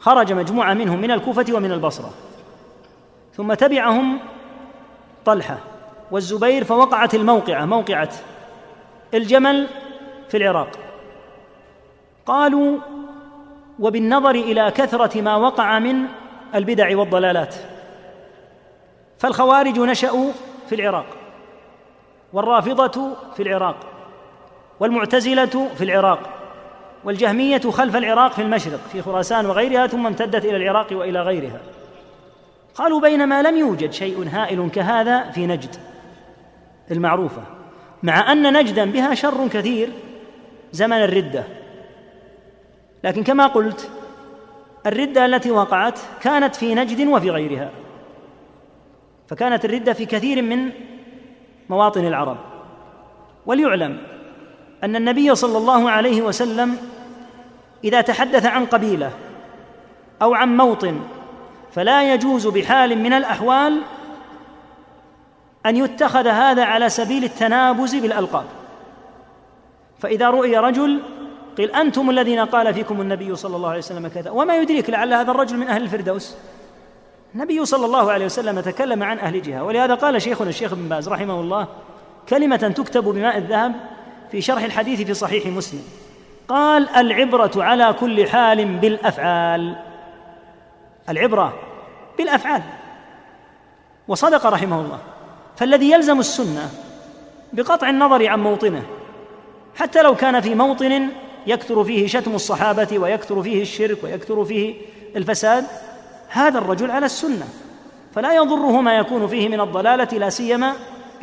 [0.00, 2.10] خرج مجموعة منهم من الكوفة ومن البصرة.
[3.34, 4.18] ثم تبعهم
[5.24, 5.58] طلحة
[6.10, 8.10] والزبير فوقعت الموقعة موقعة
[9.14, 9.66] الجمل
[10.28, 10.70] في العراق.
[12.26, 12.78] قالوا
[13.78, 16.04] وبالنظر إلى كثرة ما وقع من
[16.54, 17.54] البدع والضلالات.
[19.18, 20.32] فالخوارج نشأوا
[20.68, 21.06] في العراق
[22.32, 23.76] والرافضة في العراق
[24.80, 26.20] والمعتزلة في العراق
[27.04, 31.60] والجهمية خلف العراق في المشرق في خراسان وغيرها ثم امتدت إلى العراق وإلى غيرها.
[32.74, 35.76] قالوا بينما لم يوجد شيء هائل كهذا في نجد
[36.90, 37.42] المعروفة
[38.02, 39.90] مع أن نجدا بها شر كثير
[40.72, 41.44] زمن الردة.
[43.04, 43.90] لكن كما قلت
[44.86, 47.70] الردة التي وقعت كانت في نجد وفي غيرها.
[49.28, 50.70] فكانت الردة في كثير من
[51.68, 52.36] مواطن العرب.
[53.46, 53.98] وليعلم
[54.84, 56.76] أن النبي صلى الله عليه وسلم
[57.84, 59.10] إذا تحدث عن قبيلة
[60.22, 61.00] أو عن موطن
[61.72, 63.80] فلا يجوز بحال من الأحوال
[65.66, 68.44] أن يتخذ هذا على سبيل التنابز بالألقاب.
[69.98, 71.02] فإذا رؤي رجل
[71.56, 75.30] قيل أنتم الذين قال فيكم النبي صلى الله عليه وسلم كذا وما يدريك لعل هذا
[75.30, 76.36] الرجل من أهل الفردوس.
[77.34, 81.08] النبي صلى الله عليه وسلم تكلم عن أهل جهة ولهذا قال شيخنا الشيخ ابن باز
[81.08, 81.68] رحمه الله
[82.28, 83.72] كلمة تكتب بماء الذهب
[84.30, 85.82] في شرح الحديث في صحيح مسلم.
[86.48, 89.76] قال العبرة على كل حال بالأفعال.
[91.08, 91.58] العبرة
[92.18, 92.62] بالأفعال.
[94.08, 94.98] وصدق رحمه الله.
[95.56, 96.70] فالذي يلزم السنة
[97.52, 98.82] بقطع النظر عن موطنه
[99.76, 101.08] حتى لو كان في موطن
[101.46, 104.74] يكثر فيه شتم الصحابة ويكثر فيه الشرك ويكثر فيه
[105.16, 105.64] الفساد
[106.28, 107.46] هذا الرجل على السنة
[108.14, 110.72] فلا يضره ما يكون فيه من الضلالة لا سيما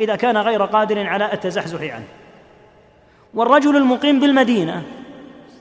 [0.00, 2.06] إذا كان غير قادر على التزحزح عنه.
[3.34, 4.82] والرجل المقيم بالمدينة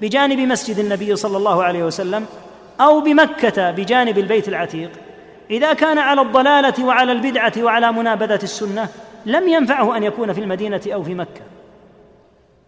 [0.01, 2.25] بجانب مسجد النبي صلى الله عليه وسلم
[2.81, 4.91] أو بمكة بجانب البيت العتيق
[5.49, 8.89] إذا كان على الضلالة وعلى البدعة وعلى منابذة السنة
[9.25, 11.41] لم ينفعه أن يكون في المدينة أو في مكة.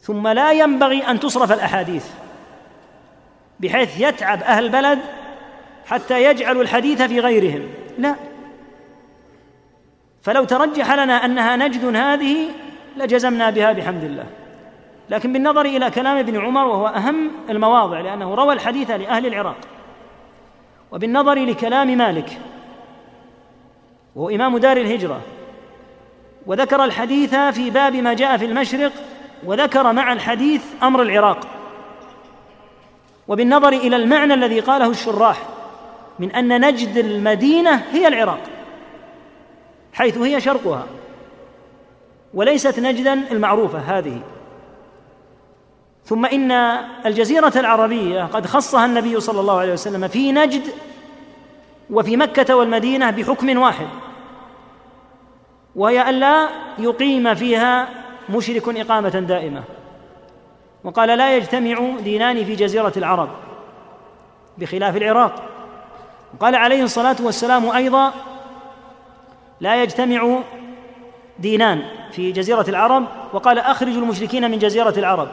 [0.01, 2.05] ثم لا ينبغي أن تصرف الأحاديث
[3.59, 4.99] بحيث يتعب أهل البلد
[5.87, 7.69] حتى يجعلوا الحديث في غيرهم.
[7.97, 8.15] لا.
[10.21, 12.49] فلو ترجح لنا أنها نجد هذه
[12.97, 14.25] لجزمنا بها بحمد الله.
[15.09, 19.57] لكن بالنظر إلى كلام ابن عمر وهو أهم المواضع لأنه روى الحديث لأهل العراق.
[20.91, 22.37] وبالنظر لكلام مالك
[24.15, 25.21] وهو إمام دار الهجرة
[26.45, 28.91] وذكر الحديث في باب ما جاء في المشرق
[29.45, 31.47] وذكر مع الحديث أمر العراق.
[33.27, 35.37] وبالنظر إلى المعنى الذي قاله الشراح
[36.19, 38.39] من أن نجد المدينة هي العراق
[39.93, 40.85] حيث هي شرقها
[42.33, 44.21] وليست نجدا المعروفة هذه.
[46.05, 46.51] ثم إن
[47.05, 50.63] الجزيرة العربية قد خصها النبي صلى الله عليه وسلم في نجد
[51.89, 53.87] وفي مكة والمدينة بحكم واحد
[55.75, 56.49] وهي الا
[56.79, 57.89] يقيم فيها
[58.29, 59.63] مشرك إقامة دائمة.
[60.83, 63.29] وقال لا يجتمع دينان في جزيرة العرب
[64.57, 65.56] بخلاف العراق.
[66.33, 68.13] وقال عليه الصلاة والسلام أيضا
[69.61, 70.39] لا يجتمع
[71.39, 75.27] دينان في جزيرة العرب وقال اخرجوا المشركين من جزيرة العرب.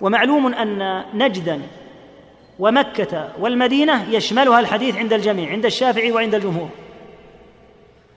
[0.00, 1.62] ومعلوم أن نجدا
[2.58, 6.68] ومكة والمدينة يشملها الحديث عند الجميع عند الشافعي وعند الجمهور.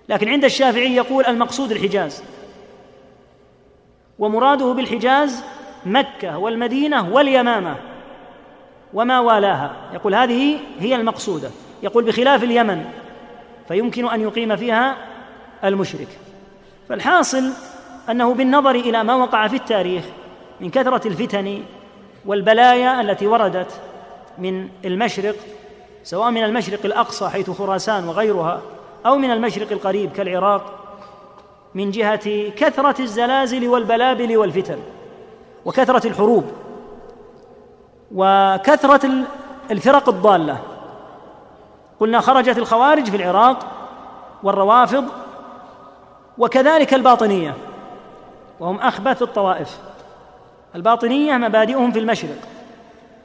[0.10, 2.24] لكن عند الشافعي يقول المقصود الحجاز.
[4.20, 5.44] ومراده بالحجاز
[5.86, 7.91] مكة والمدينة واليمامة.
[8.94, 9.76] وما والاها.
[9.94, 11.50] يقول هذه هي المقصودة.
[11.84, 12.86] يقول بخلاف اليمن
[13.68, 14.98] فيمكن أن يقيم فيها
[15.64, 16.08] المشرك.
[16.90, 17.52] فالحاصل
[18.10, 20.04] أنه بالنظر إلى ما وقع في التاريخ
[20.62, 21.64] من كثرة الفتن
[22.26, 23.82] والبلايا التي وردت
[24.38, 25.36] من المشرق
[26.04, 28.62] سواء من المشرق الأقصى حيث خراسان وغيرها
[29.06, 30.78] أو من المشرق القريب كالعراق
[31.76, 34.78] من جهة كثرة الزلازل والبلابل والفتن
[35.66, 36.46] وكثرة الحروب.
[38.16, 39.10] وكثرة
[39.72, 40.58] الفرق الضالة.
[42.00, 43.68] قلنا خرجت الخوارج في العراق
[44.44, 45.06] والروافض
[46.38, 47.54] وكذلك الباطنية
[48.60, 49.80] وهم أخبث الطوائف.
[50.76, 52.38] الباطنية مبادئهم في المشرق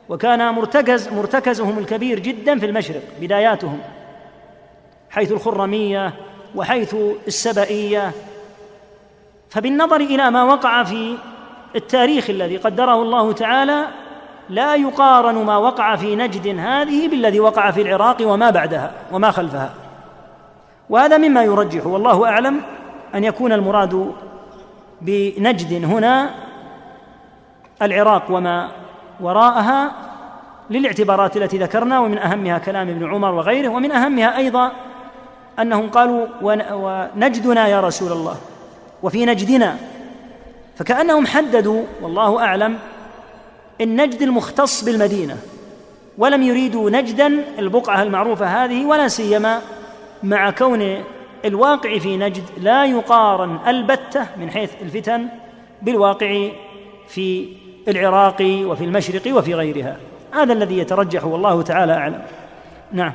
[0.08, 3.80] وكان مرتكز مرتكزهم الكبير جدا في المشرق بداياتهم
[5.10, 6.12] حيث الخرمية
[6.54, 6.96] وحيث
[7.26, 8.12] السبئية.
[9.50, 11.16] فبالنظر إلى ما وقع في
[11.76, 13.86] التاريخ الذي قدره الله تعالى
[14.48, 19.70] لا يقارن ما وقع في نجد هذه بالذي وقع في العراق وما بعدها وما خلفها.
[20.90, 22.60] وهذا مما يرجح والله أعلم
[23.14, 24.12] أن يكون المراد
[25.00, 26.30] بنجد هنا
[27.82, 28.68] العراق وما
[29.20, 29.92] وراءها
[30.70, 34.72] للاعتبارات التي ذكرنا ومن أهمها كلام ابن عمر وغيره ومن أهمها أيضا
[35.58, 38.36] أنهم قالوا ونجدنا يا رسول الله
[39.02, 39.76] وفي نجدنا
[40.76, 42.78] فكأنهم حددوا والله أعلم
[43.80, 45.36] النجد المختص بالمدينة
[46.18, 49.60] ولم يريدوا نجدا البقعة المعروفة هذه ولا سيما
[50.22, 51.04] مع كون
[51.44, 55.28] الواقع في نجد لا يقارن البتة من حيث الفتن
[55.82, 56.48] بالواقع
[57.08, 57.48] في
[57.88, 59.96] العراق وفي المشرق وفي غيرها.
[60.32, 62.22] هذا الذي يترجح والله تعالى أعلم.
[62.92, 63.12] نعم.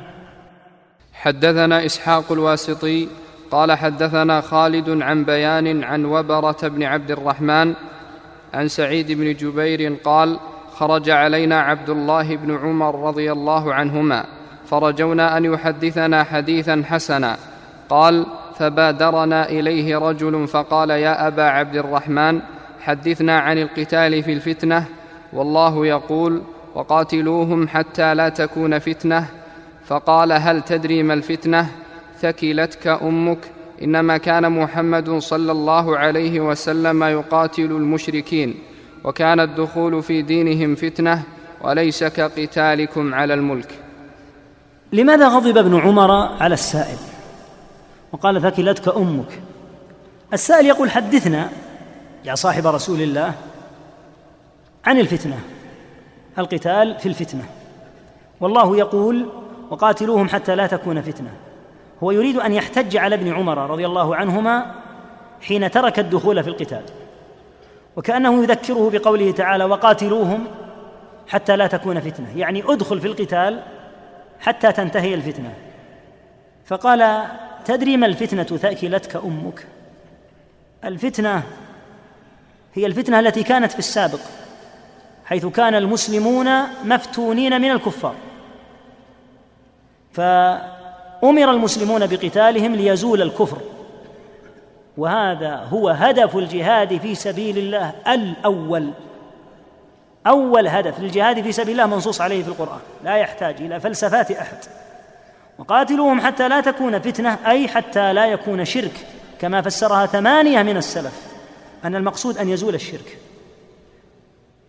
[1.14, 3.08] حدثنا إسحاق الواسطي
[3.52, 7.74] قال حدثنا خالد عن بيان عن وبرة بن عبد الرحمن
[8.54, 10.40] عن سعيد بن جبير قال
[10.82, 14.26] خرج علينا عبد الله بن عمر رضي الله عنهما.
[14.66, 17.38] فرجونا أن يحدثنا حديثا حسنا.
[17.90, 18.26] قال
[18.58, 22.42] فبادرنا إليه رجل فقال يا أبا عبد الرحمن
[22.80, 24.86] حدثنا عن القتال في الفتنة.
[25.34, 26.42] والله يقول
[26.76, 29.26] وقاتلوهم حتى لا تكون فتنة.
[29.86, 31.70] فقال هل تدري ما الفتنة؟
[32.20, 33.40] ثكلتك أمك.
[33.84, 38.71] إنما كان محمد صلى الله عليه وسلم يقاتل المشركين.
[39.04, 41.24] وكان الدخول في دينهم فتنة
[41.62, 43.80] وليس كقتالكم على الملك.
[44.94, 46.98] لماذا غضب ابن عمر على السائل؟
[48.12, 49.42] وقال ثكلتك أمك.
[50.34, 51.50] السائل يقول حدثنا
[52.26, 53.34] يا صاحب رسول الله
[54.86, 55.40] عن الفتنة
[56.40, 57.46] القتال في الفتنة.
[58.40, 59.30] والله يقول
[59.70, 61.32] وقاتلوهم حتى لا تكون فتنة.
[62.04, 64.76] هو يريد أن يحتج على ابن عمر رضي الله عنهما
[65.42, 66.84] حين ترك الدخول في القتال.
[67.96, 70.48] وكانه يذكره بقوله تعالى وقاتلوهم
[71.28, 72.38] حتى لا تكون فتنة.
[72.38, 73.64] يعني ادخل في القتال
[74.40, 75.54] حتى تنتهي الفتنة.
[76.66, 77.26] فقال
[77.66, 79.68] تدري ما الفتنة ثأكلتك أمك؟
[80.86, 81.44] الفتنة
[82.74, 84.20] هي الفتنة التي كانت في السابق
[85.26, 86.48] حيث كان المسلمون
[86.84, 88.16] مفتونين من الكفار.
[90.14, 93.58] فأمر المسلمون بقتالهم ليزول الكفر.
[94.98, 98.92] وهذا هو هدف الجهاد في سبيل الله الأول.
[100.28, 102.80] أول هدف للجهاد في سبيل الله منصوص عليه في القرآن.
[103.04, 104.58] لا يحتاج إلى فلسفات أحد.
[105.60, 109.08] وقاتلوهم حتى لا تكون فتنة أي حتى لا يكون شرك
[109.40, 111.28] كما فسرها ثمانية من السلف
[111.86, 113.18] أن المقصود أن يزول الشرك.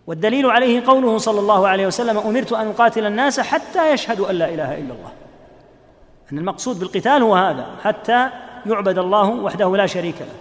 [0.07, 4.49] والدليل عليه قوله صلى الله عليه وسلم أمرت أن أقاتل الناس حتى يشهدوا أن لا
[4.49, 5.13] إله إلا الله.
[6.33, 8.29] أن المقصود بالقتال هو هذا حتى
[8.67, 10.35] يعبد الله وحده لا شريك له.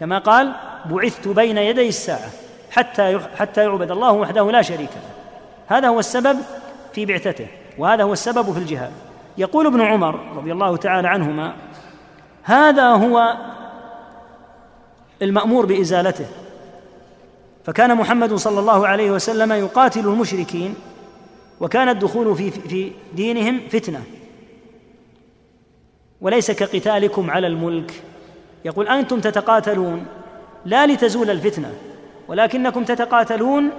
[0.00, 0.52] كما قال
[0.90, 2.30] بعثت بين يدي الساعة
[2.70, 5.10] حتى حتى يعبد الله وحده لا شريك له.
[5.76, 6.38] هذا هو السبب
[6.92, 7.46] في بعثته
[7.78, 8.92] وهذا هو السبب في الجهاد.
[9.38, 11.54] يقول ابن عمر رضي الله تعالى عنهما
[12.42, 13.36] هذا هو
[15.22, 16.26] المأمور بإزالته.
[17.64, 20.74] فكان محمد صلى الله عليه وسلم يقاتل المشركين
[21.60, 24.02] وكان الدخول في في دينهم فتنة.
[26.20, 28.02] وليس كقتالكم على الملك.
[28.64, 30.06] يقول أنتم تتقاتلون
[30.64, 31.72] لا لتزول الفتنة
[32.28, 33.70] ولكنكم تتقاتلون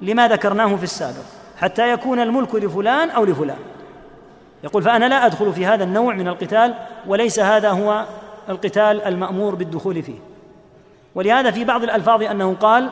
[0.00, 1.24] لما ذكرناه في السابق
[1.58, 3.58] حتى يكون الملك لفلان أو لفلان.
[4.64, 6.74] يقول فأنا لا أدخل في هذا النوع من القتال
[7.06, 8.04] وليس هذا هو
[8.48, 10.18] القتال المأمور بالدخول فيه.
[11.14, 12.90] ولهذا في بعض الألفاظ أنه قال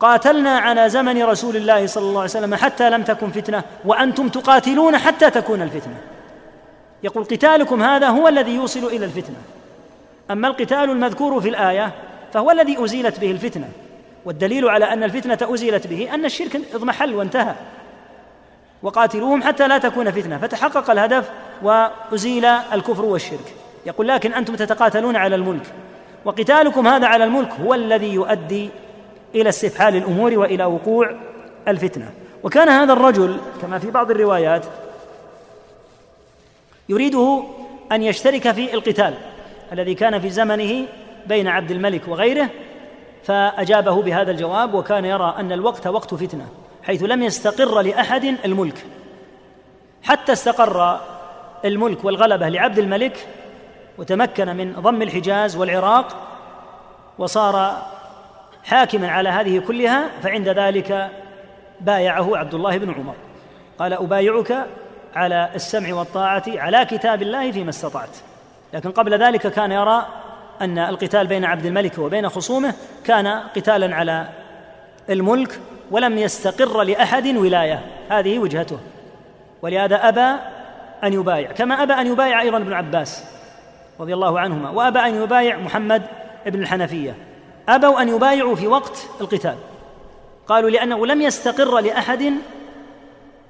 [0.00, 4.98] قاتلنا على زمن رسول الله صلى الله عليه وسلم حتى لم تكن فتنة وأنتم تقاتلون
[4.98, 5.96] حتى تكون الفتنة.
[7.04, 9.36] يقول قتالكم هذا هو الذي يوصل إلى الفتنة.
[10.30, 11.92] أما القتال المذكور في الآية
[12.32, 13.68] فهو الذي أزيلت به الفتنة.
[14.24, 17.54] والدليل على أن الفتنة أزيلت به أن الشرك اضمحل وانتهى.
[18.82, 20.38] وقاتلوهم حتى لا تكون فتنة.
[20.38, 21.30] فتحقق الهدف
[21.62, 23.54] وأزيل الكفر والشرك.
[23.86, 25.66] يقول لكن أنتم تتقاتلون على الملك.
[26.24, 28.70] وقتالكم هذا على الملك هو الذي يؤدي
[29.34, 31.14] إلى استفحال الأمور وإلى وقوع
[31.68, 32.10] الفتنة.
[32.42, 34.64] وكان هذا الرجل كما في بعض الروايات
[36.88, 37.42] يريده
[37.92, 39.14] أن يشترك في القتال
[39.72, 40.86] الذي كان في زمنه
[41.26, 42.48] بين عبد الملك وغيره
[43.24, 46.48] فأجابه بهذا الجواب وكان يرى أن الوقت وقت فتنة
[46.82, 48.84] حيث لم يستقر لأحد الملك.
[50.02, 51.00] حتى استقر
[51.64, 53.26] الملك والغلبة لعبد الملك
[53.98, 56.16] وتمكن من ضم الحجاز والعراق
[57.18, 57.82] وصار
[58.64, 61.10] حاكما على هذه كلها فعند ذلك
[61.80, 63.14] بايعه عبد الله بن عمر.
[63.78, 64.66] قال أبايعك
[65.14, 68.16] على السمع والطاعة على كتاب الله فيما استطعت.
[68.72, 70.06] لكن قبل ذلك كان يرى
[70.60, 72.74] أن القتال بين عبد الملك وبين خصومه
[73.04, 73.26] كان
[73.56, 74.28] قتالا على
[75.10, 75.60] الملك
[75.90, 77.80] ولم يستقر لأحد ولاية.
[78.10, 78.78] هذه وجهته.
[79.62, 80.40] ولهذا أبى
[81.04, 83.24] أن يبايع كما أبى أن يبايع أيضا ابن عباس
[84.00, 86.02] رضي الله عنهما وأبى أن يبايع محمد
[86.46, 87.14] بن الحنفية.
[87.68, 89.56] أبوا أن يبايعوا في وقت القتال.
[90.46, 92.32] قالوا لأنه لم يستقر لأحد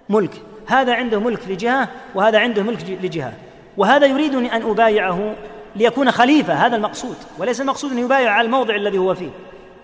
[0.08, 0.42] ملك.
[0.66, 3.32] هذا عنده ملك لجهة وهذا عنده ملك لجهة.
[3.76, 5.34] وهذا يريدني أن أبايعه
[5.76, 7.16] ليكون خليفة هذا المقصود.
[7.38, 9.30] وليس المقصود أن يبايع على الموضع الذي هو فيه.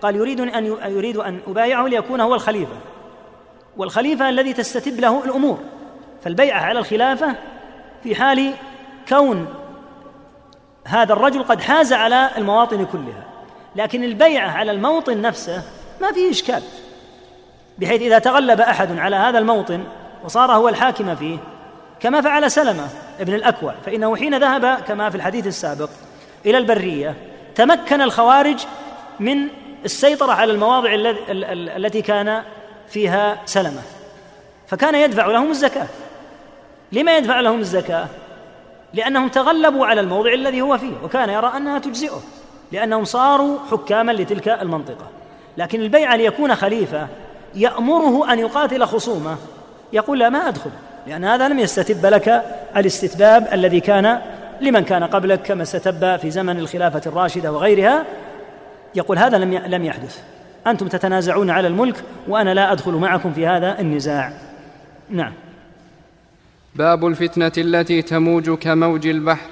[0.01, 2.75] قال يريدني أن يريد أن أبايعه ليكون هو الخليفة.
[3.77, 5.59] والخليفة الذي تستتب له الأمور.
[6.23, 7.35] فالبيعة على الخلافة
[8.03, 8.53] في حال
[9.09, 9.47] كون
[10.87, 13.25] هذا الرجل قد حاز على المواطن كلها.
[13.75, 15.63] لكن البيعة على الموطن نفسه
[16.01, 16.63] ما فيه إشكال.
[17.77, 19.83] بحيث إذا تغلب أحد على هذا الموطن
[20.23, 21.37] وصار هو الحاكم فيه.
[21.99, 22.87] كما فعل سلمة
[23.19, 25.89] ابن الأكوع فإنه حين ذهب كما في الحديث السابق
[26.45, 27.15] إلى البرية
[27.55, 28.65] تمكن الخوارج
[29.19, 29.37] من
[29.85, 30.89] السيطرة على المواضع
[31.75, 32.43] التي كان
[32.87, 33.81] فيها سلمة.
[34.67, 35.87] فكان يدفع لهم الزكاة.
[36.91, 38.07] لما يدفع لهم الزكاة؟
[38.93, 42.21] لأنهم تغلبوا على الموضع الذي هو فيه وكان يرى أنها تجزئه
[42.71, 45.07] لأنهم صاروا حكاما لتلك المنطقة.
[45.57, 47.07] لكن البيعه ليكون خليفة
[47.55, 49.37] يأمره أن يقاتل خصومه
[49.93, 50.69] يقول لا ما أدخل
[51.07, 52.43] لأن هذا لم يستتب لك
[52.77, 54.21] الاستتباب الذي كان
[54.61, 58.05] لمن كان قبلك كما استتب في زمن الخلافة الراشدة وغيرها.
[58.95, 60.19] يقول هذا لم لم يحدث.
[60.67, 61.95] أنتم تتنازعون على الملك
[62.27, 64.33] وأنا لا أدخل معكم في هذا النزاع.
[65.09, 65.33] نعم.
[66.75, 69.47] باب الفتنة التي تموج كموج البحر.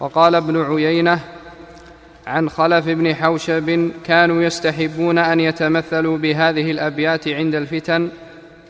[0.00, 1.20] وقال ابن عيينة
[2.26, 8.10] عن خلف بن حوشب كانوا يستحبون أن يتمثلوا بهذه الأبيات عند الفتن.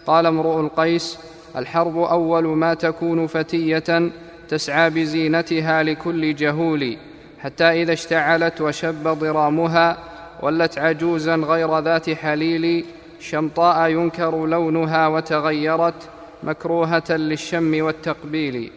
[0.08, 1.18] قال امرؤ القيس
[1.56, 4.10] الحرب أول ما تكون فتية
[4.48, 6.96] تسعى بزينتها لكل جهول
[7.40, 9.96] حتى إذا اشتعلت وشب ضرامها
[10.42, 12.84] ولت عجوزا غير ذات حليل
[13.20, 16.08] شمطاء ينكر لونها وتغيرت
[16.42, 18.70] مكروهة للشم والتقبيل.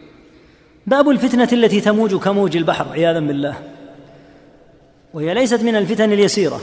[0.86, 3.56] باب الفتنة التي تموج كموج البحر عياذا بالله.
[5.14, 6.60] وهي ليست من الفتن اليسيرة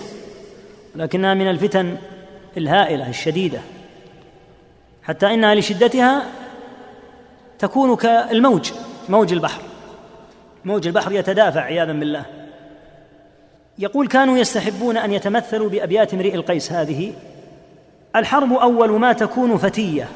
[0.96, 1.98] لكنها من الفتن
[2.58, 3.60] الهائلة الشديدة.
[5.10, 6.26] حتى إنها لشدتها
[7.60, 8.72] تكون كالموج
[9.10, 9.62] موج البحر.
[10.66, 12.26] موج البحر يتدافع عياذا بالله.
[13.80, 17.14] يقول كانوا يستحبون أن يتمثلوا بأبيات امرئ القيس هذه.
[18.16, 20.08] الحرب أول ما تكون فتية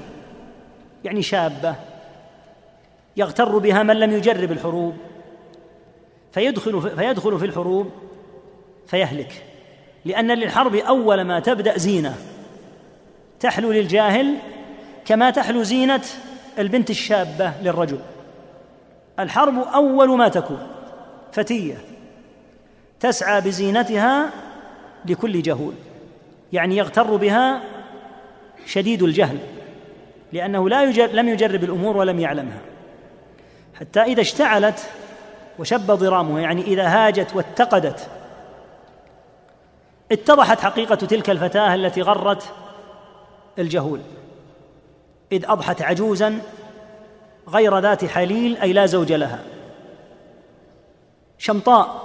[1.04, 1.76] يعني شابة
[3.18, 4.98] يغتر بها من لم يجرب الحروب.
[6.32, 7.92] فيدخل فيدخل في الحروب
[8.88, 9.44] فيهلك.
[10.06, 12.16] لأن للحرب أول ما تبدأ زينة
[13.40, 14.38] تحلو للجاهل
[15.06, 16.02] كما تحلو زينة
[16.60, 18.00] البنت الشابة للرجل.
[19.20, 20.68] الحرب أول ما تكون
[21.32, 21.78] فتية
[23.00, 24.30] تسعى بزينتها
[25.06, 25.74] لكل جهول
[26.54, 27.62] يعني يغتر بها
[28.66, 29.38] شديد الجهل
[30.34, 32.60] لأنه لا يجر لم يجرب الأمور ولم يعلمها.
[33.80, 34.90] حتى إذا اشتعلت
[35.60, 38.08] وشب ضرامها يعني إذا هاجت واتقدت
[40.12, 42.44] اتضحت حقيقة تلك الفتاة التي غرت
[43.60, 44.00] الجهول.
[45.32, 46.42] إذ أضحت عجوزا
[47.48, 49.40] غير ذات حليل أي لا زوج لها.
[51.38, 52.04] شمطاء.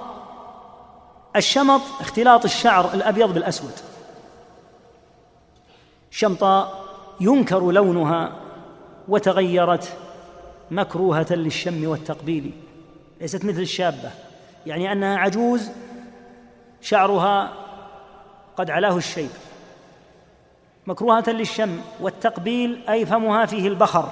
[1.36, 3.72] الشمط اختلاط الشعر الأبيض بالأسود.
[6.10, 6.84] شمطاء
[7.20, 8.32] ينكر لونها
[9.08, 9.96] وتغيرت
[10.70, 12.52] مكروهة للشم والتقبيل.
[13.20, 14.10] ليست مثل الشابة.
[14.66, 15.70] يعني أنها عجوز
[16.80, 17.52] شعرها
[18.56, 19.30] قد علاه الشيب.
[20.89, 24.09] مكروهة للشم والتقبيل أي فمها فيه البخر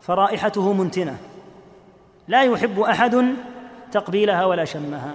[0.00, 1.18] فرائحته منتنة.
[2.28, 3.24] لا يحب أحد
[3.92, 5.14] تقبيلها ولا شمها.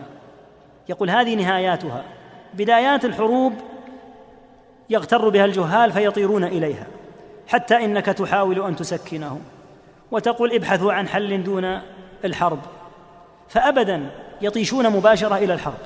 [0.89, 2.03] يقول هذه نهاياتها.
[2.53, 3.53] بدايات الحروب
[4.89, 6.87] يغتر بها الجهال فيطيرون إليها
[7.47, 9.41] حتى إنك تحاول أن تسكنهم
[10.11, 11.81] وتقول ابحثوا عن حل دون
[12.25, 12.59] الحرب.
[13.49, 14.09] فأبدا
[14.41, 15.79] يطيشون مباشرة إلى الحرب.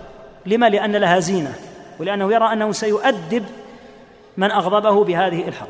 [0.46, 1.54] لما؟ لأن لها زينة
[2.00, 3.46] ولأنه يرى أنه سيؤدب
[4.42, 5.70] من أغضبه بهذه الحرب.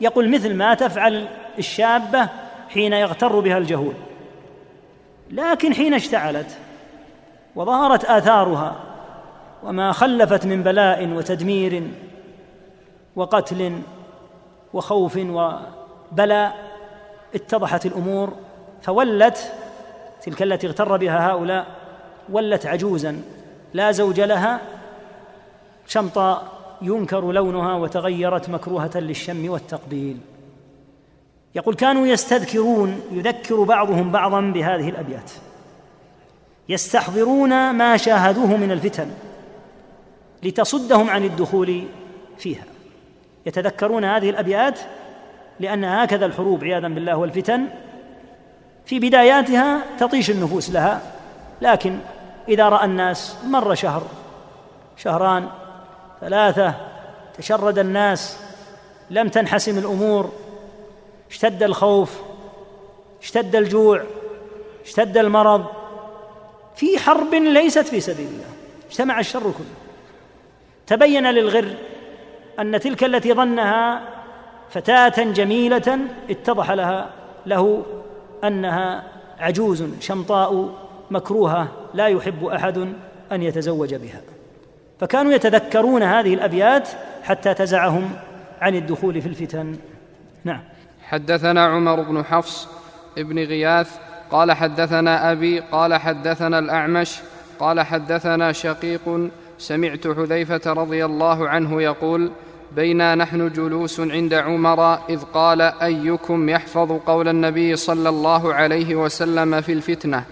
[0.00, 1.28] يقول مثل ما تفعل
[1.58, 2.28] الشابة
[2.68, 3.94] حين يغتر بها الجهول.
[5.30, 6.58] لكن حين اشتعلت
[7.56, 8.76] وظهرت آثارها
[9.62, 11.82] وما خلفت من بلاء وتدمير
[13.16, 13.80] وقتل
[14.74, 16.56] وخوف وبلاء
[17.34, 18.32] اتضحت الأمور
[18.82, 19.52] فولت
[20.22, 21.66] تلك التي اغتر بها هؤلاء
[22.28, 23.22] ولت عجوزا.
[23.74, 24.60] لا زوج لها
[25.86, 30.16] شمطاء ينكر لونها وتغيرت مكروهة للشم والتقبيل.
[31.54, 35.30] يقول كانوا يستذكرون يذكر بعضهم بعضا بهذه الأبيات.
[36.68, 39.10] يستحضرون ما شاهدوه من الفتن
[40.42, 41.84] لتصدهم عن الدخول
[42.38, 42.64] فيها.
[43.46, 44.80] يتذكرون هذه الأبيات
[45.60, 47.66] لأن هكذا الحروب عياذا بالله والفتن
[48.86, 51.00] في بداياتها تطيش النفوس لها.
[51.62, 51.98] لكن
[52.48, 54.02] إذا رأى الناس مر شهر
[54.96, 55.48] شهران
[56.20, 56.74] ثلاثة
[57.38, 58.36] تشرد الناس
[59.10, 60.32] لم تنحسم الأمور
[61.30, 62.20] اشتد الخوف
[63.22, 64.02] اشتد الجوع
[64.84, 65.66] اشتد المرض.
[66.76, 68.44] في حرب ليست في سبيل الله
[68.90, 69.76] اجتمع الشر كله.
[70.86, 71.74] تبين للغر
[72.58, 74.02] أن تلك التي ظنها
[74.70, 75.98] فتاة جميلة
[76.30, 77.10] اتضح لها
[77.46, 77.82] له
[78.44, 79.04] أنها
[79.38, 80.74] عجوز شمطاء
[81.10, 82.92] مكروهة لا يحب أحد
[83.32, 84.20] أن يتزوج بها.
[85.00, 86.88] فكانوا يتذكرون هذه الأبيات
[87.22, 88.10] حتى تزعهم
[88.60, 89.76] عن الدخول في الفتن.
[90.44, 90.60] نعم.
[91.02, 92.68] حدثنا عمر بن حفص
[93.18, 93.98] ابن غياث
[94.30, 97.20] قال حدثنا أبي قال حدثنا الأعمش
[97.58, 102.30] قال حدثنا شقيق سمعت حذيفة رضي الله عنه يقول
[102.76, 109.60] بينا نحن جلوس عند عمر إذ قال أيكم يحفظ قول النبي صلى الله عليه وسلم
[109.60, 110.24] في الفتنة؟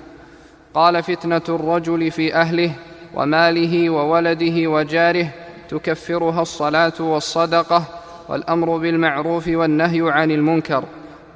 [0.74, 2.72] قال فتنة الرجل في أهله
[3.14, 5.28] وماله وولده وجاره
[5.68, 7.84] تكفرها الصلاة والصدقة
[8.28, 10.84] والأمر بالمعروف والنهي عن المنكر.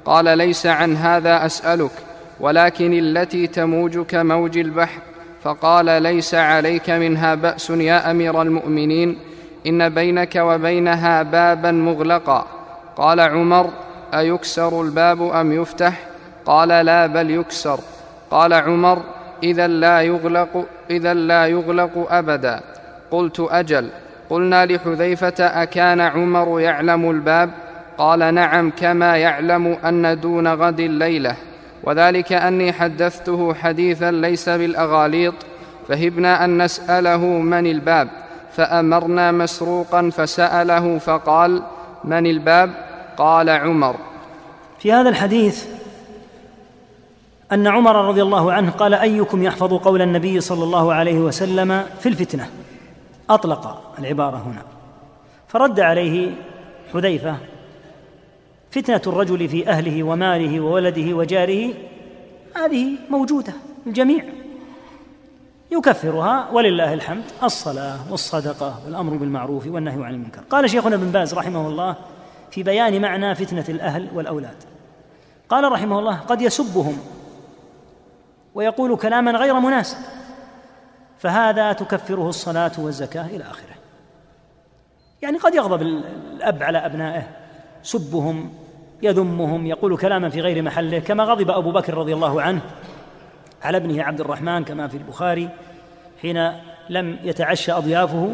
[0.05, 1.91] قال ليس عن هذا أسألك
[2.39, 5.01] ولكن التي تموج كموج البحر.
[5.43, 9.17] فقال ليس عليك منها بأس يا أمير المؤمنين
[9.67, 12.47] إن بينك وبينها بابا مغلقا.
[12.97, 13.69] قال عمر
[14.13, 15.99] أيكسر الباب أم يفتح؟
[16.45, 17.79] قال لا بل يكسر.
[18.31, 19.01] قال عمر
[19.43, 22.61] إذا لا يغلق إذا لا يغلق أبدا.
[23.11, 23.89] قلت أجل.
[24.29, 27.49] قلنا لحذيفة أكان عمر يعلم الباب؟
[27.97, 31.35] قال نعم كما يعلم أن دون غد ليله
[31.83, 35.33] وذلك أني حدثته حديثا ليس بالأغاليط.
[35.87, 38.07] فهبنا أن نسأله من الباب.
[38.55, 41.61] فأمرنا مسروقا فسأله فقال
[42.03, 42.69] من الباب؟
[43.17, 43.95] قال عمر.
[44.79, 45.65] في هذا الحديث
[47.53, 52.09] أن عمر رضي الله عنه قال أيكم يحفظ قول النبي صلى الله عليه وسلم في
[52.09, 52.49] الفتنة؟
[53.29, 54.61] أطلق العبارة هنا.
[55.47, 56.31] فرد عليه
[56.93, 57.37] حذيفة
[58.71, 61.73] فتنة الرجل في أهله وماله وولده وجاره
[62.55, 63.53] هذه موجودة
[63.87, 64.23] الجميع.
[65.71, 70.41] يكفرها ولله الحمد الصلاة والصدقة والأمر بالمعروف والنهي عن المنكر.
[70.49, 71.95] قال شيخنا ابن باز رحمه الله
[72.51, 74.57] في بيان معنى فتنة الأهل والأولاد.
[75.49, 76.97] قال رحمه الله قد يسبهم
[78.55, 79.97] ويقول كلاما غير مناسب
[81.19, 83.75] فهذا تكفره الصلاة والزكاة إلى آخره.
[85.21, 87.27] يعني قد يغضب الأب على أبنائه
[87.83, 88.53] سبهم
[89.01, 92.61] يذمهم يقول كلاما في غير محله كما غضب أبو بكر رضي الله عنه
[93.63, 95.49] على ابنه عبد الرحمن كما في البخاري
[96.21, 96.51] حين
[96.89, 98.33] لم يتعشى أضيافه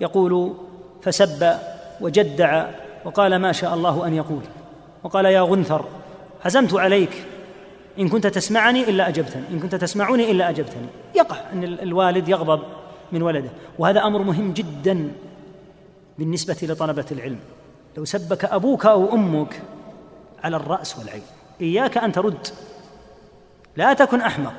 [0.00, 0.54] يقول
[1.02, 1.54] فسب
[2.00, 2.66] وجدع
[3.04, 4.42] وقال ما شاء الله أن يقول
[5.04, 5.84] وقال يا غنثر
[6.44, 7.24] حزمت عليك
[7.98, 10.86] إن كنت تسمعني إلا أجبتني إن كنت تسمعني إلا أجبتني.
[11.14, 12.62] يقع أن الوالد يغضب
[13.12, 15.12] من ولده وهذا أمر مهم جدا
[16.18, 17.38] بالنسبة لطلبة العلم.
[17.96, 19.62] لو سبك أبوك أو أمك
[20.44, 21.22] على الرأس والعين
[21.60, 22.48] إياك أن ترد.
[23.76, 24.54] لا تكن أحمق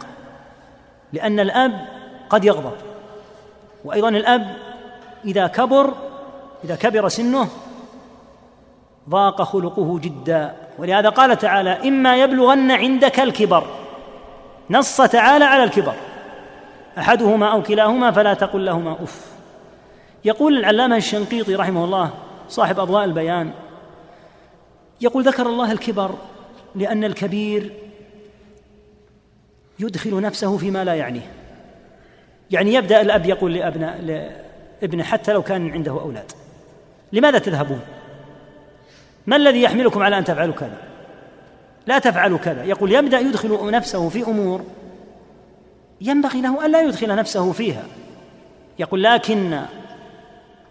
[1.14, 1.88] لأن الأب
[2.30, 2.78] قد يغضب.
[3.86, 4.56] وأيضا الأب
[5.26, 5.94] إذا كبر
[6.64, 7.48] إذا كبر سنه
[9.10, 10.56] ضاق خلقه جدا.
[10.78, 13.68] ولهذا قال تعالى إما يبلغن عندك الكبر.
[14.70, 15.94] نص تعالى على الكبر.
[16.98, 19.34] أحدهما أو كلاهما فلا تقل لهما أف.
[20.26, 22.10] يقول العلامة الشنقيطي رحمه الله
[22.50, 23.52] صاحب أضواء البيان
[25.02, 26.16] يقول ذكر الله الكبر
[26.76, 27.72] لأن الكبير
[29.80, 31.32] يدخل نفسه فيما لا يعنيه.
[32.52, 34.02] يعني يبدأ الأب يقول لأبناء
[34.82, 36.32] لابنه حتى لو كان عنده أولاد.
[37.14, 37.80] لماذا تذهبون؟
[39.28, 40.78] ما الذي يحملكم على أن تفعلوا كذا؟
[41.88, 42.64] لا تفعلوا كذا.
[42.64, 44.64] يقول يبدأ يدخل نفسه في أمور
[46.02, 47.84] ينبغي له ان لا يدخل نفسه فيها.
[48.80, 49.62] يقول لكن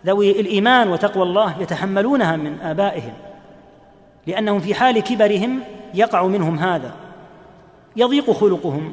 [0.06, 3.12] ذوي الإيمان وتقوى الله يتحملونها من آبائهم
[4.26, 5.60] لأنهم في حال كبرهم
[5.94, 6.94] يقع منهم هذا.
[7.96, 8.92] يضيق خلقهم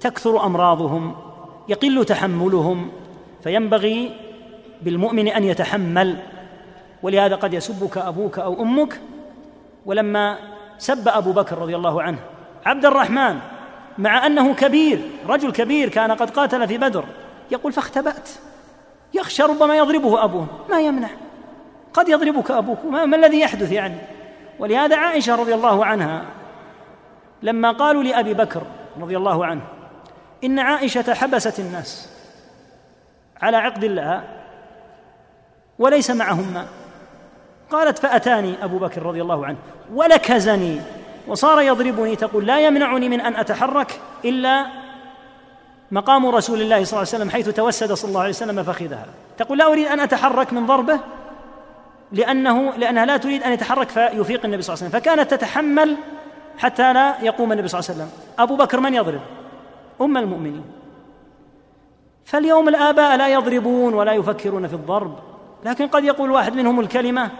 [0.00, 1.14] تكثر أمراضهم
[1.68, 2.90] يقل تحملهم.
[3.42, 4.16] فينبغي
[4.82, 6.16] بالمؤمن أن يتحمل
[7.02, 9.00] ولهذا قد يسبك أبوك أو أمك.
[9.86, 10.38] ولما
[10.78, 12.18] سب أبو بكر رضي الله عنه
[12.66, 13.38] عبد الرحمن
[13.98, 17.04] مع أنه كبير رجل كبير كان قد قاتل في بدر
[17.50, 18.28] يقول فاختبأت
[19.14, 21.08] يخشى ربما يضربه أبوه ما يمنع.
[21.92, 23.96] قد يضربك أبوك ما, ما الذي يحدث يعني؟
[24.58, 26.24] ولهذا عائشة رضي الله عنها
[27.42, 28.62] لما قالوا لأبي بكر
[29.00, 29.62] رضي الله عنه
[30.44, 32.08] إن عائشة حبست الناس
[33.42, 34.24] على عقد الله
[35.78, 36.79] وليس معهم ماء
[37.70, 39.56] قالت فأتاني أبو بكر رضي الله عنه
[39.94, 40.80] ولكزني
[41.28, 44.66] وصار يضربني تقول لا يمنعني من أن أتحرك إلا
[45.90, 49.06] مقام رسول الله صلى الله عليه وسلم حيث توسد صلى الله عليه وسلم فخذها.
[49.38, 50.98] تقول لا أريد أن أتحرك من ضربه
[52.12, 55.00] لأنه لأنها لا تريد أن يتحرك فيفيق النبي صلى الله عليه وسلم.
[55.00, 55.96] فكانت تتحمل
[56.58, 58.12] حتى لا يقوم النبي صلى الله عليه وسلم.
[58.38, 59.20] أبو بكر من يضرب؟
[60.00, 60.64] أم المؤمنين.
[62.24, 65.18] فاليوم الآباء لا يضربون ولا يفكرون في الضرب
[65.64, 67.30] لكن قد يقول واحد منهم الكلمة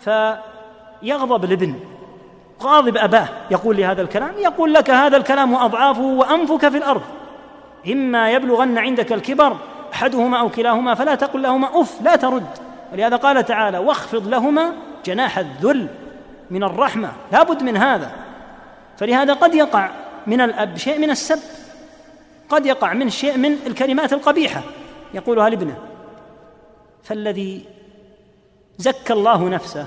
[0.00, 1.74] فيغضب الابن
[2.62, 7.02] غاضب أباه يقول لهذا الكلام يقول لك هذا الكلام واضعافه وأنفك في الأرض.
[7.92, 9.56] إما يبلغن عندك الكبر
[9.92, 12.46] أحدهما أو كلاهما فلا تقل لهما أف لا ترد.
[12.92, 14.72] ولهذا قال تعالى واخفض لهما
[15.04, 15.86] جناح الذل
[16.50, 17.12] من الرحمة.
[17.32, 18.10] لا بد من هذا.
[18.96, 19.90] فلهذا قد يقع
[20.26, 21.38] من الأب شيء من السب.
[22.48, 24.62] قد يقع من شيء من الكلمات القبيحة.
[25.14, 25.76] يقولها لابنه
[27.02, 27.64] فالذي
[28.78, 29.86] زكى الله نفسه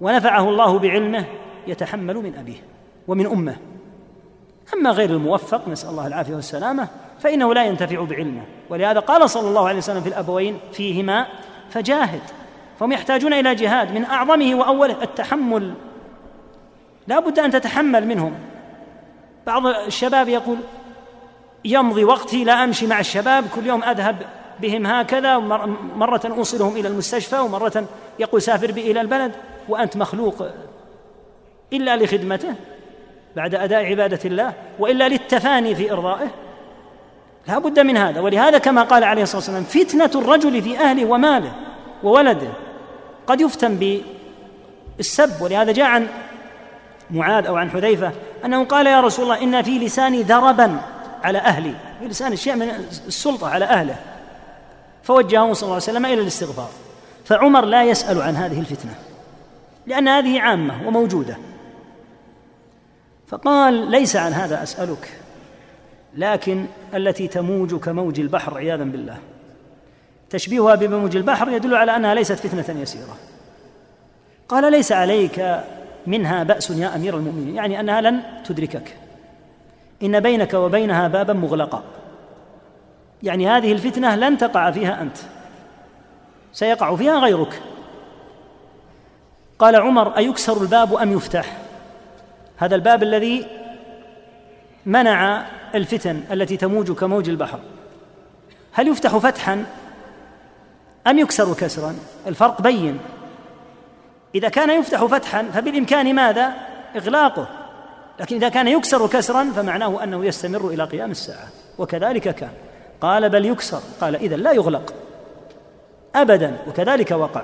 [0.00, 1.24] ونفعه الله بعلمه
[1.66, 2.64] يتحمل من أبيه
[3.08, 3.56] ومن أمه.
[4.74, 6.88] أما غير الموفق نسأل الله العافية والسلامة
[7.20, 8.42] فإنه لا ينتفع بعلمه.
[8.70, 11.26] ولهذا قال صلى الله عليه وسلم في الأبوين فيهما
[11.70, 12.22] فجاهد.
[12.80, 15.74] فهم يحتاجون إلى جهاد من أعظمه وأوله التحمل.
[17.06, 18.34] لا بد أن تتحمل منهم.
[19.46, 20.58] بعض الشباب يقول
[21.64, 24.16] يمضي وقتي لا أمشي مع الشباب كل يوم أذهب
[24.62, 25.38] بهم هكذا
[25.96, 27.84] مرة أوصلهم إلى المستشفى ومرة
[28.18, 29.32] يقول سافر بي إلى البلد
[29.68, 30.46] وأنت مخلوق
[31.72, 32.54] إلا لخدمته
[33.36, 36.28] بعد أداء عبادة الله وإلا للتفاني في إرضائه.
[37.48, 38.20] لا بد من هذا.
[38.20, 41.52] ولهذا كما قال عليه الصلاة والسلام فتنة الرجل في أهله وماله
[42.02, 42.48] وولده
[43.26, 44.02] قد يفتن
[44.98, 45.42] بالسب.
[45.42, 46.08] ولهذا جاء عن
[47.10, 48.12] معاذ أو عن حذيفة
[48.44, 50.80] أنه قال يا رسول الله إن في لساني ذربا
[51.22, 51.74] على أهلي.
[52.00, 52.68] في لساني شيء من
[53.06, 53.96] السلطة على أهله.
[55.02, 56.70] فوجهه صلى الله عليه وسلم إلى الاستغفار.
[57.24, 58.94] فعمر لا يسأل عن هذه الفتنة
[59.86, 61.36] لأن هذه عامة وموجودة.
[63.26, 65.12] فقال ليس عن هذا أسألك
[66.14, 69.16] لكن التي تموج كموج البحر عياذا بالله.
[70.30, 73.16] تشبيهها بموج البحر يدل على أنها ليست فتنة يسيرة.
[74.48, 75.60] قال ليس عليك
[76.06, 78.96] منها بأس يا أمير المؤمنين يعني أنها لن تدركك.
[80.02, 81.82] إن بينك وبينها بابا مغلقا.
[83.22, 85.16] يعني هذه الفتنة لن تقع فيها أنت.
[86.52, 87.62] سيقع فيها غيرك.
[89.58, 91.56] قال عمر أيكسر الباب أم يفتح؟
[92.56, 93.46] هذا الباب الذي
[94.86, 97.58] منع الفتن التي تموج كموج البحر.
[98.72, 99.64] هل يفتح فتحا
[101.06, 101.94] أم يكسر كسرا؟
[102.26, 102.98] الفرق بين.
[104.34, 106.52] إذا كان يفتح فتحا فبالإمكان ماذا؟
[106.96, 107.48] إغلاقه.
[108.20, 112.52] لكن إذا كان يكسر كسرا فمعناه أنه يستمر إلى قيام الساعة وكذلك كان.
[113.02, 113.80] قال بل يكسر.
[114.00, 114.94] قال اذا لا يغلق.
[116.14, 117.42] ابدا وكذلك وقع.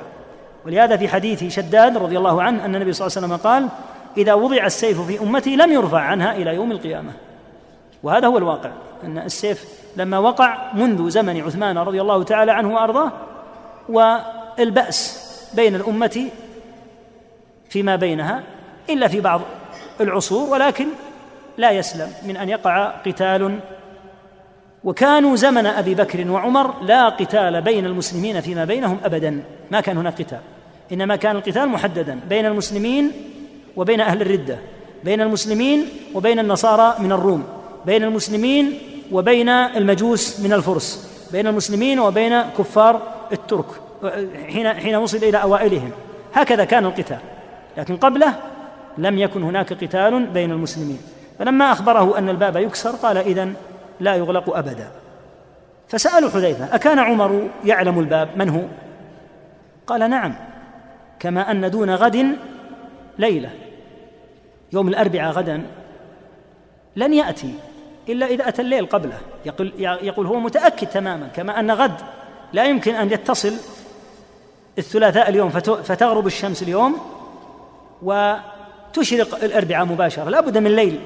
[0.66, 3.68] ولهذا في حديث شداد رضي الله عنه أن النبي صلى الله عليه وسلم قال
[4.16, 7.12] إذا وضع السيف في أمتي لم يرفع عنها إلى يوم القيامة.
[8.02, 8.70] وهذا هو الواقع
[9.04, 9.64] أن السيف
[9.96, 13.12] لما وقع منذ زمن عثمان رضي الله تعالى عنه وأرضاه
[13.88, 16.28] والبأس بين الأمة
[17.68, 18.42] فيما بينها
[18.90, 19.40] إلا في بعض
[20.00, 20.86] العصور ولكن
[21.56, 23.60] لا يسلم من أن يقع قتال
[24.88, 29.42] وكانوا زمن أبي بكر وعمر لا قتال بين المسلمين فيما بينهم ابدا.
[29.70, 30.38] ما كان هناك قتال.
[30.92, 33.12] إنما كان القتال محددا بين المسلمين
[33.76, 34.58] وبين أهل الردة
[35.04, 37.44] بين المسلمين وبين النصارى من الروم
[37.86, 38.78] بين المسلمين
[39.12, 43.02] وبين المجوس من الفرس بين المسلمين وبين كفار
[43.32, 43.66] الترك
[44.48, 45.90] حين حين وصل إلى أوائلهم.
[46.34, 47.18] هكذا كان القتال.
[47.76, 48.34] لكن قبله
[48.98, 50.98] لم يكن هناك قتال بين المسلمين.
[51.38, 53.54] فلما أخبره أن الباب يكسر قال إذن
[54.00, 54.90] لا يغلق أبدا.
[55.88, 58.62] فسألوا حذيفة أكان عمر يعلم الباب؟ من هو؟
[59.86, 60.34] قال نعم
[61.20, 62.36] كما أن دون غد
[63.18, 63.50] ليلة
[64.72, 65.62] يوم الأربعاء غدا
[66.96, 67.54] لن يأتي
[68.08, 69.18] إلا إذا أتى الليل قبله.
[69.46, 71.94] يقول يقول هو متأكد تماما كما أن غد
[72.52, 73.52] لا يمكن أن يتصل
[74.78, 75.48] الثلاثاء اليوم
[75.82, 76.96] فتغرب الشمس اليوم
[78.02, 80.30] وتشرق الأربعاء مباشرة.
[80.30, 81.00] لا بد من ليل.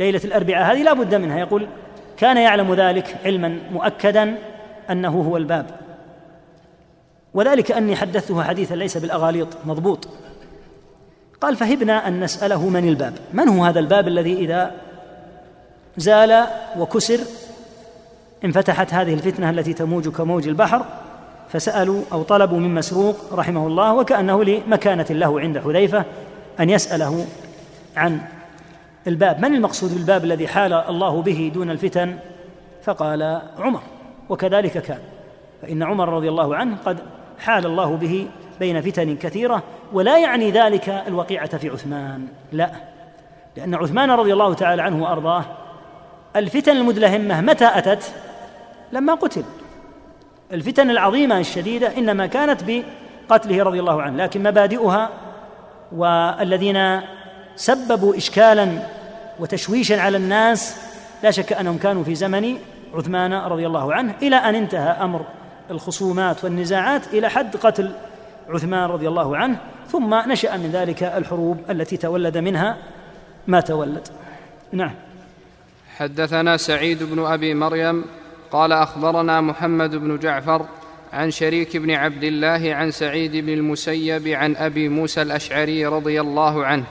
[0.00, 1.38] ليلة الأربعاء هذه لا بد منها.
[1.38, 1.66] يقول
[2.16, 4.34] كان يعلم ذلك علما مؤكدا
[4.90, 5.66] أنه هو الباب.
[7.34, 10.08] وذلك أني حدثته حديثا ليس بالأغاليط مضبوط.
[11.40, 13.12] قال فهبنا أن نسأله من الباب.
[13.32, 14.70] من هو هذا الباب الذي إذا
[15.96, 16.46] زال
[16.78, 17.20] وكسر
[18.44, 20.84] انفتحت هذه الفتنة التي تموج كموج البحر؟
[21.48, 26.04] فسألوا أو طلبوا من مسروق رحمه الله وكأنه لمكانة له عند حذيفة
[26.60, 27.26] أن يسأله
[27.96, 28.20] عن
[29.06, 32.18] الباب من المقصود بالباب الذي حال الله به دون الفتن؟
[32.82, 33.82] فقال عمر
[34.28, 35.00] وكذلك كان.
[35.62, 36.98] فإن عمر رضي الله عنه قد
[37.38, 38.28] حال الله به
[38.60, 39.62] بين فتن كثيرة
[39.92, 42.26] ولا يعني ذلك الوقيعة في عثمان.
[42.52, 42.70] لا
[43.56, 45.44] لأن عثمان رضي الله تعالى عنه وأرضاه
[46.36, 48.12] الفتن المدلهمة متى أتت؟
[48.92, 49.44] لما قتل.
[50.52, 52.60] الفتن العظيمة الشديدة إنما كانت
[53.28, 55.10] بقتله رضي الله عنه لكن مبادئها
[55.92, 57.00] والذين
[57.56, 58.82] سببوا اشكالا
[59.38, 60.76] وتشويشا على الناس
[61.22, 62.58] لا شك أنهم كانوا في زمن
[62.94, 65.26] عثمان رضي الله عنه إلى أن انتهى أمر
[65.70, 67.92] الخصومات والنزاعات إلى حد قتل
[68.48, 69.58] عثمان رضي الله عنه
[69.88, 72.76] ثم نشأ من ذلك الحروب التي تولد منها
[73.46, 74.08] ما تولد.
[74.72, 74.94] نعم.
[75.96, 78.04] حدثنا سعيد بن أبي مريم
[78.50, 80.66] قال أخبرنا محمد بن جعفر
[81.12, 86.64] عن شريك بن عبد الله عن سعيد بن المسيب عن أبي موسى الأشعري رضي الله
[86.66, 86.84] عنه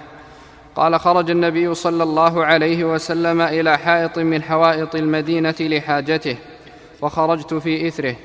[0.76, 6.38] قال خرج النبي صلى الله عليه وسلم إلى حائط من حوائط المدينة لحاجته
[7.02, 8.16] وخرجت في إثره.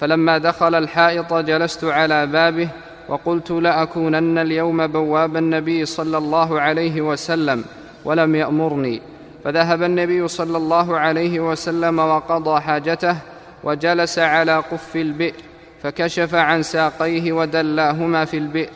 [0.00, 2.68] فلما دخل الحائط جلست على بابه
[3.08, 7.64] وقلت لأكونن اليوم بواب النبي صلى الله عليه وسلم
[8.04, 9.02] ولم يأمرني.
[9.44, 13.16] فذهب النبي صلى الله عليه وسلم وقضى حاجته
[13.64, 15.34] وجلس على قف البئر
[15.82, 18.70] فكشف عن ساقيه ودلاهما في البئر.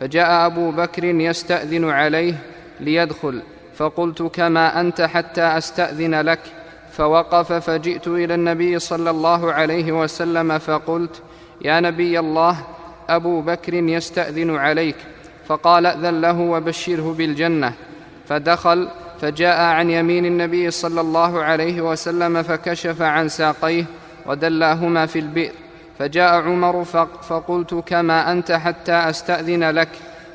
[0.00, 2.34] فجاء أبو بكر يستأذن عليه
[2.80, 3.42] ليدخل.
[3.76, 6.40] فقلت كما أنت حتى أستأذن لك.
[6.92, 11.22] فوقف فجئت إلى النبي صلى الله عليه وسلم فقلت
[11.62, 12.56] يا نبي الله
[13.08, 14.96] أبو بكر يستأذن عليك.
[15.46, 17.72] فقال أذن له وبشره بالجنة.
[18.28, 18.88] فدخل
[19.20, 23.84] فجاء عن يمين النبي صلى الله عليه وسلم فكشف عن ساقيه
[24.26, 25.52] ودلاهما في البئر.
[25.98, 26.84] فجاء عمر
[27.28, 29.88] فقلت كما أنت حتى أستأذن لك.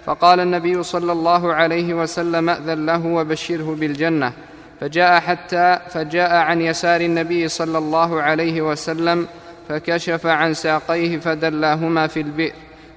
[0.09, 4.33] فقال النبي صلى الله عليه وسلم ائذن له وبشره بالجنة.
[4.81, 9.27] فجاء حتى فجاء عن يسار النبي صلى الله عليه وسلم
[9.69, 12.53] فكشف عن ساقيه فدلاهما في البئر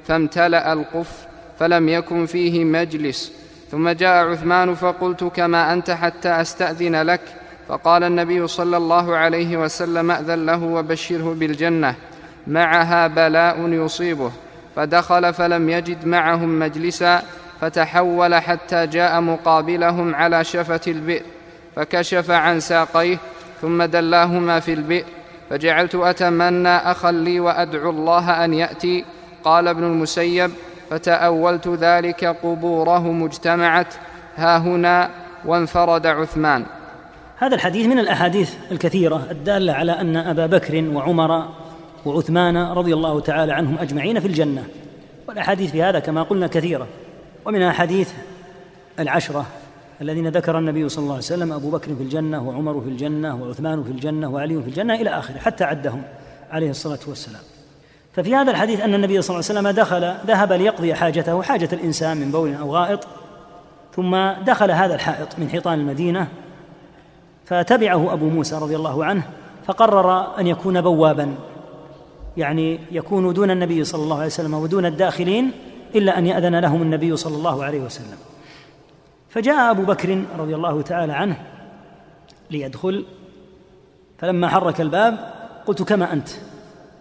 [0.07, 1.27] فامتلأ القف
[1.59, 3.33] فلم يكن فيه مجلس.
[3.71, 7.21] ثم جاء عثمان فقلت كما أنت حتى أستأذن لك.
[7.69, 11.95] فقال النبي صلى الله عليه وسلم أذن له وبشره بالجنة.
[12.47, 14.33] معها بلاء يصيبه.
[14.77, 17.23] فدخل فلم يجد معهم مجلسا
[17.61, 21.23] فتحول حتى جاء مقابلهم على شفة البئر
[21.77, 23.19] فكشف عن ساقيه
[23.61, 25.05] ثم دلاهما في البئر
[25.51, 29.05] فجعلت أتمنى أخا لي وأدعو الله أن يأتي
[29.45, 30.51] قال ابن المسيب
[30.91, 33.95] فتأولت ذلك قبورهم اجتمعت
[34.37, 35.11] ها هنا
[35.45, 36.65] وانفرد عثمان.
[37.37, 41.49] هذا الحديث من الأحاديث الكثيرة الدالة على أن أبا بكر وعمر
[42.07, 44.65] وعثمان رضي الله تعالى عنهم أجمعين في الجنة.
[45.29, 46.87] والأحاديث في هذا كما قلنا كثيرة.
[47.45, 48.13] ومنها حديث
[48.99, 49.47] العشرة
[50.01, 53.85] الذين ذكر النبي صلى الله عليه وسلم أبو بكر في الجنة وعمر في الجنة وعثمان
[53.85, 56.03] في الجنة وعلي في الجنة إلى آخره حتى عدهم
[56.51, 57.43] عليه الصلاة والسلام.
[58.13, 62.17] ففي هذا الحديث أن النبي صلى الله عليه وسلم دخل ذهب ليقضي حاجته حاجة الإنسان
[62.17, 63.07] من بول أو غائط
[63.97, 64.17] ثم
[64.47, 66.29] دخل هذا الحائط من حيطان المدينة
[67.47, 69.23] فتبعه أبو موسى رضي الله عنه
[69.67, 71.35] فقرر أن يكون بوابا.
[72.37, 75.51] يعني يكون دون النبي صلى الله عليه وسلم ودون الداخلين
[75.95, 78.19] إلا أن يأذن لهم النبي صلى الله عليه وسلم.
[79.29, 81.37] فجاء أبو بكر رضي الله تعالى عنه
[82.51, 83.05] ليدخل
[84.19, 85.33] فلما حرك الباب
[85.67, 86.29] قلت كما أنت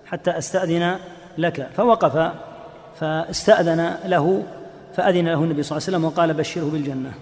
[0.06, 0.98] حتى أستأذن
[1.38, 1.70] لك.
[1.74, 2.32] فوقف
[2.99, 4.44] فاستأذن له
[4.95, 7.14] فأذن له النبي صلى الله عليه وسلم وقال بشره بالجنة.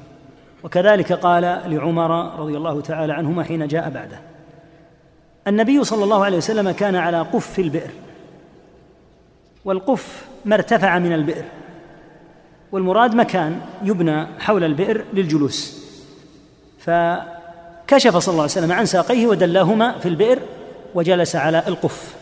[0.64, 4.20] وكذلك قال لعمر رضي الله تعالى عنهما حين جاء بعده.
[5.48, 7.90] النبي صلى الله عليه وسلم كان على قف البئر
[9.66, 11.44] والقف ما ارتفع من البئر
[12.72, 15.80] والمراد مكان يبنى حول البئر للجلوس.
[16.80, 20.40] فكشف صلى الله عليه وسلم عن ساقيه ودلاهما في البئر
[20.96, 22.16] وجلس على القف.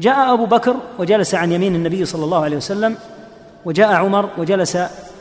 [0.00, 2.96] جاء أبو بكر وجلس عن يمين النبي صلى الله عليه وسلم
[3.64, 4.78] وجاء عمر وجلس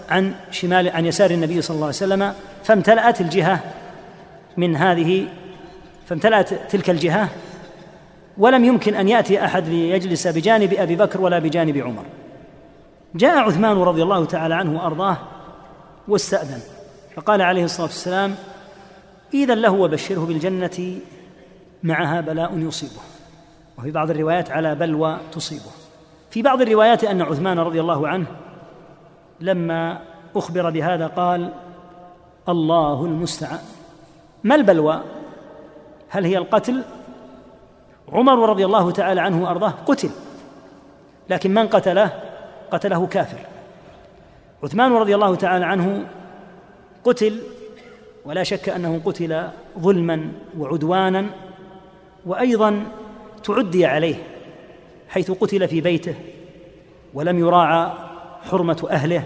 [0.10, 2.34] عن شمال عن يسار النبي صلى الله عليه وسلم
[2.64, 3.60] فامتلأت الجهة
[4.58, 5.28] من هذه
[6.06, 7.30] فامتلأت تلك الجهة
[8.38, 12.06] ولم يمكن أن يأتي أحد ليجلس بجانب أبي بكر ولا بجانب عمر.
[13.16, 15.18] جاء عثمان رضي الله تعالى عنه وأرضاه
[16.08, 16.60] واستأذن
[17.16, 18.36] فقال عليه الصلاة والسلام
[19.34, 21.00] إذا له وبشره بالجنة
[21.84, 23.02] معها بلاء يصيبه.
[23.78, 25.72] وفي بعض الروايات على بلوى تصيبه.
[26.30, 28.26] في بعض الروايات أن عثمان رضي الله عنه
[29.42, 30.02] لما
[30.36, 31.54] أخبر بهذا قال
[32.50, 33.60] الله المستعان.
[34.44, 35.02] ما البلوى؟
[36.10, 36.84] هل هي القتل؟
[38.12, 40.10] عمر رضي الله تعالى عنه وأرضاه قتل
[41.30, 42.12] لكن من قتله؟
[42.72, 43.40] قتله كافر.
[44.64, 46.06] عثمان رضي الله تعالى عنه
[47.04, 47.40] قتل
[48.26, 49.48] ولا شك أنه قتل
[49.80, 51.26] ظلما وعدوانا
[52.26, 52.84] وأيضا
[53.44, 54.16] تعدي عليه
[55.10, 56.16] حيث قتل في بيته
[57.14, 57.92] ولم يراعى
[58.42, 59.24] حرمة أهله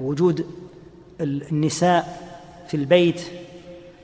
[0.00, 0.46] ووجود
[1.20, 2.22] النساء
[2.68, 3.22] في البيت.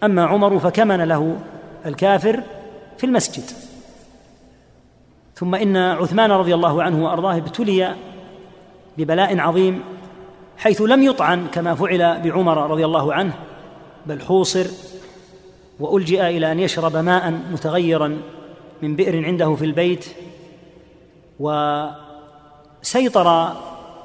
[0.02, 1.38] أما عمر فكمن له
[1.86, 2.42] الكافر
[2.98, 3.44] في المسجد.
[5.34, 7.94] ثم إن عثمان رضي الله عنه وأرضاه ابتلي
[8.98, 9.82] ببلاء عظيم
[10.56, 13.34] حيث لم يطعن كما فعل بعمر رضي الله عنه
[14.06, 14.66] بل حوصر
[15.80, 18.20] وألجئ إلى أن يشرب ماء متغيرا
[18.82, 20.06] من بئر عنده في البيت
[22.80, 23.52] وسيطر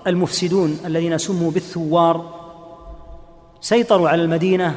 [0.08, 2.44] المفسدون الذين سموا بالثوار
[3.62, 4.76] سيطروا على المدينة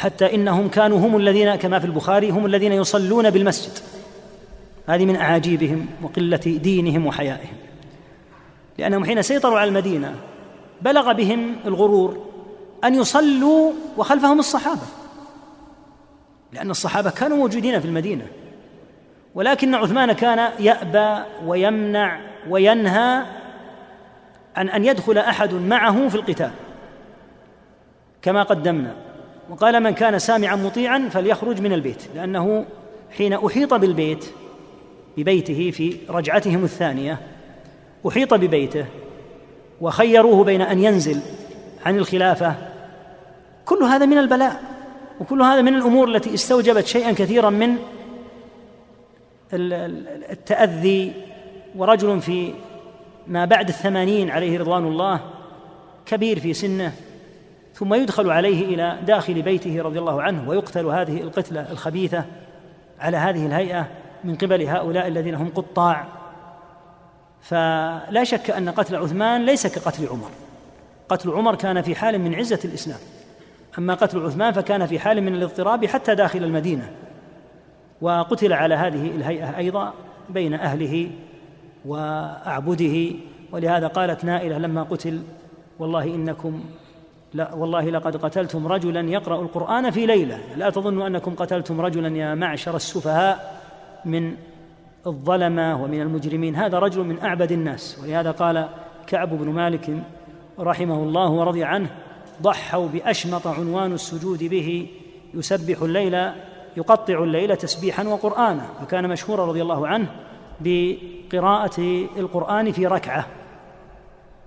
[0.00, 3.78] حتى إنهم كانوا هم الذين كما في البخاري هم الذين يصلون بالمسجد.
[4.86, 7.56] هذه من أعاجيبهم وقلة دينهم وحيائهم.
[8.78, 10.14] لأنهم حين سيطروا على المدينة
[10.82, 12.26] بلغ بهم الغرور
[12.84, 14.86] أن يصلوا وخلفهم الصحابة.
[16.52, 18.26] لأن الصحابة كانوا موجودين في المدينة.
[19.34, 23.24] ولكن عثمان كان يأبى ويمنع وينهى
[24.56, 26.50] عن أن يدخل أحد معه في القتال
[28.22, 29.09] كما قدمنا.
[29.50, 32.64] وقال من كان سامعا مطيعا فليخرج من البيت لأنه
[33.16, 34.24] حين أحيط بالبيت
[35.16, 37.18] ببيته في رجعتهم الثانية
[38.08, 38.86] أحيط ببيته
[39.80, 41.20] وخيروه بين أن ينزل
[41.86, 42.54] عن الخلافة
[43.64, 44.62] كل هذا من البلاء
[45.20, 47.76] وكل هذا من الأمور التي استوجبت شيئا كثيرا من
[50.30, 51.12] التأذي
[51.76, 52.54] ورجل في
[53.26, 55.20] ما بعد الثمانين عليه رضوان الله
[56.06, 56.92] كبير في سنه
[57.74, 62.24] ثم يدخل عليه إلى داخل بيته رضي الله عنه ويقتل هذه القتلة الخبيثة
[63.00, 63.86] على هذه الهيئة
[64.24, 66.06] من قبل هؤلاء الذين هم قطاع.
[67.40, 70.30] فلا شك أن قتل عثمان ليس كقتل عمر.
[71.08, 72.98] قتل عمر كان في حال من عزة الإسلام.
[73.78, 76.90] أما قتل عثمان فكان في حال من الاضطراب حتى داخل المدينة.
[78.00, 79.92] وقتل على هذه الهيئة أيضا
[80.28, 81.10] بين أهله
[81.84, 83.10] وأعبده.
[83.52, 85.22] ولهذا قالت نائلة لما قتل
[85.78, 86.64] والله إنكم
[87.34, 90.40] لا والله لقد قتلتم رجلا يقرأ القرآن في ليلة.
[90.56, 93.60] لا تظنوا أنكم قتلتم رجلا يا معشر السفهاء
[94.04, 94.34] من
[95.06, 96.56] الظلمة ومن المجرمين.
[96.56, 97.98] هذا رجل من أعبد الناس.
[98.02, 98.68] ولهذا قال
[99.06, 99.90] كعب بن مالك
[100.58, 101.90] رحمه الله ورضي عنه
[102.42, 104.88] ضحوا بأشمط عنوان السجود به.
[105.34, 106.30] يسبح الليل
[106.76, 108.66] يقطع الليل تسبيحا وقرانا.
[108.80, 110.06] فكان مشهورا رضي الله عنه
[110.60, 113.26] بقراءة القرآن في ركعة.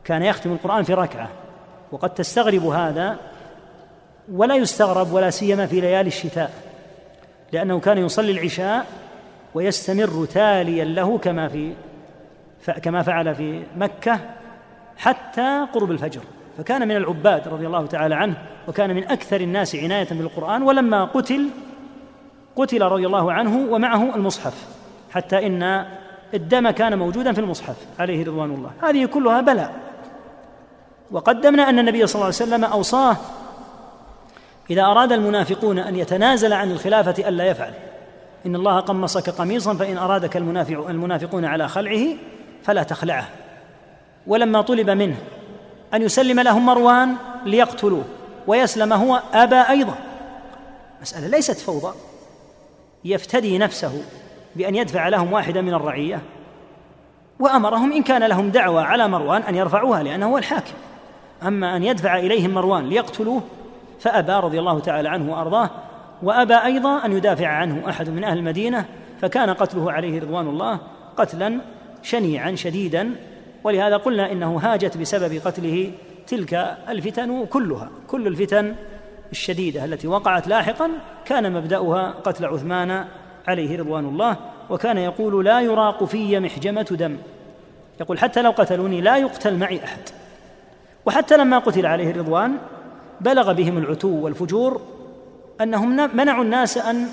[0.03, 1.30] كان يختم القرآن في ركعة.
[1.94, 3.18] وقد تستغرب هذا
[4.32, 6.52] ولا يستغرب ولا سيما في ليالي الشتاء
[7.52, 8.86] لأنه كان يصلي العشاء
[9.53, 11.74] ويستمر تاليا له كما في
[12.82, 14.20] كما فعل في مكة
[14.98, 16.22] حتى قرب الفجر.
[16.57, 18.38] فكان من العباد رضي الله تعالى عنه
[18.68, 21.49] وكان من أكثر الناس عناية بالقرآن ولما قتل
[22.56, 24.68] قتل رضي الله عنه ومعه المصحف
[25.11, 25.86] حتى إن
[26.34, 28.72] الدم كان موجودا في المصحف عليه رضوان الله.
[28.82, 29.74] هذه كلها بلاء.
[31.11, 33.17] وقدمنا أن النبي صلى الله عليه وسلم أوصاه
[34.69, 37.73] إذا أراد المنافقون أن يتنازل عن الخلافة الا يفعل.
[38.45, 42.07] إن الله قمصك قميصا فإن أرادك المنافق المنافقون على خلعه
[42.63, 43.30] فلا تخلعه.
[44.27, 45.15] ولما طلب منه
[45.93, 47.15] أن يسلم لهم مروان
[47.45, 48.03] ليقتلوه
[48.47, 49.95] ويسلم هو ابى أيضا.
[51.01, 51.95] مسألة ليست فوضى.
[53.05, 54.03] يفتدي نفسه
[54.55, 56.21] بأن يدفع لهم واحدا من الرعية
[57.39, 60.73] وأمرهم إن كان لهم دعوه على مروان أن يرفعوها لأنه هو الحاكم.
[61.48, 63.41] أما أن يدفع إليهم مروان ليقتلوه
[63.99, 65.70] فأبى رضي الله تعالى عنه وأرضاه
[66.24, 68.86] وأبى أيضا أن يدافع عنه أحد من أهل المدينة
[69.22, 70.80] فكان قتله عليه رضوان الله
[71.18, 71.61] قتلا
[72.03, 73.15] شنيعا شديدا
[73.64, 75.91] ولهذا قلنا إنه هاجت بسبب قتله
[76.28, 78.76] تلك الفتن كلها كل الفتن
[79.32, 80.90] الشديدة التي وقعت لاحقا
[81.26, 83.06] كان مبدأها قتل عثمان
[83.48, 84.38] عليه رضوان الله
[84.70, 87.18] وكان يقول لا يراق في محجمة دم.
[88.02, 89.99] يقول حتى لو قتلوني لا يقتل معي أحد.
[91.05, 92.57] وحتى لما قتل عليه الرضوان
[93.21, 94.81] بلغ بهم العتو والفجور
[95.61, 97.07] أنهم منعوا الناس أن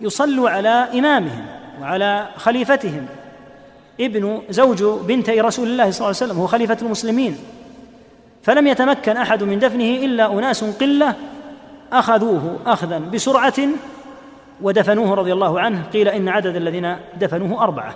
[0.00, 1.46] يصلوا على إمامهم
[1.80, 3.06] وعلى خليفتهم.
[4.00, 7.38] ابن زوج بنتي رسول الله صلى الله عليه وسلم هو خليفة المسلمين.
[8.42, 11.14] فلم يتمكن أحد من دفنه إلا أناس قلة
[11.92, 13.54] أخذوه اخذا بسرعة
[14.62, 15.82] ودفنوه رضي الله عنه.
[15.92, 17.94] قيل إن عدد الذين دفنوه أربعة.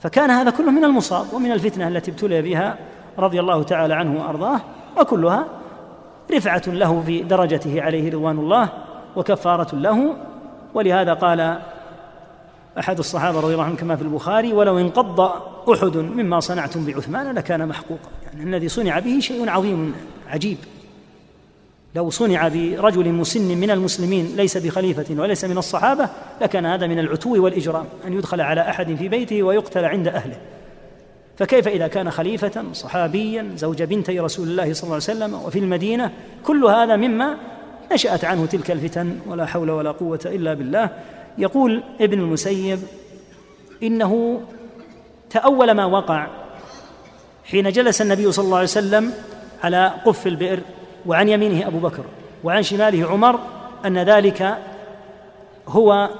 [0.00, 2.78] فكان هذا كله من المصاب ومن الفتنة التي ابتلي بها
[3.18, 4.60] رضي الله تعالى عنه وأرضاه
[5.00, 5.46] وكلها
[6.34, 8.68] رفعة له في درجته عليه رضوان الله
[9.16, 10.16] وكفارة له.
[10.74, 11.58] ولهذا قال
[12.78, 15.20] أحد الصحابة رضي الله عنهم كما في البخاري ولو انقض
[15.72, 18.08] أحد مما صنعتم بعثمان لكان محقوقا.
[18.26, 19.94] يعني الذي صنع به شيء عظيم
[20.30, 20.58] عجيب.
[21.94, 26.08] لو صنع برجل مسن من المسلمين ليس بخليفة وليس من الصحابة
[26.40, 30.36] لكان هذا من العتو والإجرام أن يدخل على أحد في بيته ويقتل عند أهله.
[31.38, 36.12] فكيف إذا كان خليفة صحابيا زوج بنتي رسول الله صلى الله عليه وسلم وفي المدينة؟
[36.44, 37.36] كل هذا مما
[37.92, 40.90] نشأت عنه تلك الفتن ولا حول ولا قوة إلا بالله.
[41.38, 42.78] يقول ابن المسيب
[43.82, 44.40] إنه
[45.30, 46.26] تأول ما وقع
[47.44, 49.12] حين جلس النبي صلى الله عليه وسلم
[49.64, 50.60] على قف البئر
[51.06, 52.04] وعن يمينه أبو بكر
[52.44, 53.40] وعن شماله عمر
[53.84, 54.58] أن ذلك
[55.68, 56.10] هو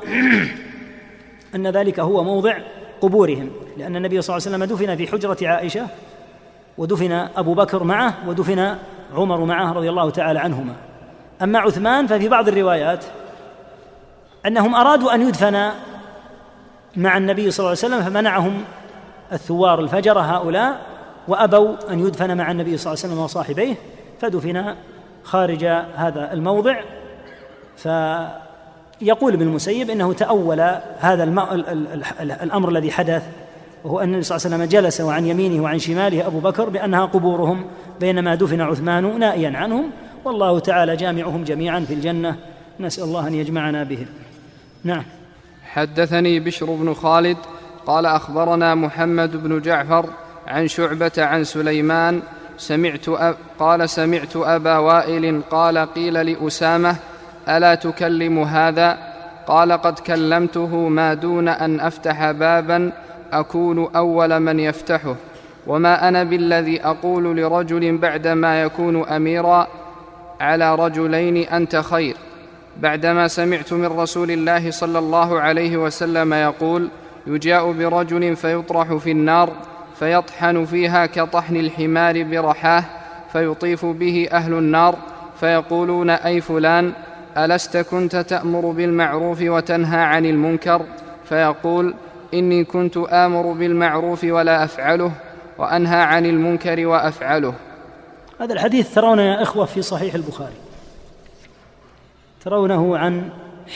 [1.55, 2.59] أن ذلك هو موضع
[3.01, 3.51] قبورهم.
[3.77, 5.87] لأن النبي صلى الله عليه وسلم دفن في حجرة عائشة
[6.79, 8.77] ودفن أبو بكر معه ودفن
[9.15, 10.75] عمر معه رضي الله تعالى عنهما.
[11.43, 13.05] أما عثمان ففي بعض الروايات
[14.47, 15.71] أنهم أرادوا أن يدفن
[16.97, 18.65] مع النبي صلى الله عليه وسلم فمنعهم
[19.33, 20.81] الثوار الفجر هؤلاء
[21.29, 23.75] وأبوا أن يدفن مع النبي صلى الله عليه وسلم وصاحبيه
[24.21, 24.75] فدفن
[25.23, 25.65] خارج
[25.95, 26.81] هذا الموضع.
[27.77, 30.61] فيقول ابن المسيب إنه تأول
[30.99, 31.25] هذا
[32.21, 33.23] الأمر الذي حدث
[33.85, 37.05] وهو أن النبي صلى الله عليه وسلم جلس وعن يمينه وعن شماله أبو بكر بأنها
[37.05, 37.65] قبورهم
[38.01, 39.91] بينما دفن عثمان نائيا عنهم.
[40.25, 42.37] والله تعالى جامعهم جميعا في الجنة.
[42.81, 44.07] نسأل الله أن يجمعنا بهم.
[44.85, 45.05] نعم.
[45.65, 47.37] حدثني بشر بن خالد
[47.87, 50.07] قال أخبرنا محمد بن جعفر
[50.47, 52.23] عن شعبة عن سليمان.
[52.59, 56.97] سمعت أب قال سمعت أبا وائل قال قيل لأسامة
[57.49, 58.99] ألا تكلم هذا؟
[59.47, 62.93] قال قد كلمته ما دون أن أفتح بابا
[63.41, 65.17] أكون أول من يفتحه
[65.67, 69.67] وما أنا بالذي أقول لرجل بعدما يكون أميرا
[70.41, 72.17] على رجلين أنت خير.
[72.81, 76.89] بعدما سمعت من رسول الله صلى الله عليه وسلم يقول
[77.27, 79.51] يجاء برجل فيطرح في النار
[79.99, 82.85] فيطحن فيها كطحن الحمار برحاه
[83.33, 84.97] فيطيف به أهل النار
[85.41, 86.93] فيقولون أي فلان
[87.37, 90.83] ألست كنت تأمر بالمعروف وتنهى عن المنكر؟
[91.25, 91.95] فيقول
[92.35, 95.13] إني كنت آمر بالمعروف ولا أفعله
[95.59, 97.55] وأنهى عن المنكر وأفعله.
[98.41, 100.55] هذا الحديث ترون يا إخوة في صحيح البخاري.
[102.45, 103.29] ترونه عن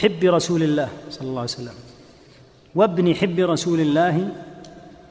[0.03, 1.75] حب رسول الله صلى الله عليه وسلم.
[2.75, 4.29] وابن حب رسول الله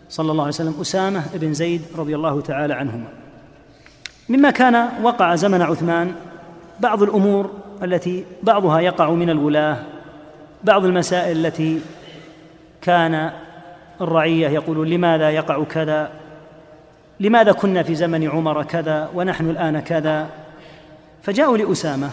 [0.10, 3.08] صلى الله عليه وسلم أسامة بن زيد رضي الله تعالى عنهما.
[4.30, 6.12] مما كان وقع زمن عثمان
[6.80, 7.52] بعض الأمور
[7.84, 9.78] التي بعضها يقع من الولاة
[10.64, 11.82] بعض المسائل التي
[12.88, 13.32] كان
[14.02, 16.12] الرعية يقولون لماذا يقع كذا؟
[17.20, 20.30] لماذا كنا في زمن عمر كذا ونحن الآن كذا؟
[21.22, 22.10] فجاءوا لأسامة.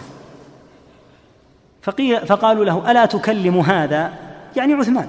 [1.81, 4.13] فقيل فقالوا له ألا تكلم هذا؟
[4.55, 5.07] يعني عثمان.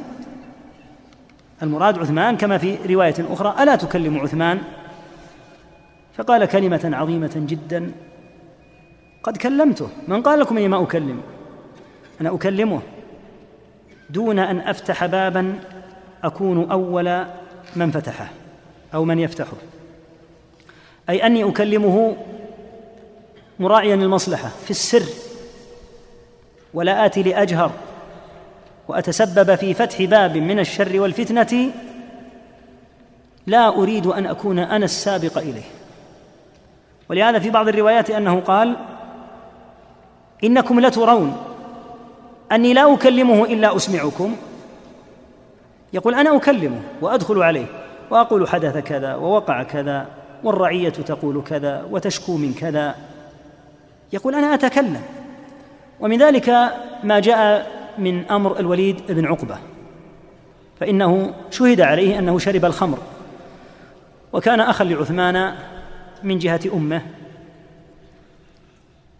[1.63, 4.59] المراد عثمان كما في رواية أخرى ألا تكلم عثمان؟
[6.15, 7.93] فقال كلمة عظيمة جدا.
[9.23, 9.89] قد كلمته.
[10.09, 11.21] من قال لكم إني ما أكلم؟
[12.21, 12.81] أنا أكلمه.
[14.11, 15.59] دون أن أفتح بابا
[16.25, 17.25] أكون أول
[17.77, 18.29] من فتحه
[18.95, 19.57] أو من يفتحه.
[21.11, 22.17] أي أني أكلمه
[23.59, 25.03] مراعيا المصلحة في السر
[26.75, 27.73] ولا آتي لأجهر
[28.89, 31.71] وأتسبب في فتح باب من الشر والفتنة
[33.47, 35.63] لا أريد أن أكون أنا السابق إليه.
[37.09, 38.77] ولهذا في بعض الروايات أنه قال
[40.45, 41.37] إنكم لترون
[42.53, 44.37] أني لا أكلمه إلا أسمعكم.
[45.93, 47.67] يقول أنا أكلمه وأدخل عليه
[48.11, 50.07] وأقول حدث كذا ووقع كذا
[50.45, 52.95] والرعية تقول كذا وتشكو من كذا.
[54.13, 55.03] يقول أنا أتكلم.
[56.01, 56.49] ومن ذلك
[57.05, 59.59] ما جاء من أمر الوليد بن عقبة.
[60.81, 62.99] فإنه شهد عليه أنه شرب الخمر.
[64.33, 65.55] وكان أخا لعثمان
[66.23, 67.03] من جهة أمه.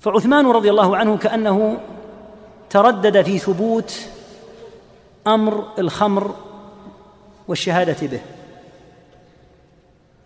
[0.01, 1.79] فعثمان رضي الله عنه كأنه
[2.71, 4.09] تردد في ثبوت
[5.27, 6.35] أمر الخمر
[7.49, 8.21] والشهادة به.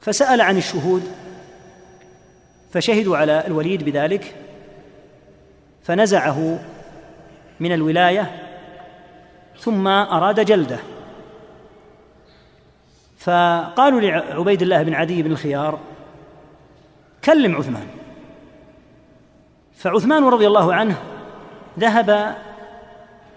[0.00, 1.02] فسأل عن الشهود
[2.72, 4.34] فشهدوا على الوليد بذلك
[5.82, 6.64] فنزعه
[7.60, 8.46] من الولاية
[9.60, 10.78] ثم أراد جلده.
[13.18, 15.78] فقالوا لعبيد الله بن عدي بن الخيار
[17.24, 17.86] كلم عثمان.
[19.76, 21.02] فعثمان رضي الله عنه
[21.78, 22.36] ذهب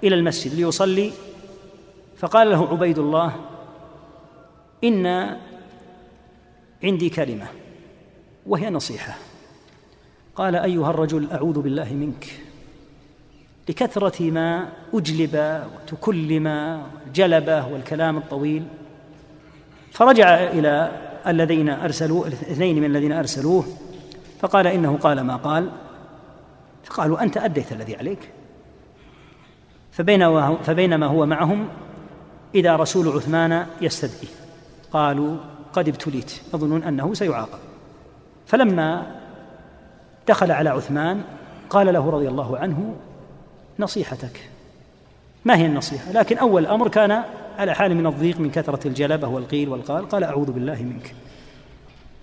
[0.04, 1.12] إلى المسجد ليصلي
[2.18, 3.36] فقال له عبيد الله
[4.84, 5.38] إن
[6.84, 7.46] عندي كلمة
[8.46, 9.18] وهي نصيحة.
[10.36, 12.40] قال أيها الرجل أعوذ بالله منك
[13.70, 16.78] لكثرة ما أجلب وتكلم
[17.16, 18.64] جلبه والكلام الطويل.
[19.92, 20.92] فرجع إلى
[21.28, 23.66] الذين أرسلوا الاثنين من الذين أرسلوه
[24.40, 25.70] فقال إنه قال ما قال.
[26.94, 28.30] فقالوا أنت أديت الذي عليك.
[30.64, 31.68] فبينما هو معهم
[32.56, 34.28] إذا رسول عثمان يستدعي
[34.92, 35.38] قالوا
[35.74, 37.60] قد ابتليت يظنون أنه سيعاقب.
[38.48, 39.16] فلما
[40.28, 41.22] دخل على عثمان
[41.70, 42.96] قال له رضي الله عنه
[43.80, 44.50] نصيحتك.
[45.46, 47.24] ما هي النصيحة؟ لكن أول أمر كان
[47.58, 51.16] على حال من الضيق من كثرة الجلبة والقيل والقال قال أعوذ بالله منك.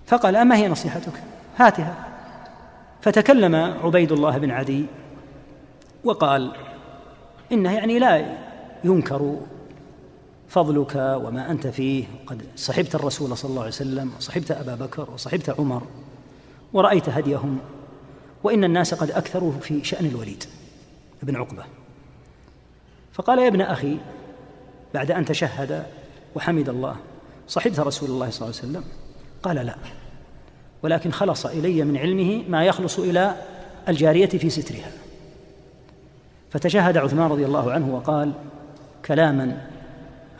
[0.07, 1.13] فقال أما هي نصيحتك؟
[1.57, 2.10] هاتها.
[3.01, 4.85] فتكلم عبيد الله بن عدي
[6.03, 6.51] وقال
[7.51, 8.37] إنه يعني لا
[8.83, 9.37] ينكر
[10.49, 15.49] فضلك وما أنت فيه قد صحبت الرسول صلى الله عليه وسلم وصحبت أبا بكر وصحبت
[15.49, 15.83] عمر
[16.73, 17.59] ورأيت هديهم
[18.43, 20.43] وإن الناس قد أكثروا في شأن الوليد
[21.23, 21.63] بن عقبة.
[23.13, 23.97] فقال يا ابن أخي
[24.93, 25.85] بعد أن تشهد
[26.35, 26.95] وحمد الله
[27.47, 28.83] صحبت رسول الله صلى الله عليه وسلم؟
[29.43, 29.75] قال لا.
[30.83, 33.35] ولكن خلص إلي من علمه ما يخلص إلى
[33.89, 34.91] الجارية في سترها.
[36.49, 38.31] فتشهد عثمان رضي الله عنه وقال
[39.05, 39.67] كلاما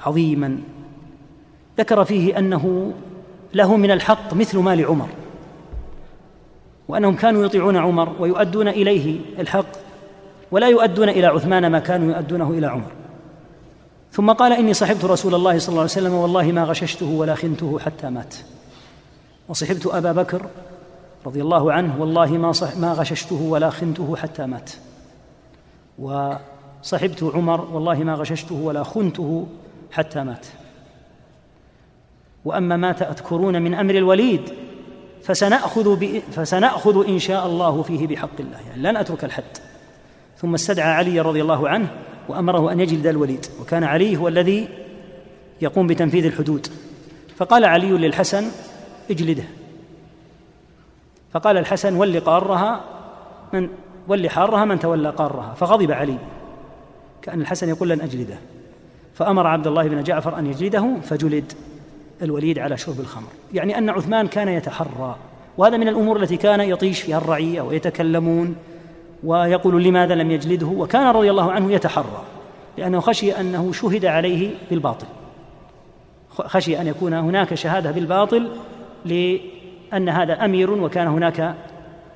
[0.05, 0.57] عظيما.
[1.77, 2.93] ذكر فيه أنه
[3.53, 5.09] له من الحق مثل ما لعمر
[6.87, 9.65] وأنهم كانوا يطيعون عمر ويؤدون إليه الحق
[10.51, 12.91] ولا يؤدون إلى عثمان ما كانوا يؤدونه إلى عمر.
[14.11, 17.79] ثم قال إني صحبت رسول الله صلى الله عليه وسلم والله ما غششته ولا خنته
[17.79, 18.35] حتى مات.
[19.51, 20.45] وصحبت أبا بكر
[21.25, 24.71] رضي الله عنه والله ما صح ما غششته ولا خنته حتى مات.
[25.99, 29.47] وصحبت عمر والله ما غششته ولا خنته
[29.91, 30.45] حتى مات.
[32.45, 34.41] وأما ما تذكرون من أمر الوليد
[35.23, 38.59] فسنأخذ فسنأخذ إن شاء الله فيه بحق الله.
[38.69, 39.57] يعني لن أترك الحد.
[40.37, 41.91] ثم استدعى علي رضي الله عنه
[42.29, 43.45] وأمره أن يجلد الوليد.
[43.61, 44.69] وكان علي هو الذي
[45.61, 46.67] يقوم بتنفيذ الحدود.
[47.37, 48.45] فقال علي للحسن
[49.09, 49.43] اجلده.
[51.31, 52.81] فقال الحسن ول قارها
[53.53, 53.69] من
[54.07, 55.53] ول حارها من تولى قارها.
[55.53, 56.17] فغضب علي.
[57.21, 58.37] كأن الحسن يقول لن أجلده.
[59.13, 61.53] فأمر عبد الله بن جعفر أن يجلده فجلد
[62.21, 63.29] الوليد على شرب الخمر.
[63.53, 65.15] يعني أن عثمان كان يتحرى
[65.57, 68.55] وهذا من الأمور التي كان يطيش فيها الرعية ويتكلمون
[69.23, 72.23] ويقول لماذا لم يجلده؟ وكان رضي الله عنه يتحرى
[72.77, 75.07] لأنه خشي أنه شهد عليه بالباطل.
[76.29, 78.51] خشي أن يكون هناك شهادة بالباطل
[79.05, 81.55] لأن هذا أمير وكان هناك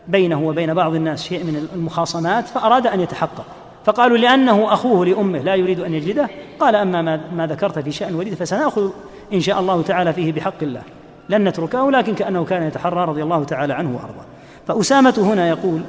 [0.08, 3.46] بينه وبين بعض الناس شيء من المخاصمات فأراد أن يتحقق.
[3.86, 6.30] فقالوا لأنه أخوه لأمه لا يريد أن يجلده
[6.60, 7.02] قال أما
[7.34, 8.90] ما, ذكرت في شأن الوليد فسنأخذ
[9.34, 10.82] إن شاء الله تعالى فيه بحق الله.
[11.30, 14.26] لن نتركه لكن كأنه كان يتحرى رضي الله تعالى عنه وأرضاه.
[14.68, 15.82] فأسامة هنا يقول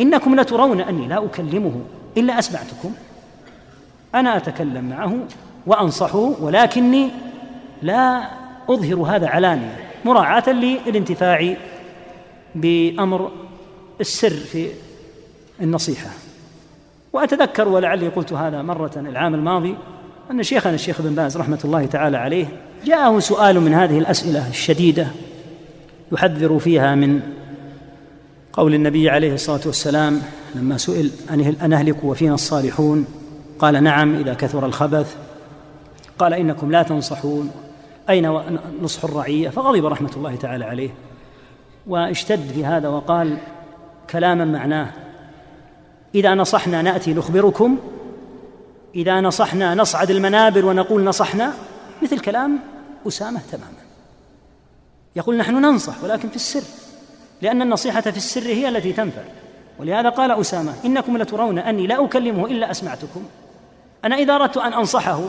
[0.00, 1.80] إنكم لترون أني لا أكلمه
[2.16, 2.92] إلا أسمعتكم.
[4.14, 5.14] أنا أتكلم معه
[5.66, 7.10] وأنصحه ولكني
[7.82, 8.22] لا
[8.70, 9.76] أظهر هذا علانية.
[10.04, 11.56] مراعاة للانتفاع
[12.54, 13.30] بأمر
[14.00, 14.68] السر في
[15.60, 16.10] النصيحة.
[17.12, 19.76] وأتذكر ولعلي قلت هذا مرة العام الماضي
[20.30, 22.46] أن شيخنا الشيخ بن باز رحمة الله تعالى عليه
[22.84, 25.06] جاءه سؤال من هذه الأسئلة الشديدة
[26.12, 27.20] يحذر فيها من
[28.52, 30.22] قول النبي عليه الصلاة والسلام
[30.54, 31.10] لما سئل
[31.62, 33.06] أن أهلك وفينا الصالحون؟
[33.58, 35.16] قال نعم إذا كثر الخبث.
[36.18, 37.50] قال إنكم لا تنصحون.
[38.10, 40.90] أين نصح الرعية؟ فغضب رحمة الله تعالى عليه.
[41.86, 43.38] واشتد في هذا وقال
[44.10, 44.90] كلاما معناه
[46.14, 47.78] إذا نصحنا نأتي نخبركم
[48.94, 51.52] إذا نصحنا نصعد المنابر ونقول نصحنا
[52.02, 52.58] مثل كلام
[53.08, 53.84] أسامة تماما.
[55.16, 56.62] يقول نحن ننصح ولكن في السر
[57.42, 59.22] لأن النصيحة في السر هي التي تنفع.
[59.80, 63.22] ولهذا قال أسامة إنكم لترون أني لا أكلمه إلا أسمعتكم.
[64.04, 65.20] أنا إذا أردت أن أنصحه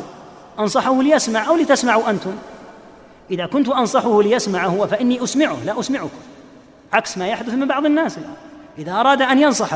[0.60, 2.35] أنصحه ليسمع أو لتسمعوا أنتم.
[3.31, 6.10] إذا كنت أنصحه ليسمع هو فإني أسمعه لا أسمعكم.
[6.93, 8.34] عكس ما يحدث من بعض الناس الآن.
[8.77, 9.69] إذا أراد أن ينصح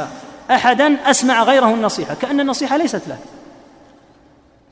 [0.52, 3.18] أحدا أسمع غيره النصيحة كأن النصيحة ليست له.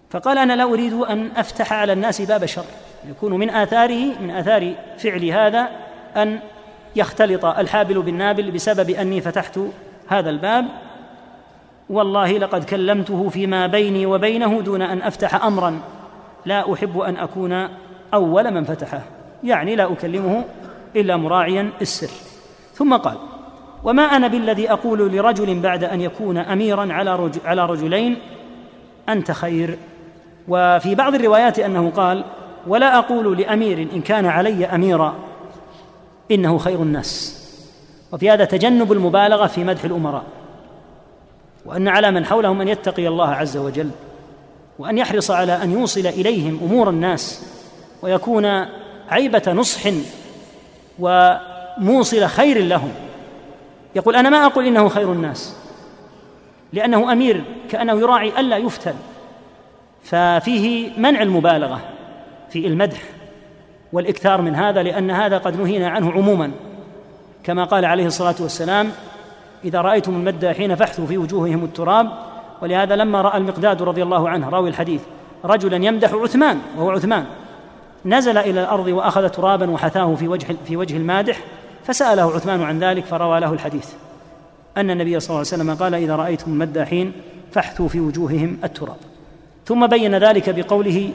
[0.09, 2.65] فقال أنا لا أريد أن أفتح على الناس باب شر.
[3.09, 5.69] يكون من آثاره من آثار فعل هذا
[6.15, 6.39] أن
[6.95, 9.59] يختلط الحابل بالنابل بسبب أني فتحت
[10.07, 10.65] هذا الباب.
[11.89, 15.81] والله لقد كلمته فيما بيني وبينه دون أن أفتح أمرا.
[16.45, 17.67] لا أحب أن أكون
[18.13, 19.01] أول من فتحه
[19.43, 20.43] يعني لا أكلمه
[20.95, 22.09] إلا مراعيا السر.
[22.73, 23.17] ثم قال
[23.83, 28.17] وما أنا بالذي أقول لرجل بعد أن يكون أميرا على على رجلين؟
[29.09, 29.77] أنت خير.
[30.47, 32.23] وفي بعض الروايات أنه قال
[32.67, 35.15] ولا أقول لأمير إن كان علي أميرا
[36.31, 37.37] إنه خير الناس.
[38.11, 40.23] وفي هذا تجنب المبالغة في مدح الأمراء.
[41.65, 43.89] وأن على من حولهم أن يتقي الله عز وجل
[44.79, 47.56] وأن يحرص على أن يوصل إليهم أمور الناس
[48.01, 48.65] ويكون
[49.09, 49.89] عيبة نصح
[50.99, 52.91] وموصل خير لهم.
[53.95, 55.55] يقول أنا ما أقول إنه خير الناس
[56.73, 58.93] لأنه أمير كأنه يراعي ألا يفتن.
[60.03, 61.81] ففيه منع المبالغة
[62.49, 62.99] في المدح
[63.93, 66.51] والإكثار من هذا لأن هذا قد نهينا عنه عموما.
[67.43, 68.91] كما قال عليه الصلاة والسلام
[69.65, 72.11] إذا رأيتم المداحين فاحثوا في وجوههم التراب.
[72.61, 75.01] ولهذا لما رأى المقداد رضي الله عنه راوي الحديث
[75.45, 77.25] رجلا يمدح عثمان وهو عثمان
[78.05, 81.39] نزل إلى الأرض وأخذ ترابا وحثاه في وجه في وجه المادح
[81.85, 83.87] فسأله عثمان عن ذلك فروى له الحديث.
[84.77, 87.11] أن النبي صلى الله عليه وسلم قال إذا رأيتم المداحين
[87.51, 88.97] فاحثوا في وجوههم التراب.
[89.65, 91.09] ثم بين ذلك بقوله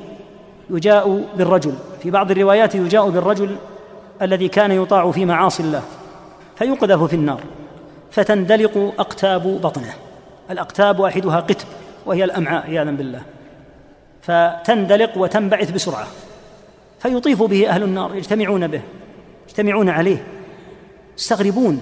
[0.71, 1.75] يجاء بالرجل.
[2.03, 3.57] في بعض الروايات يجاء بالرجل
[4.23, 5.83] الذي كان يطاع في معاصي الله
[6.57, 7.41] فيقذف في النار
[8.11, 9.95] فتندلق أقتاب بطنه.
[10.51, 11.67] الأقتاب واحدها قتب
[12.07, 13.23] وهي الأمعاء عياذا بالله.
[14.23, 16.07] فتندلق وتنبعث بسرعة.
[17.03, 18.81] فيطيف به أهل النار يجتمعون به
[19.49, 20.25] يجتمعون عليه.
[21.19, 21.81] يستغربون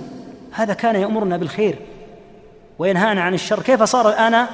[0.52, 1.78] هذا كان يأمرنا بالخير
[2.78, 3.62] وينهانا عن الشر.
[3.62, 4.46] كيف صار الآن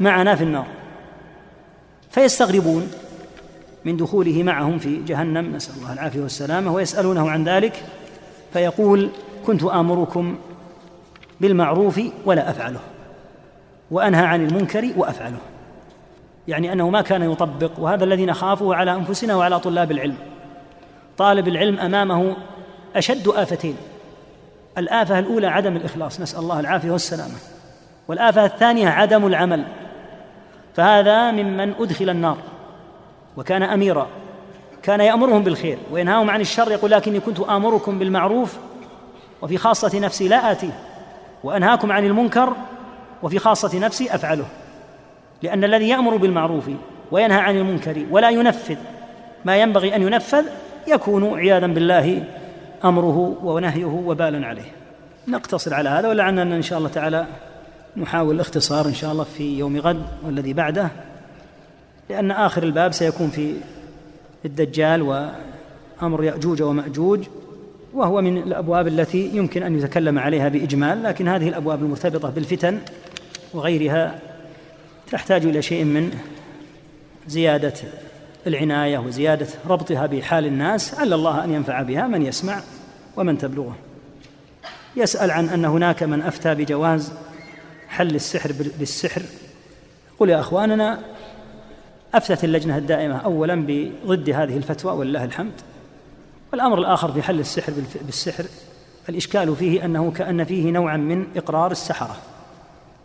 [0.00, 0.66] معنا في النار؟
[2.10, 2.90] فيستغربون
[3.84, 7.82] من دخوله معهم في جهنم نسأل الله العافية والسلامة ويسألونه عن ذلك
[8.52, 9.10] فيقول
[9.46, 10.38] كنت آمركم
[11.40, 12.80] بالمعروف ولا أفعله
[13.90, 15.38] وأنهى عن المنكر وأفعله.
[16.48, 20.16] يعني أنه ما كان يطبق وهذا الذي نخافه على أنفسنا وعلى طلاب العلم.
[21.18, 22.36] طالب العلم أمامه
[22.96, 23.76] أشد آفتين.
[24.78, 27.34] الآفة الأولى عدم الإخلاص نسأل الله العافية والسلامة.
[28.08, 29.64] والآفة الثانية عدم العمل.
[30.76, 32.36] فهذا ممن أدخل النار
[33.36, 34.06] وكان أميرا
[34.82, 38.56] كان يأمرهم بالخير وينهاهم عن الشر يقول لكني كنت آمركم بالمعروف
[39.42, 40.78] وفي خاصة نفسي لا آتيه
[41.44, 42.52] وأنهاكم عن المنكر
[43.22, 44.44] وفي خاصة نفسي أفعله.
[45.42, 46.70] لأن الذي يأمر بالمعروف
[47.10, 48.76] وينهى عن المنكر ولا ينفذ
[49.44, 50.44] ما ينبغي أن ينفذ
[50.88, 52.24] يكون عياذا بالله
[52.84, 54.72] أمره ونهيه وبالا عليه.
[55.28, 57.26] نقتصر على هذا ولعلنا إن شاء الله تعالى
[57.96, 60.88] نحاول الاختصار إن شاء الله في يوم غد والذي بعده
[62.10, 63.54] لأن آخر الباب سيكون في
[64.44, 67.20] الدجال وأمر يأجوج ومأجوج
[67.94, 72.78] وهو من الأبواب التي يمكن أن يتكلم عليها بإجمال لكن هذه الأبواب المرتبطة بالفتن
[73.54, 74.18] وغيرها
[75.12, 76.18] تحتاج إلى شيء من
[77.26, 77.74] زيادة
[78.46, 80.94] العناية وزيادة ربطها بحال الناس.
[80.94, 82.60] عل الله أن ينفع بها من يسمع
[83.16, 83.76] ومن تبلغه.
[84.96, 87.12] يسأل عن أن هناك من أفتى بجواز
[87.88, 89.22] حل السحر بالسحر.
[90.18, 91.00] قل يا أخواننا
[92.14, 95.52] أفتت اللجنة الدائمة أولا بضد هذه الفتوى ولله الحمد.
[96.52, 97.72] والأمر الآخر في حل السحر
[98.06, 98.44] بالسحر
[99.08, 102.16] الإشكال فيه أنه كأن فيه نوعا من إقرار السحرة.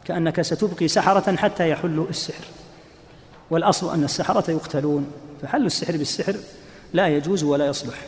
[0.06, 2.44] كأنك ستبقي سحرة حتى يحلوا السحر.
[3.50, 5.08] والأصل أن السحرة يقتلون
[5.42, 6.36] فحل السحر بالسحر
[6.94, 8.06] لا يجوز ولا يصلح.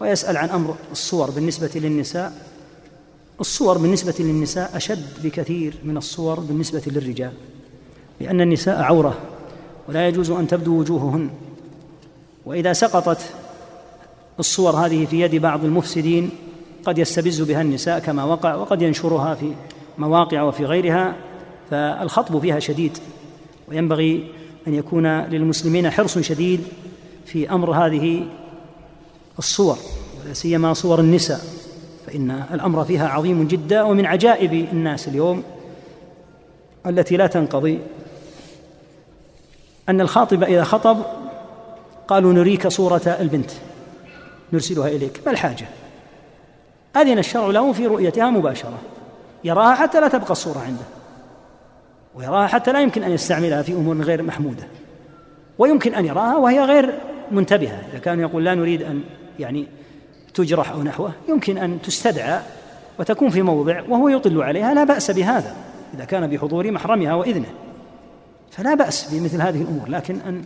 [0.00, 2.32] ويسأل عن أمر الصور بالنسبة للنساء.
[3.40, 7.32] الصور بالنسبة للنساء أشد بكثير من الصور بالنسبة للرجال
[8.20, 9.18] لأن النساء عورة
[9.88, 11.30] ولا يجوز أن تبدو وجوههن.
[12.46, 13.20] وإذا سقطت
[14.38, 16.30] الصور هذه في يد بعض المفسدين
[16.84, 19.52] قد يستبز بها النساء كما وقع وقد ينشرها في
[19.98, 21.14] مواقع وفي غيرها
[21.70, 22.98] فالخطب فيها شديد
[23.68, 24.32] وينبغي
[24.66, 26.60] أن يكون للمسلمين حرص شديد
[27.26, 28.26] في أمر هذه
[29.38, 29.78] الصور
[30.24, 31.40] ولا سيما صور النساء
[32.06, 35.42] فإن الأمر فيها عظيم جدا ومن عجائب الناس اليوم
[36.86, 37.78] التي لا تنقضي
[39.88, 41.02] أن الخاطب إذا خطب
[42.08, 43.50] قالوا نريك صورة البنت
[44.52, 45.66] نرسلها إليك ما الحاجة؟
[46.96, 48.78] أذن الشرع له في رؤيتها مباشرة.
[49.44, 50.84] يراها حتى لا تبقى الصورة عنده.
[52.14, 54.66] ويراها حتى لا يمكن أن يستعملها في أمور غير محمودة.
[55.58, 56.94] ويمكن أن يراها وهي غير
[57.30, 57.82] منتبهة.
[57.92, 59.02] إذا كان يقول لا نريد أن
[59.38, 59.66] يعني
[60.34, 62.40] تجرح أو نحوه يمكن أن تستدعى
[62.98, 64.74] وتكون في موضع وهو يطل عليها.
[64.74, 65.56] لا بأس بهذا.
[65.94, 67.50] إذا كان بحضور محرمها وإذنه.
[68.50, 69.88] فلا بأس بمثل هذه الأمور.
[69.88, 70.44] لكن أن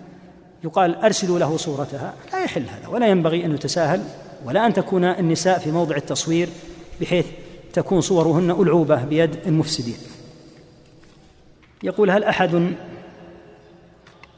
[0.64, 2.89] يقال أرسلوا له صورتها لا يحل هذا.
[2.89, 4.02] ولا ينبغي أن يتساهل
[4.47, 6.48] ولا أن تكون النساء في موضع التصوير
[7.01, 7.27] بحيث
[7.73, 9.97] تكون صورهن ألعوبة بيد المفسدين.
[11.82, 12.73] يقول هل أحد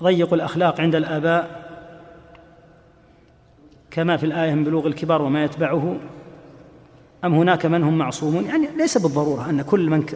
[0.02, 1.65] ضيق الأخلاق عند الآباء
[3.90, 5.97] كما في الآية من بلوغ الكبار وما يتبعه؟
[7.24, 10.06] أم هناك من هم معصومون؟ يعني ليس بالضرورة أن كل من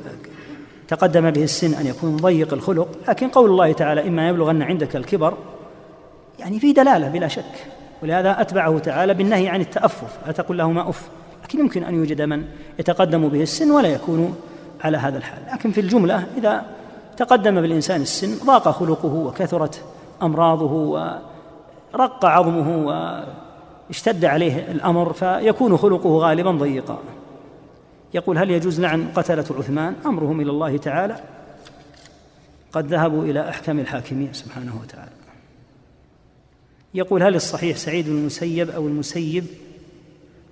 [0.88, 5.34] تقدم به السن أن يكون ضيق الخلق لكن قول الله تعالى إما يبلغن عندك الكبر
[6.38, 7.66] يعني في دلالة بلا شك
[8.02, 10.18] ولهذا أتبعه تعالى بالنهي عن التأفف.
[10.26, 11.08] لا تقل لهما أف.
[11.48, 12.44] لكن يمكن أن يوجد من
[12.78, 14.36] يتقدم به السن ولا يكون
[14.80, 15.42] على هذا الحال.
[15.52, 16.66] لكن في الجملة إذا
[17.16, 19.84] تقدم بالإنسان السن ضاق خلقه وكثرت
[20.22, 22.86] أمراضه ورق عظمه
[23.88, 26.98] واشتد عليه الأمر فيكون خلقه غالبا ضيقا.
[28.14, 31.16] يقول هل يجوز لعن قتلة عثمان؟ أمرهم إلى الله تعالى.
[32.72, 35.10] قد ذهبوا إلى أحكم الحاكمين سبحانه وتعالى.
[36.94, 39.44] يقول هل الصحيح سعيد بن المسيب أو المسيب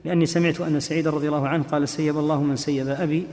[0.06, 3.26] لأني سمعت أن سعيد رضي الله عنه قال سيب الله من سيب أبي.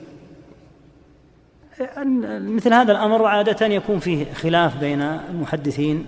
[2.56, 6.06] مثل هذا الأمر عادة يكون فيه خلاف بين المحدثين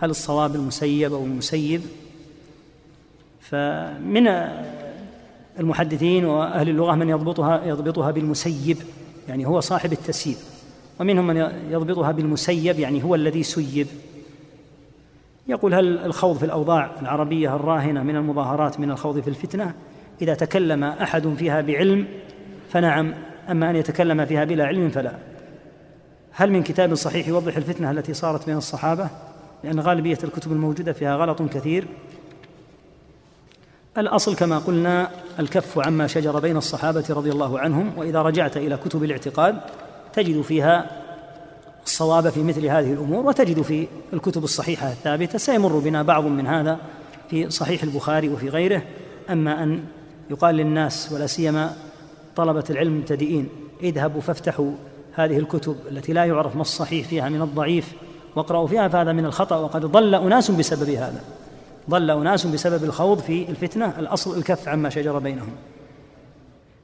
[0.00, 1.82] هل الصواب المسيب أو المسيب؟
[3.40, 4.28] فمن
[5.58, 8.78] المحدثين وأهل اللغة من يضبطها يضبطها بالمسيب
[9.28, 10.36] يعني هو صاحب التسييب.
[11.00, 11.36] ومنهم من
[11.70, 13.86] يضبطها بالمسيب يعني هو الذي سيب.
[15.48, 19.74] يقول هل الخوض في الأوضاع العربية الراهنة من المظاهرات من الخوض في الفتنة؟
[20.22, 22.06] إذا تكلم أحد فيها بعلم
[22.70, 23.14] فنعم
[23.50, 25.12] أما أن يتكلم فيها بلا علم فلا.
[26.32, 29.08] هل من كتاب صحيح يوضح الفتنة التي صارت بين الصحابة؟
[29.64, 31.86] لأن غالبية الكتب الموجودة فيها غلط كثير.
[33.98, 39.04] الأصل كما قلنا الكف عما شجر بين الصحابة رضي الله عنهم وإذا رجعت إلى كتب
[39.04, 39.60] الاعتقاد
[40.12, 40.90] تجد فيها
[41.84, 45.38] الصواب في مثل هذه الأمور وتجد في الكتب الصحيحة الثابتة.
[45.38, 46.78] سيمر بنا بعض من هذا
[47.30, 48.82] في صحيح البخاري وفي غيره.
[49.30, 49.84] أما أن
[50.30, 51.76] يقال للناس ولا سيما
[52.36, 53.48] طلبة العلم المبتدئين
[53.82, 54.72] اذهبوا فافتحوا
[55.14, 57.92] هذه الكتب التي لا يعرف ما الصحيح فيها من الضعيف
[58.36, 61.24] واقرأوا فيها فهذا من الخطأ وقد ضل أناس بسبب هذا.
[61.90, 65.52] ضل أناس بسبب الخوض في الفتنة الأصل الكف عما شجر بينهم.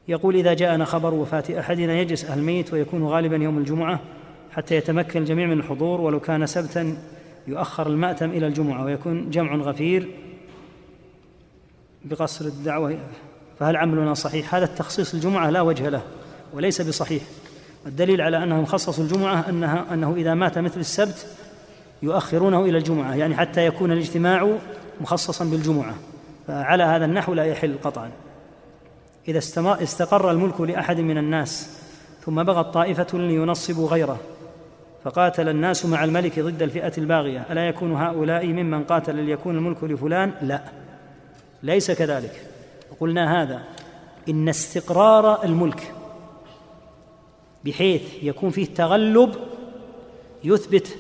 [0.09, 4.01] يقول إذا جاءنا خبر وفاة أحدنا يجلس أهل الميت ويكون غالبا يوم الجمعة
[4.53, 6.97] حتى يتمكن الجميع من الحضور ولو كان سبتا
[7.47, 10.09] يؤخر المأتم إلى الجمعة ويكون جمع غفير
[12.05, 12.99] بقصر الدعوة.
[13.63, 16.03] فهل عملنا صحيح؟ هذا التخصيص الجمعة لا وجه له
[16.53, 17.23] وليس بصحيح.
[17.87, 21.27] الدليل على أنهم خصصوا الجمعة أنها أنه إذا مات مثل السبت
[22.03, 24.59] يؤخرونه إلى الجمعة يعني حتى يكون الاجتماع
[25.01, 25.95] مخصصا بالجمعة.
[26.49, 28.11] فعلى هذا النحو لا يحل قطعا.
[29.29, 31.71] إذا استقر الملك لأحد من الناس
[32.25, 34.19] ثم بغت طائفة لينصبوا غيره
[35.05, 37.47] فقاتل الناس مع الملك ضد الفئة الباغية.
[37.51, 40.63] ألا يكون هؤلاء ممن قاتل ليكون الملك لفلان؟ لا.
[41.63, 42.52] ليس كذلك.
[43.03, 43.63] وقلنا هذا
[44.29, 45.95] إن استقرار الملك
[47.65, 49.35] بحيث يكون فيه تغلب
[50.45, 50.97] يثبت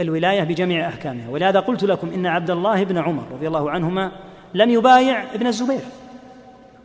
[0.00, 1.30] الولاية بجميع أحكامها.
[1.30, 4.12] ولهذا قلت لكم إن عبد الله بن عمر رضي الله عنهما
[4.54, 5.80] لم يبايع ابن الزبير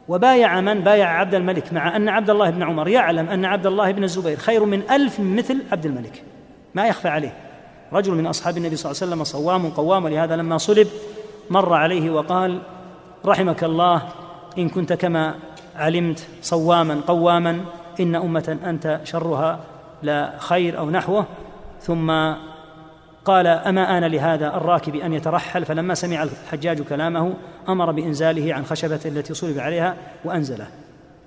[0.07, 3.91] وبايع من؟ بايع عبد الملك مع أن عبد الله بن عمر يعلم أن عبد الله
[3.91, 6.23] بن الزبير خير من ألف مثل عبد الملك.
[6.75, 7.33] ما يخفى عليه.
[7.93, 10.87] رجل من أصحاب النبي صلى الله عليه وسلم صوام قوام ولهذا لما صلب
[11.49, 12.61] مر عليه وقال
[13.25, 14.01] رحمك الله
[14.59, 15.35] إن كنت كما
[15.75, 17.65] علمت صواما قواما
[17.99, 19.59] إن أمة أنت شرها
[20.03, 21.25] لا خير أو نحوه.
[21.81, 22.11] ثم
[23.25, 27.33] قال أما آن لهذا الراكب أن يترحل؟ فلما سمع الحجاج كلامه
[27.69, 29.95] أمر بإنزاله عن خشبة التي صلب عليها
[30.25, 30.67] وأنزله.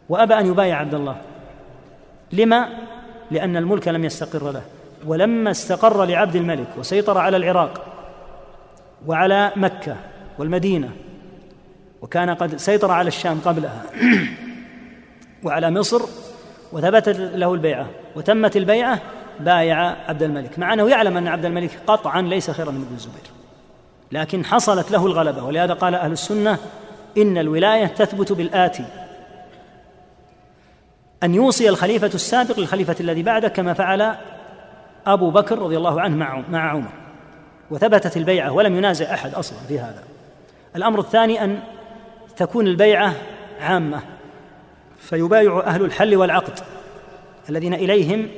[0.08, 1.16] وأبى أن يبايع عبد الله.
[2.32, 2.68] لما؟
[3.30, 4.62] لأن الملك لم يستقر له.
[5.06, 7.84] ولما استقر لعبد الملك وسيطر على العراق
[9.06, 9.96] وعلى مكة
[10.38, 10.90] والمدينة
[12.02, 13.82] وكان قد سيطر على الشام قبلها.
[15.42, 16.02] وعلى مصر
[16.72, 18.98] وثبتت له البيعة وتمت البيعة
[19.40, 20.58] بايع عبد الملك.
[20.58, 23.30] مع أنه يعلم أن عبد الملك قطعا ليس خيرا من ابن الزبير.
[24.12, 25.44] لكن حصلت له الغلبة.
[25.44, 26.58] ولهذا قال أهل السنة
[27.18, 28.84] إن الولاية تثبت بالآتي.
[31.22, 34.14] أن يوصي الخليفة السابق للخليفة الذي بعده كما فعل
[35.06, 36.92] أبو بكر رضي الله عنه مع مع عمر.
[37.70, 40.02] وثبتت البيعة ولم ينازع أحد أصلا في هذا.
[40.76, 41.58] الأمر الثاني أن
[42.36, 43.14] تكون البيعة
[43.60, 44.00] عامة.
[44.98, 46.58] فيبايع أهل الحل والعقد
[47.48, 48.28] الذين إليهم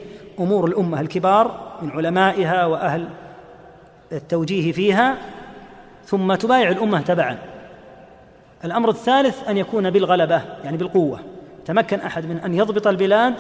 [0.40, 3.08] أمور الأمة الكبار من علمائها وأهل
[4.12, 5.16] التوجيه فيها
[6.06, 7.38] ثم تبايع الأمة تبعا.
[8.64, 11.20] الأمر الثالث أن يكون بالغلبة يعني بالقوة.
[11.66, 13.34] تمكن أحد من أن يضبط البلاد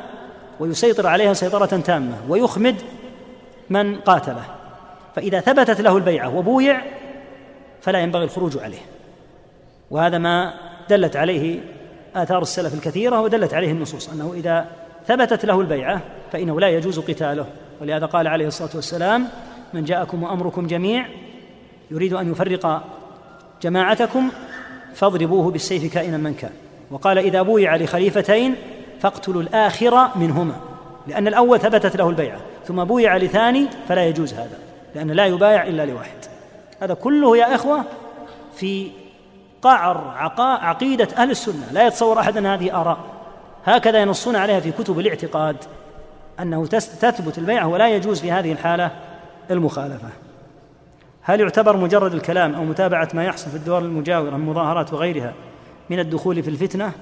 [0.60, 2.76] ويسيطر عليها سيطرة تامة ويخمد
[3.70, 4.44] من قاتله.
[5.16, 6.82] فإذا ثبتت له البيعة وبويع
[7.80, 8.93] فلا ينبغي الخروج عليه.
[9.90, 10.54] وهذا ما
[10.88, 11.60] دلت عليه
[12.16, 14.66] آثار السلف الكثيرة ودلت عليه النصوص أنه إذا
[15.06, 16.00] ثبتت له البيعة
[16.32, 17.46] فإنه لا يجوز قتاله.
[17.80, 19.28] ولهذا قال عليه الصلاة والسلام
[19.74, 21.06] من جاءكم وأمركم جميع
[21.90, 22.84] يريد أن يفرق
[23.62, 24.30] جماعتكم
[24.94, 26.52] فاضربوه بالسيف كائنا من كان.
[26.90, 28.54] وقال إذا بويع لخليفتين
[29.00, 30.54] فاقتلوا الآخر منهما
[31.06, 34.58] لأن الأول ثبتت له البيعة ثم بويع لثاني فلا يجوز هذا
[34.94, 36.16] لأن لا يبايع إلا لواحد.
[36.80, 37.84] هذا كله يا إخوة
[38.56, 38.90] في
[39.64, 41.72] قعر عقيدة أهل السنة.
[41.72, 42.98] لا يتصور أحد أن هذه آراء.
[43.64, 45.56] هكذا ينصون عليها في كتب الاعتقاد
[46.40, 48.90] أنه تثبت البيعة ولا يجوز في هذه الحالة
[49.50, 50.08] المخالفة.
[51.22, 55.32] هل يعتبر مجرد الكلام أو متابعة ما يحصل في الدول المجاورة من المظاهرات وغيرها
[55.90, 56.92] من الدخول في الفتنة؟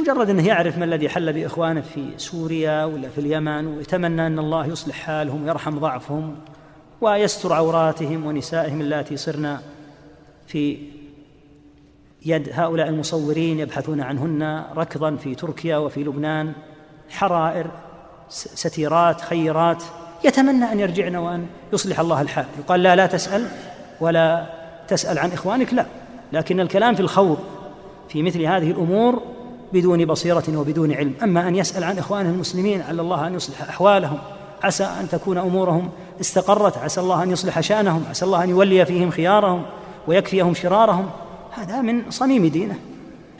[0.00, 4.66] مجرد أنه يعرف ما الذي حل بإخوانه في سوريا ولا في اليمن ويتمنى أن الله
[4.66, 6.36] يصلح حالهم ويرحم ضعفهم
[7.00, 9.60] ويستر عوراتهم ونسائهم اللاتي صرنا
[10.46, 10.78] في
[12.26, 16.52] يد هؤلاء المصورين يبحثون عنهن ركضا في تركيا وفي لبنان
[17.10, 17.66] حرائر
[18.28, 19.82] ستيرات خيرات.
[20.24, 22.44] يتمنى أن يرجعن وأن يصلح الله الحال.
[22.58, 23.48] يقال لا لا تسأل
[24.00, 24.46] ولا
[24.88, 25.86] تسأل عن إخوانك لا.
[26.32, 27.38] لكن الكلام في الخوض
[28.08, 29.22] في مثل هذه الأمور
[29.72, 31.14] بدون بصيرة وبدون علم.
[31.22, 34.18] أما أن يسأل عن اخوانه المسلمين على الله أن يصلح أحوالهم.
[34.62, 35.90] عسى أن تكون أمورهم
[36.20, 36.78] استقرت.
[36.78, 38.04] عسى الله أن يصلح شأنهم.
[38.10, 39.62] عسى الله أن يولي فيهم خيارهم
[40.06, 41.10] ويكفيهم شرارهم.
[41.50, 42.78] هذا من صميم دينه.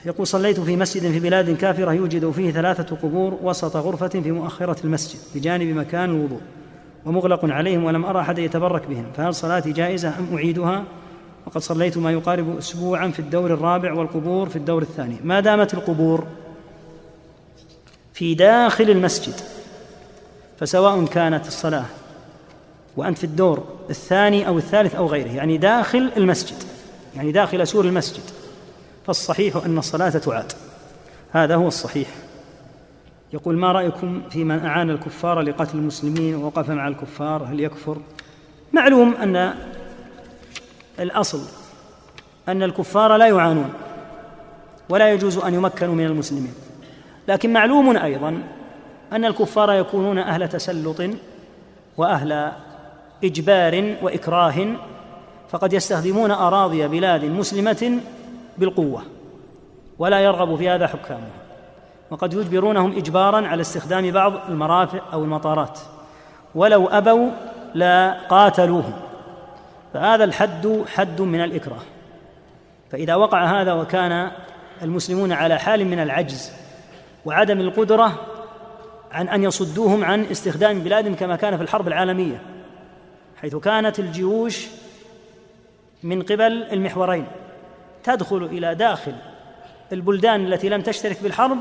[0.04, 4.76] يقول صليت في مسجد في بلاد كافرة يوجد فيه ثلاثة قبور وسط غرفة في مؤخرة
[4.84, 6.40] المسجد بجانب مكان الوضوء
[7.06, 10.84] ومغلق عليهم ولم أرى أحد يتبرك بهم فهل صلاتي جائزة أم أعيدها؟
[11.46, 15.16] وقد صليت ما يقارب أسبوعا في الدور الرابع والقبور في الدور الثاني.
[15.24, 16.26] ما دامت القبور
[18.14, 19.34] في داخل المسجد
[20.58, 21.84] فسواء كانت الصلاة
[22.96, 26.56] وأنت في الدور الثاني أو الثالث أو غيره يعني داخل المسجد
[27.18, 28.22] يعني داخل سور المسجد.
[29.06, 30.52] فالصحيح أن الصلاة تعاد.
[31.32, 32.08] هذا هو الصحيح.
[33.32, 37.96] يقول ما رأيكم في من أعان الكفار لقتل المسلمين ووقف مع الكفار؟ هل يكفر؟
[38.72, 39.54] معلوم أن
[41.00, 41.40] الأصل
[42.48, 43.70] أن الكفار لا يعانون
[44.88, 46.54] ولا يجوز أن يمكنوا من المسلمين.
[47.28, 48.42] لكن معلوم أيضا
[49.12, 51.02] أن الكفار يكونون أهل تسلط
[51.96, 52.52] وأهل
[53.24, 54.76] إجبار وإكراه
[55.50, 58.00] فقد يستخدمون أراضي بلاد مسلمة
[58.58, 59.02] بالقوة
[59.98, 61.48] ولا يرغب في هذا حكامها
[62.10, 65.78] وقد يجبرونهم إجبارا على استخدام بعض المرافق أو المطارات
[66.54, 67.30] ولو أبوا
[67.74, 68.92] لا قاتلوهم
[69.94, 71.80] فهذا الحد حد من الإكراه.
[72.90, 74.30] فإذا وقع هذا وكان
[74.82, 76.52] المسلمون على حال من العجز
[77.24, 78.12] وعدم القدرة
[79.12, 82.42] عن أن يصدوهم عن استخدام بلادهم كما كان في الحرب العالمية
[83.36, 84.66] حيث كانت الجيوش
[86.02, 87.26] من قبل المحورين.
[88.04, 89.14] تدخل إلى داخل
[89.92, 91.58] البلدان التي لم تشترك بالحرب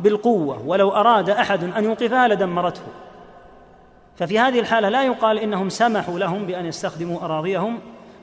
[0.00, 2.82] بالقوة ولو أراد أحد أن يوقفها لدمرته.
[4.16, 7.78] ففي هذه الحالة لا يقال إنهم سمحوا لهم بأن يستخدموا أراضيهم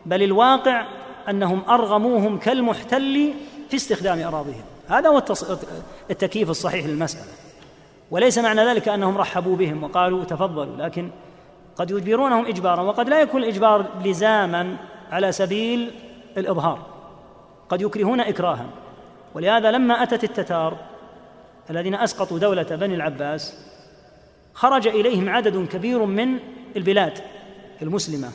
[0.06, 0.86] بل الواقع
[1.30, 3.34] أنهم أرغموهم كالمحتل
[3.70, 4.64] في استخدام أراضيهم.
[4.90, 5.24] هذا هو
[6.12, 7.26] التكييف الصحيح للمسألة.
[8.12, 11.10] وليس معنى ذلك أنهم رحبوا بهم وقالوا تفضلوا لكن
[11.76, 14.78] قد يجبرونهم إجبارا وقد لا يكون الإجبار لزاما
[15.16, 15.92] على سبيل
[16.38, 16.86] الإظهار.
[17.70, 18.70] قد يكرهون إكراها.
[19.34, 20.78] ولهذا لما أتت التتار
[21.70, 23.58] الذين أسقطوا دولة بني العباس
[24.54, 26.40] خرج إليهم عدد كبير من
[26.76, 27.20] البلاد
[27.82, 28.30] المسلمة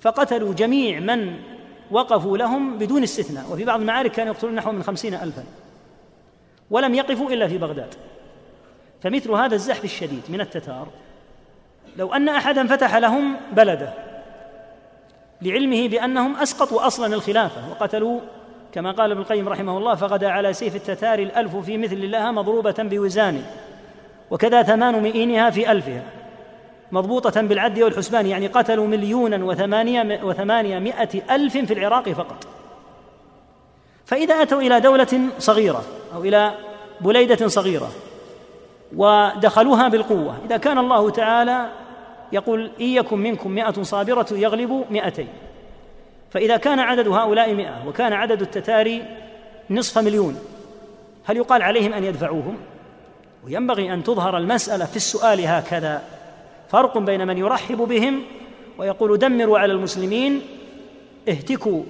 [0.00, 1.36] فقتلوا جميع من
[1.90, 3.52] وقفوا لهم بدون استثناء.
[3.52, 5.44] وفي بعض المعارك كانوا يقتلون نحو من خمسين ألفا.
[6.70, 7.94] ولم يقفوا إلا في بغداد.
[9.02, 10.88] فمثل هذا الزحف الشديد من التتار
[11.96, 14.15] لو أن أحدا فتح لهم بلده
[15.42, 18.20] لعلمه بأنهم أسقطوا أصلا الخلافة وقتلوا
[18.72, 22.74] كما قال ابن القيم رحمه الله فغدا على سيف التتار الألف في مثل لها مضروبة
[22.78, 23.42] بوزان
[24.30, 26.02] وكذا ثمان مئينها في ألفها
[26.92, 30.94] مضبوطة بالعد والحسبان يعني قتلوا مليونا وثمانية, وثمانية
[31.30, 32.46] ألف في العراق فقط.
[34.04, 35.82] فإذا أتوا إلى دولة صغيرة
[36.14, 36.54] أو إلى
[37.00, 37.90] بليدة صغيرة
[38.96, 41.66] ودخلوها بالقوة إذا كان الله تعالى
[42.32, 45.28] يقول إن يكن منكم مئة صابرة يغلب مئتين.
[46.30, 49.02] فإذا كان عدد هؤلاء مئة وكان عدد التتاري
[49.70, 50.38] نصف مليون
[51.24, 52.56] هل يقال عليهم أن يدفعوهم؟
[53.44, 56.02] وينبغي أن تظهر المسألة في السؤال هكذا.
[56.68, 58.22] فرق بين من يرحب بهم
[58.78, 60.42] ويقول دمروا على المسلمين
[61.28, 61.82] اهتكوا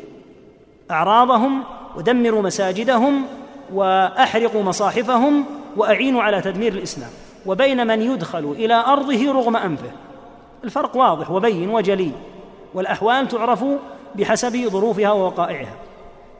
[0.90, 1.64] أعراضهم
[1.96, 3.26] ودمروا مساجدهم
[3.72, 5.44] وأحرقوا مصاحفهم
[5.76, 7.10] وأعينوا على تدمير الإسلام.
[7.46, 9.90] وبين من يدخل إلى أرضه رغم أنفه.
[10.64, 12.12] الفرق واضح وبين وجلي
[12.74, 13.64] والأحوال تعرف
[14.14, 15.74] بحسب ظروفها ووقائعها.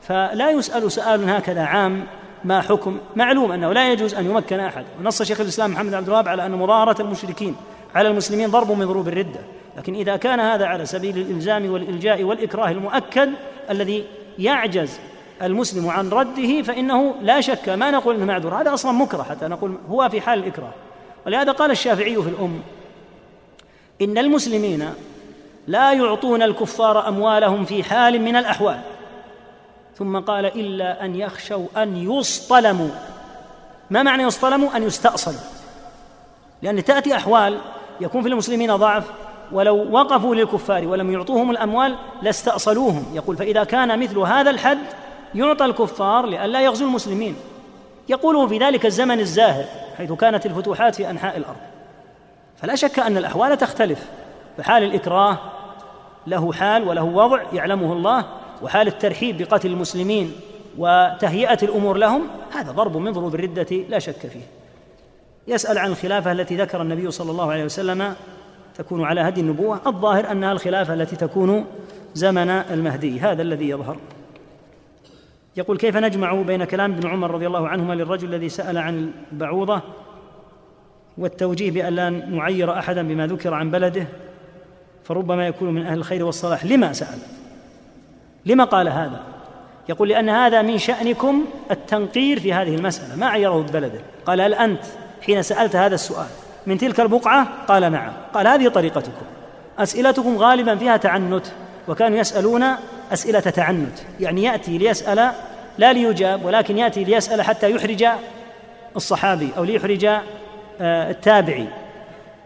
[0.02, 2.06] فلا يسأل سؤال هكذا عام
[2.44, 4.84] ما حكم معلوم أنه لا يجوز أن يمكن أحد.
[5.00, 7.56] ونص شيخ الإسلام محمد عبد الوهاب على أن مظاهرة المشركين
[7.94, 9.40] على المسلمين ضرب من ضروب الردة.
[9.76, 13.30] لكن إذا كان هذا على سبيل الإلزام والإلجاء والإكراه المؤكد
[13.70, 14.04] الذي
[14.38, 15.00] يعجز
[15.42, 18.54] المسلم عن رده فإنه لا شك ما نقول أنه معذور.
[18.54, 20.72] هذا أصلا مكره حتى نقول هو في حال الإكراه.
[21.26, 22.60] ولهذا قال الشافعي في الأم
[24.02, 24.90] إن المسلمين
[25.66, 28.80] لا يعطون الكفار أموالهم في حال من الأحوال.
[29.98, 32.88] ثم قال إلا أن يخشوا أن يصطلموا.
[33.90, 35.40] ما معنى يصطلموا؟ أن يستأصلوا.
[36.62, 37.58] لأن تأتي أحوال
[38.00, 39.04] يكون في المسلمين ضعف.
[39.52, 43.06] ولو وقفوا للكفار ولم يعطوهم الأموال لاستأصلوهم.
[43.14, 44.78] يقول فإذا كان مثل هذا الحد
[45.34, 47.36] يعطى الكفار لئلا يغزو المسلمين.
[48.08, 49.64] يقوله في ذلك الزمن الزاهر
[49.98, 51.75] حيث كانت الفتوحات في أنحاء الأرض.
[52.56, 54.06] فلا شك أن الأحوال تختلف.
[54.58, 55.38] فحال الإكراه
[56.26, 58.24] له حال وله وضع يعلمه الله
[58.62, 60.32] وحال الترحيب بقتل المسلمين
[60.78, 64.46] وتهيئة الأمور لهم هذا ضرب من ضروب الردة لا شك فيه.
[65.48, 68.14] يسأل عن الخلافة التي ذكر النبي صلى الله عليه وسلم
[68.78, 69.80] تكون على هدي النبوة.
[69.86, 71.66] الظاهر أنها الخلافة التي تكون
[72.14, 73.96] زمن المهدي هذا الذي يظهر.
[75.56, 79.80] يقول كيف نجمع بين كلام ابن عمر رضي الله عنهما للرجل الذي سأل عن البعوضة
[81.18, 84.06] والتوجيه بأن لا نعير أحدا بما ذكر عن بلده
[85.04, 86.64] فربما يكون من أهل الخير والصلاح.
[86.64, 87.18] لما سأل؟
[88.46, 89.20] لما قال هذا؟
[89.88, 94.00] يقول لأن هذا من شأنكم التنقير في هذه المسألة ما عيره ببلده.
[94.26, 94.82] قال هل أنت
[95.22, 96.26] حين سألت هذا السؤال
[96.66, 98.12] من تلك البقعة؟ قال نعم.
[98.34, 99.26] قال هذه طريقتكم.
[99.78, 101.46] أسئلتكم غالبا فيها تعنت
[101.88, 102.64] وكانوا يسألون
[103.12, 103.98] أسئلة تعنت.
[104.20, 105.30] يعني يأتي ليسأل
[105.78, 108.06] لا ليجاب ولكن يأتي ليسأل حتى يحرج
[108.96, 110.08] الصحابي أو ليحرج
[110.80, 111.68] التابعي.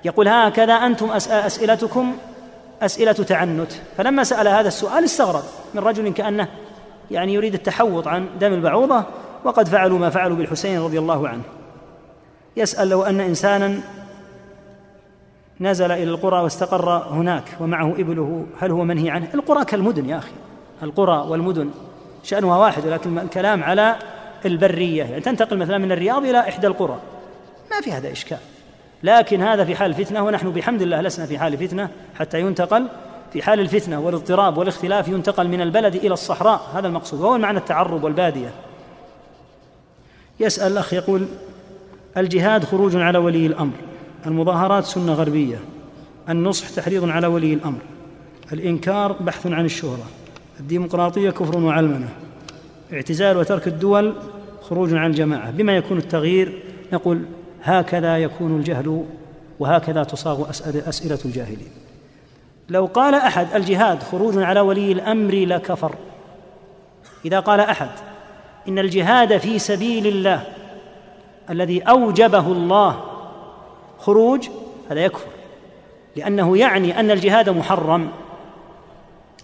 [0.05, 2.17] يقول هكذا أنتم أسئلتكم
[2.83, 3.73] أسئلة تعنت.
[3.97, 5.43] فلما سأل هذا السؤال استغرب
[5.75, 6.49] من رجل كأنه
[7.11, 9.05] يعني يريد التحوط عن دم البعوضة
[9.45, 11.43] وقد فعلوا ما فعلوا بالحسين رضي الله عنه.
[12.57, 13.81] يسأل لو أن إنسانا
[15.61, 20.33] نزل إلى القرى واستقر هناك ومعه إبله هل هو منهي عنه؟ القرى كالمدن يا أخي.
[20.83, 21.71] القرى والمدن
[22.23, 23.97] شأنها واحد ولكن الكلام على
[24.47, 25.05] البرية.
[25.05, 26.99] يعني تنتقل مثلا من الرياض إلى إحدى القرى.
[27.71, 28.39] ما في هذا إشكال.
[29.03, 32.87] لكن هذا في حال فتنة ونحن بحمد الله لسنا في حال فتنة حتى ينتقل
[33.33, 36.71] في حال الفتنة والاضطراب والاختلاف ينتقل من البلد إلى الصحراء.
[36.75, 37.21] هذا المقصود.
[37.21, 38.51] وهو معنى التعرب والبادية.
[40.41, 41.27] يسأل الأخ يقول
[42.17, 43.73] الجهاد خروج على ولي الأمر
[44.27, 45.59] المظاهرات سنة غربية
[46.29, 47.79] النصح تحريض على ولي الأمر
[48.53, 50.05] الإنكار بحث عن الشهرة
[50.61, 52.09] الديمقراطية كفر وعلمنة
[52.93, 54.15] اعتزال وترك الدول
[54.63, 55.51] خروج عن الجماعة.
[55.51, 57.23] بما يكون التغيير نقول
[57.63, 59.05] هكذا يكون الجهل
[59.59, 60.51] وهكذا تصاغ
[60.89, 61.71] أسئلة الجاهلين.
[62.69, 65.95] لو قال أحد الجهاد خروج على ولي الأمر لكفر.
[67.25, 67.91] إذا قال أحد
[68.69, 70.43] إن الجهاد في سبيل الله
[71.51, 73.05] الذي أوجبه الله
[73.99, 74.49] خروج
[74.91, 75.31] هذا يكفر.
[76.17, 78.09] لأنه يعني أن الجهاد محرم.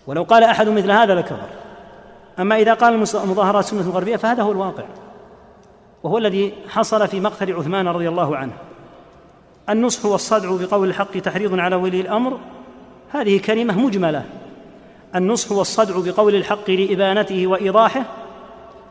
[0.06, 1.48] ولو قال أحد مثل هذا لكفر.
[2.38, 4.84] أما إذا قال المظاهرات سنة غربية فهذا هو الواقع.
[6.06, 8.52] وهو الذي حصل في مقتل عثمان رضي الله عنه.
[9.68, 12.38] النصح والصدع بقول الحق تحريض على ولي الأمر
[13.12, 14.24] هذه كلمة مجملة.
[15.14, 18.04] النصح والصدع بقول الحق لإبانته وإيضاحه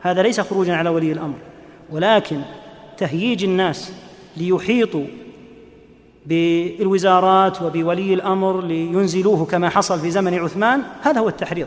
[0.00, 1.34] هذا ليس خروجا على ولي الأمر.
[1.90, 2.40] ولكن
[2.98, 3.92] تهييج الناس
[4.36, 5.06] ليحيطوا
[6.26, 11.66] بالوزارات وبولي الأمر لينزلوه كما حصل في زمن عثمان هذا هو التحريض.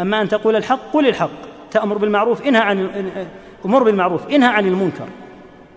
[0.00, 1.50] أما أن تقول الحق قل الحق.
[1.70, 2.88] تأمر بالمعروف انهى عن
[3.64, 5.06] أمر بالمعروف انهى عن المنكر.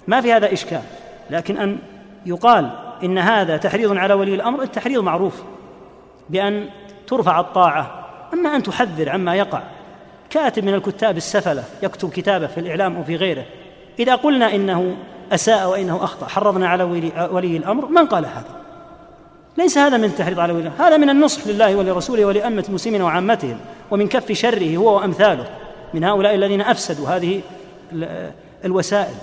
[0.07, 0.81] ما في هذا إشكال.
[1.29, 1.77] لكن أن
[2.25, 2.69] يقال
[3.03, 5.43] إن هذا تحريض على ولي الأمر التحريض معروف
[6.29, 6.69] بأن
[7.07, 8.09] ترفع الطاعة.
[8.33, 9.61] أما أن تحذر عما يقع.
[10.29, 13.45] كاتب من الكتاب السفلة يكتب كتابه في الإعلام أو في غيره
[13.99, 14.95] إذا قلنا إنه
[15.31, 18.61] أساء وإنه أخطأ حرضنا على ولي, ولي الأمر من قال هذا؟
[19.57, 23.57] ليس هذا من التحريض على ولي هذا من النصح لله ولرسوله ولأمة المسلمين وعامتهم
[23.91, 25.45] ومن كف شره هو وأمثاله.
[25.93, 27.41] من هؤلاء الذين أفسدوا هذه
[28.65, 29.15] الوسائل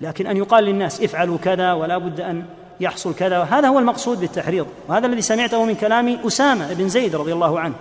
[0.00, 2.44] لكن أن يقال للناس افعلوا كذا ولا بد أن
[2.80, 7.32] يحصل كذا هذا هو المقصود بالتحريض وهذا الذي سمعته من كلام أسامة بن زيد رضي
[7.32, 7.74] الله عنه.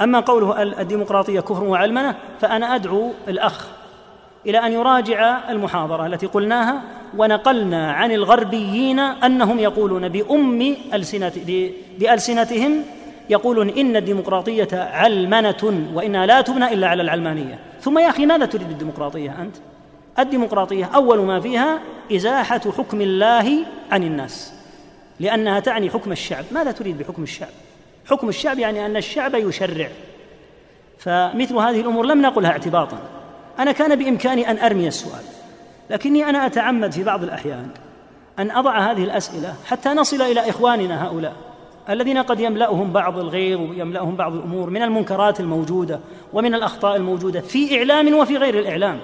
[0.00, 3.66] أما قوله الديمقراطية كفر وعلمنة فأنا أدعو الأخ
[4.46, 6.82] إلى أن يراجع المحاضرة التي قلناها
[7.16, 11.32] ونقلنا عن الغربيين أنهم يقولون بأم السنة
[11.98, 12.82] بألسنتهم
[13.30, 17.58] يقولون إن الديمقراطية علمنة وإنها لا تبنى إلا على العلمانية.
[17.80, 19.56] ثم يا أخي ماذا تريد الديمقراطية أنت؟
[20.18, 21.80] الديمقراطية أول ما فيها
[22.12, 23.56] إزاحة حكم الله
[23.90, 24.52] عن الناس
[25.20, 26.44] لأنها تعني حكم الشعب.
[26.52, 27.48] ماذا تريد بحكم الشعب؟
[28.06, 29.88] حكم الشعب يعني أن الشعب يشرع.
[30.98, 32.98] فمثل هذه الأمور لم نقلها اعتباطا.
[33.58, 35.22] أنا كان بإمكاني أن أرمي السؤال
[35.90, 37.68] لكني أنا أتعمد في بعض الأحيان
[38.38, 41.49] أن أضع هذه الأسئلة حتى نصل إلى إخواننا هؤلاء.
[41.88, 46.00] الذين قد يملأهم بعض الغيظ ويملأهم بعض الأمور من المنكرات الموجودة
[46.32, 48.98] ومن الأخطاء الموجودة في إعلام وفي غير الإعلام.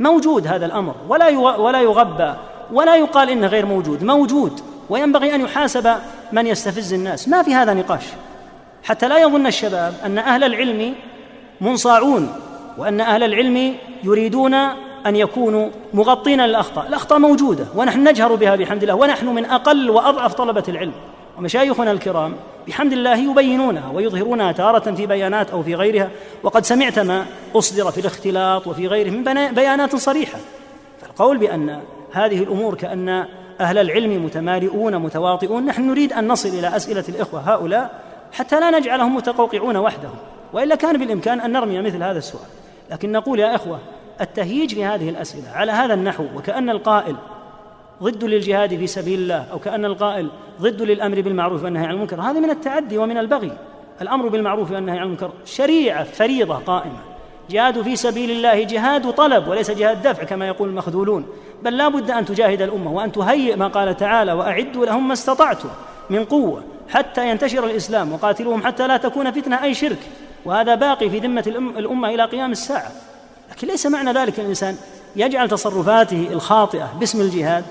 [0.00, 0.94] موجود هذا الأمر.
[1.08, 2.32] ولا ولا يغبى
[2.72, 4.04] ولا يقال إنه غير موجود.
[4.04, 4.60] موجود.
[4.90, 5.94] وينبغي أن يحاسب
[6.32, 7.28] من يستفز الناس.
[7.28, 8.04] ما في هذا نقاش.
[8.82, 10.94] حتى لا يظن الشباب أن أهل العلم
[11.60, 12.32] منصاعون
[12.78, 13.74] وأن أهل العلم
[14.04, 14.54] يريدون
[15.06, 16.88] أن يكونوا مغطين للأخطاء.
[16.88, 17.66] الأخطاء موجودة.
[17.76, 18.94] ونحن نجهر بها بحمد الله.
[18.94, 20.92] ونحن من أقل وأضعف طلبة العلم.
[21.38, 22.34] ومشايخنا الكرام
[22.68, 26.10] بحمد الله يبينونها ويظهرونها تارة في بيانات أو في غيرها
[26.42, 30.38] وقد سمعت ما أصدر في الاختلاط وفي غيره من بيانات صريحة.
[31.00, 31.80] فالقول بأن
[32.12, 33.26] هذه الأمور كأن
[33.60, 38.00] أهل العلم متمالئون متواطئون نحن نريد أن نصل إلى أسئلة الإخوة هؤلاء
[38.32, 40.16] حتى لا نجعلهم متقوقعون وحدهم
[40.52, 42.46] وإلا كان بالإمكان أن نرمي مثل هذا السؤال.
[42.90, 43.78] لكن نقول يا إخوة
[44.20, 47.16] التهييج في هذه الأسئلة على هذا النحو وكأن القائل
[48.02, 52.20] ضد للجهاد في سبيل الله أو كأن القائل ضد للأمر بالمعروف والنهي عن المنكر.
[52.20, 53.52] هذا من التعدي ومن البغي.
[54.02, 56.98] الأمر بالمعروف والنهي عن المنكر شريعة فريضة قائمة.
[57.50, 61.26] جهاد في سبيل الله جهاد طلب وليس جهاد دفع كما يقول المخذولون.
[61.62, 65.68] بل لا بد أن تجاهد الأمة وأن تهيئ ما قال تعالى وأعدوا لهم ما استطعتم
[66.10, 69.98] من قوة حتى ينتشر الإسلام وقاتلوهم حتى لا تكون فتنة أي شرك.
[70.44, 71.44] وهذا باقي في ذمة
[71.78, 72.92] الأمة إلى قيام الساعة.
[73.50, 74.76] لكن ليس معنى ذلك الإنسان
[75.16, 77.64] يجعل تصرفاته الخاطئة باسم الجهاد.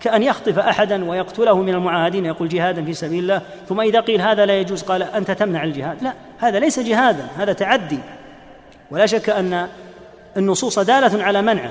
[0.00, 4.46] كأن يخطف أحدا ويقتله من المعاهدين يقول جهادا في سبيل الله ثم إذا قيل هذا
[4.46, 6.02] لا يجوز قال أنت تمنع الجهاد.
[6.02, 7.98] لا هذا ليس جهادا هذا تعدي.
[8.90, 9.68] ولا شك أن
[10.36, 11.70] النصوص دالة على منعه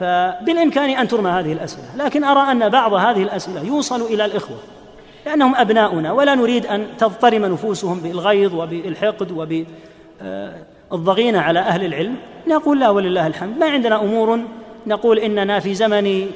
[0.00, 1.86] فبالإمكان أن ترمى هذه الأسئلة.
[1.96, 4.58] لكن أرى أن بعض هذه الأسئلة يوصل إلى الإخوة
[5.26, 9.32] لأنهم أبناؤنا ولا نريد أن تضطرم نفوسهم بالغيظ وبالحقد
[10.90, 12.16] وبالضغينة على أهل العلم.
[12.48, 13.58] نقول لا ولله الحمد.
[13.58, 14.40] ما عندنا أمور
[14.86, 16.26] نقول إننا في زمن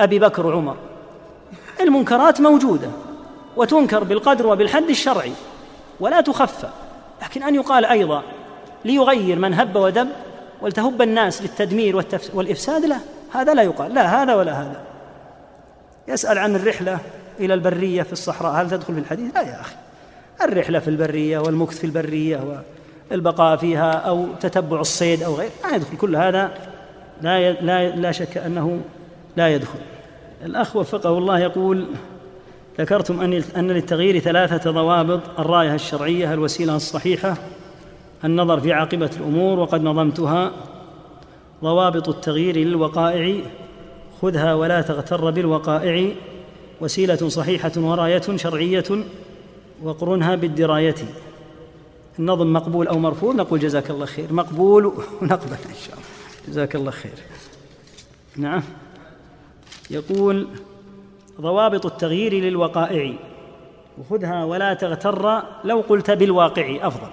[0.00, 0.76] أبي بكر وعمر.
[1.80, 2.88] المنكرات موجودة
[3.56, 5.32] وتنكر بالقدر وبالحد الشرعي
[6.00, 6.68] ولا تخفى
[7.22, 8.22] لكن أن يقال أيضا
[8.84, 10.08] ليغير من هب ودب
[10.62, 12.04] ولتهب الناس للتدمير
[12.34, 12.98] والإفساد لا
[13.32, 14.80] هذا لا يقال لا هذا ولا هذا.
[16.08, 16.98] يسأل عن الرحلة
[17.40, 19.74] إلى البرية في الصحراء هل تدخل في الحديث؟ لا يا أخي.
[20.42, 22.62] الرحلة في البرية والمكث في البرية
[23.10, 26.50] والبقاء فيها أو تتبع الصيد أو غيره ما يدخل كل هذا
[27.22, 28.80] لا لا لا شك أنه
[29.36, 29.78] لا يدخل.
[30.44, 31.86] الأخ وفقه الله يقول
[32.80, 33.20] ذكرتم
[33.56, 37.36] أن للتغيير ثلاثة ضوابط الراية الشرعية الوسيلة الصحيحة
[38.24, 40.52] النظر في عاقبة الأمور وقد نظمتها
[41.62, 43.40] ضوابط التغيير للوقائع
[44.22, 46.08] خذها ولا تغتر بالوقائع
[46.80, 48.84] وسيلة صحيحة وراية شرعية
[49.82, 50.94] وقرنها بالدراية.
[52.18, 54.32] النظم مقبول أو مرفوض؟ نقول جزاك الله خير.
[54.32, 56.06] مقبول ونقبل إن شاء الله.
[56.48, 57.12] جزاك الله خير.
[58.36, 58.62] نعم.
[59.92, 60.48] يقول
[61.40, 63.14] ضوابط التغيير للوقائع.
[63.98, 67.10] وخذها ولا تغتر لو قلت بالواقع أفضل.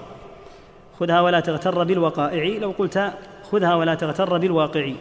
[0.99, 3.13] خذها ولا تغتر بالوقائع لو قلت
[3.51, 4.91] خذها ولا تغتر بالواقع.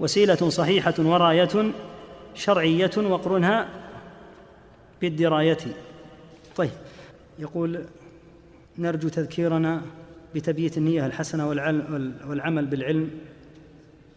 [0.00, 1.72] وسيلة صحيحة وراية
[2.34, 3.68] شرعية وقرنها
[5.00, 5.58] بالدراية.
[6.56, 6.70] طيب
[7.38, 7.84] يقول
[8.78, 9.82] نرجو تذكيرنا
[10.34, 11.48] بتبييت النية الحسنة
[12.28, 13.10] والعمل بالعلم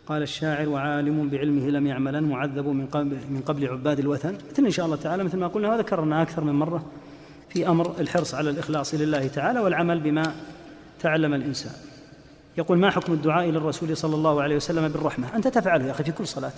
[0.08, 4.38] قال الشاعر وعالم بعلمه لم يعملا معذب من قبل من قبل عباد الوثن.
[4.52, 6.86] مثل إن شاء الله تعالى مثل ما قلنا وذكرنا أكثر من مرة
[7.50, 10.36] في أمر الحرص على الإخلاص لله تعالى والعمل بما
[11.00, 11.74] تعلم الإنسان.
[12.58, 16.12] يقول ما حكم الدعاء للرسول صلى الله عليه وسلم بالرحمة؟ أنت تفعله يا أخي في
[16.12, 16.54] كل صلاة.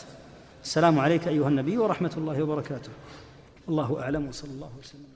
[0.63, 2.89] السلام عليك أيها النبي ورحمة الله وبركاته.
[3.69, 5.07] الله أعلم وصلى الله وسلم.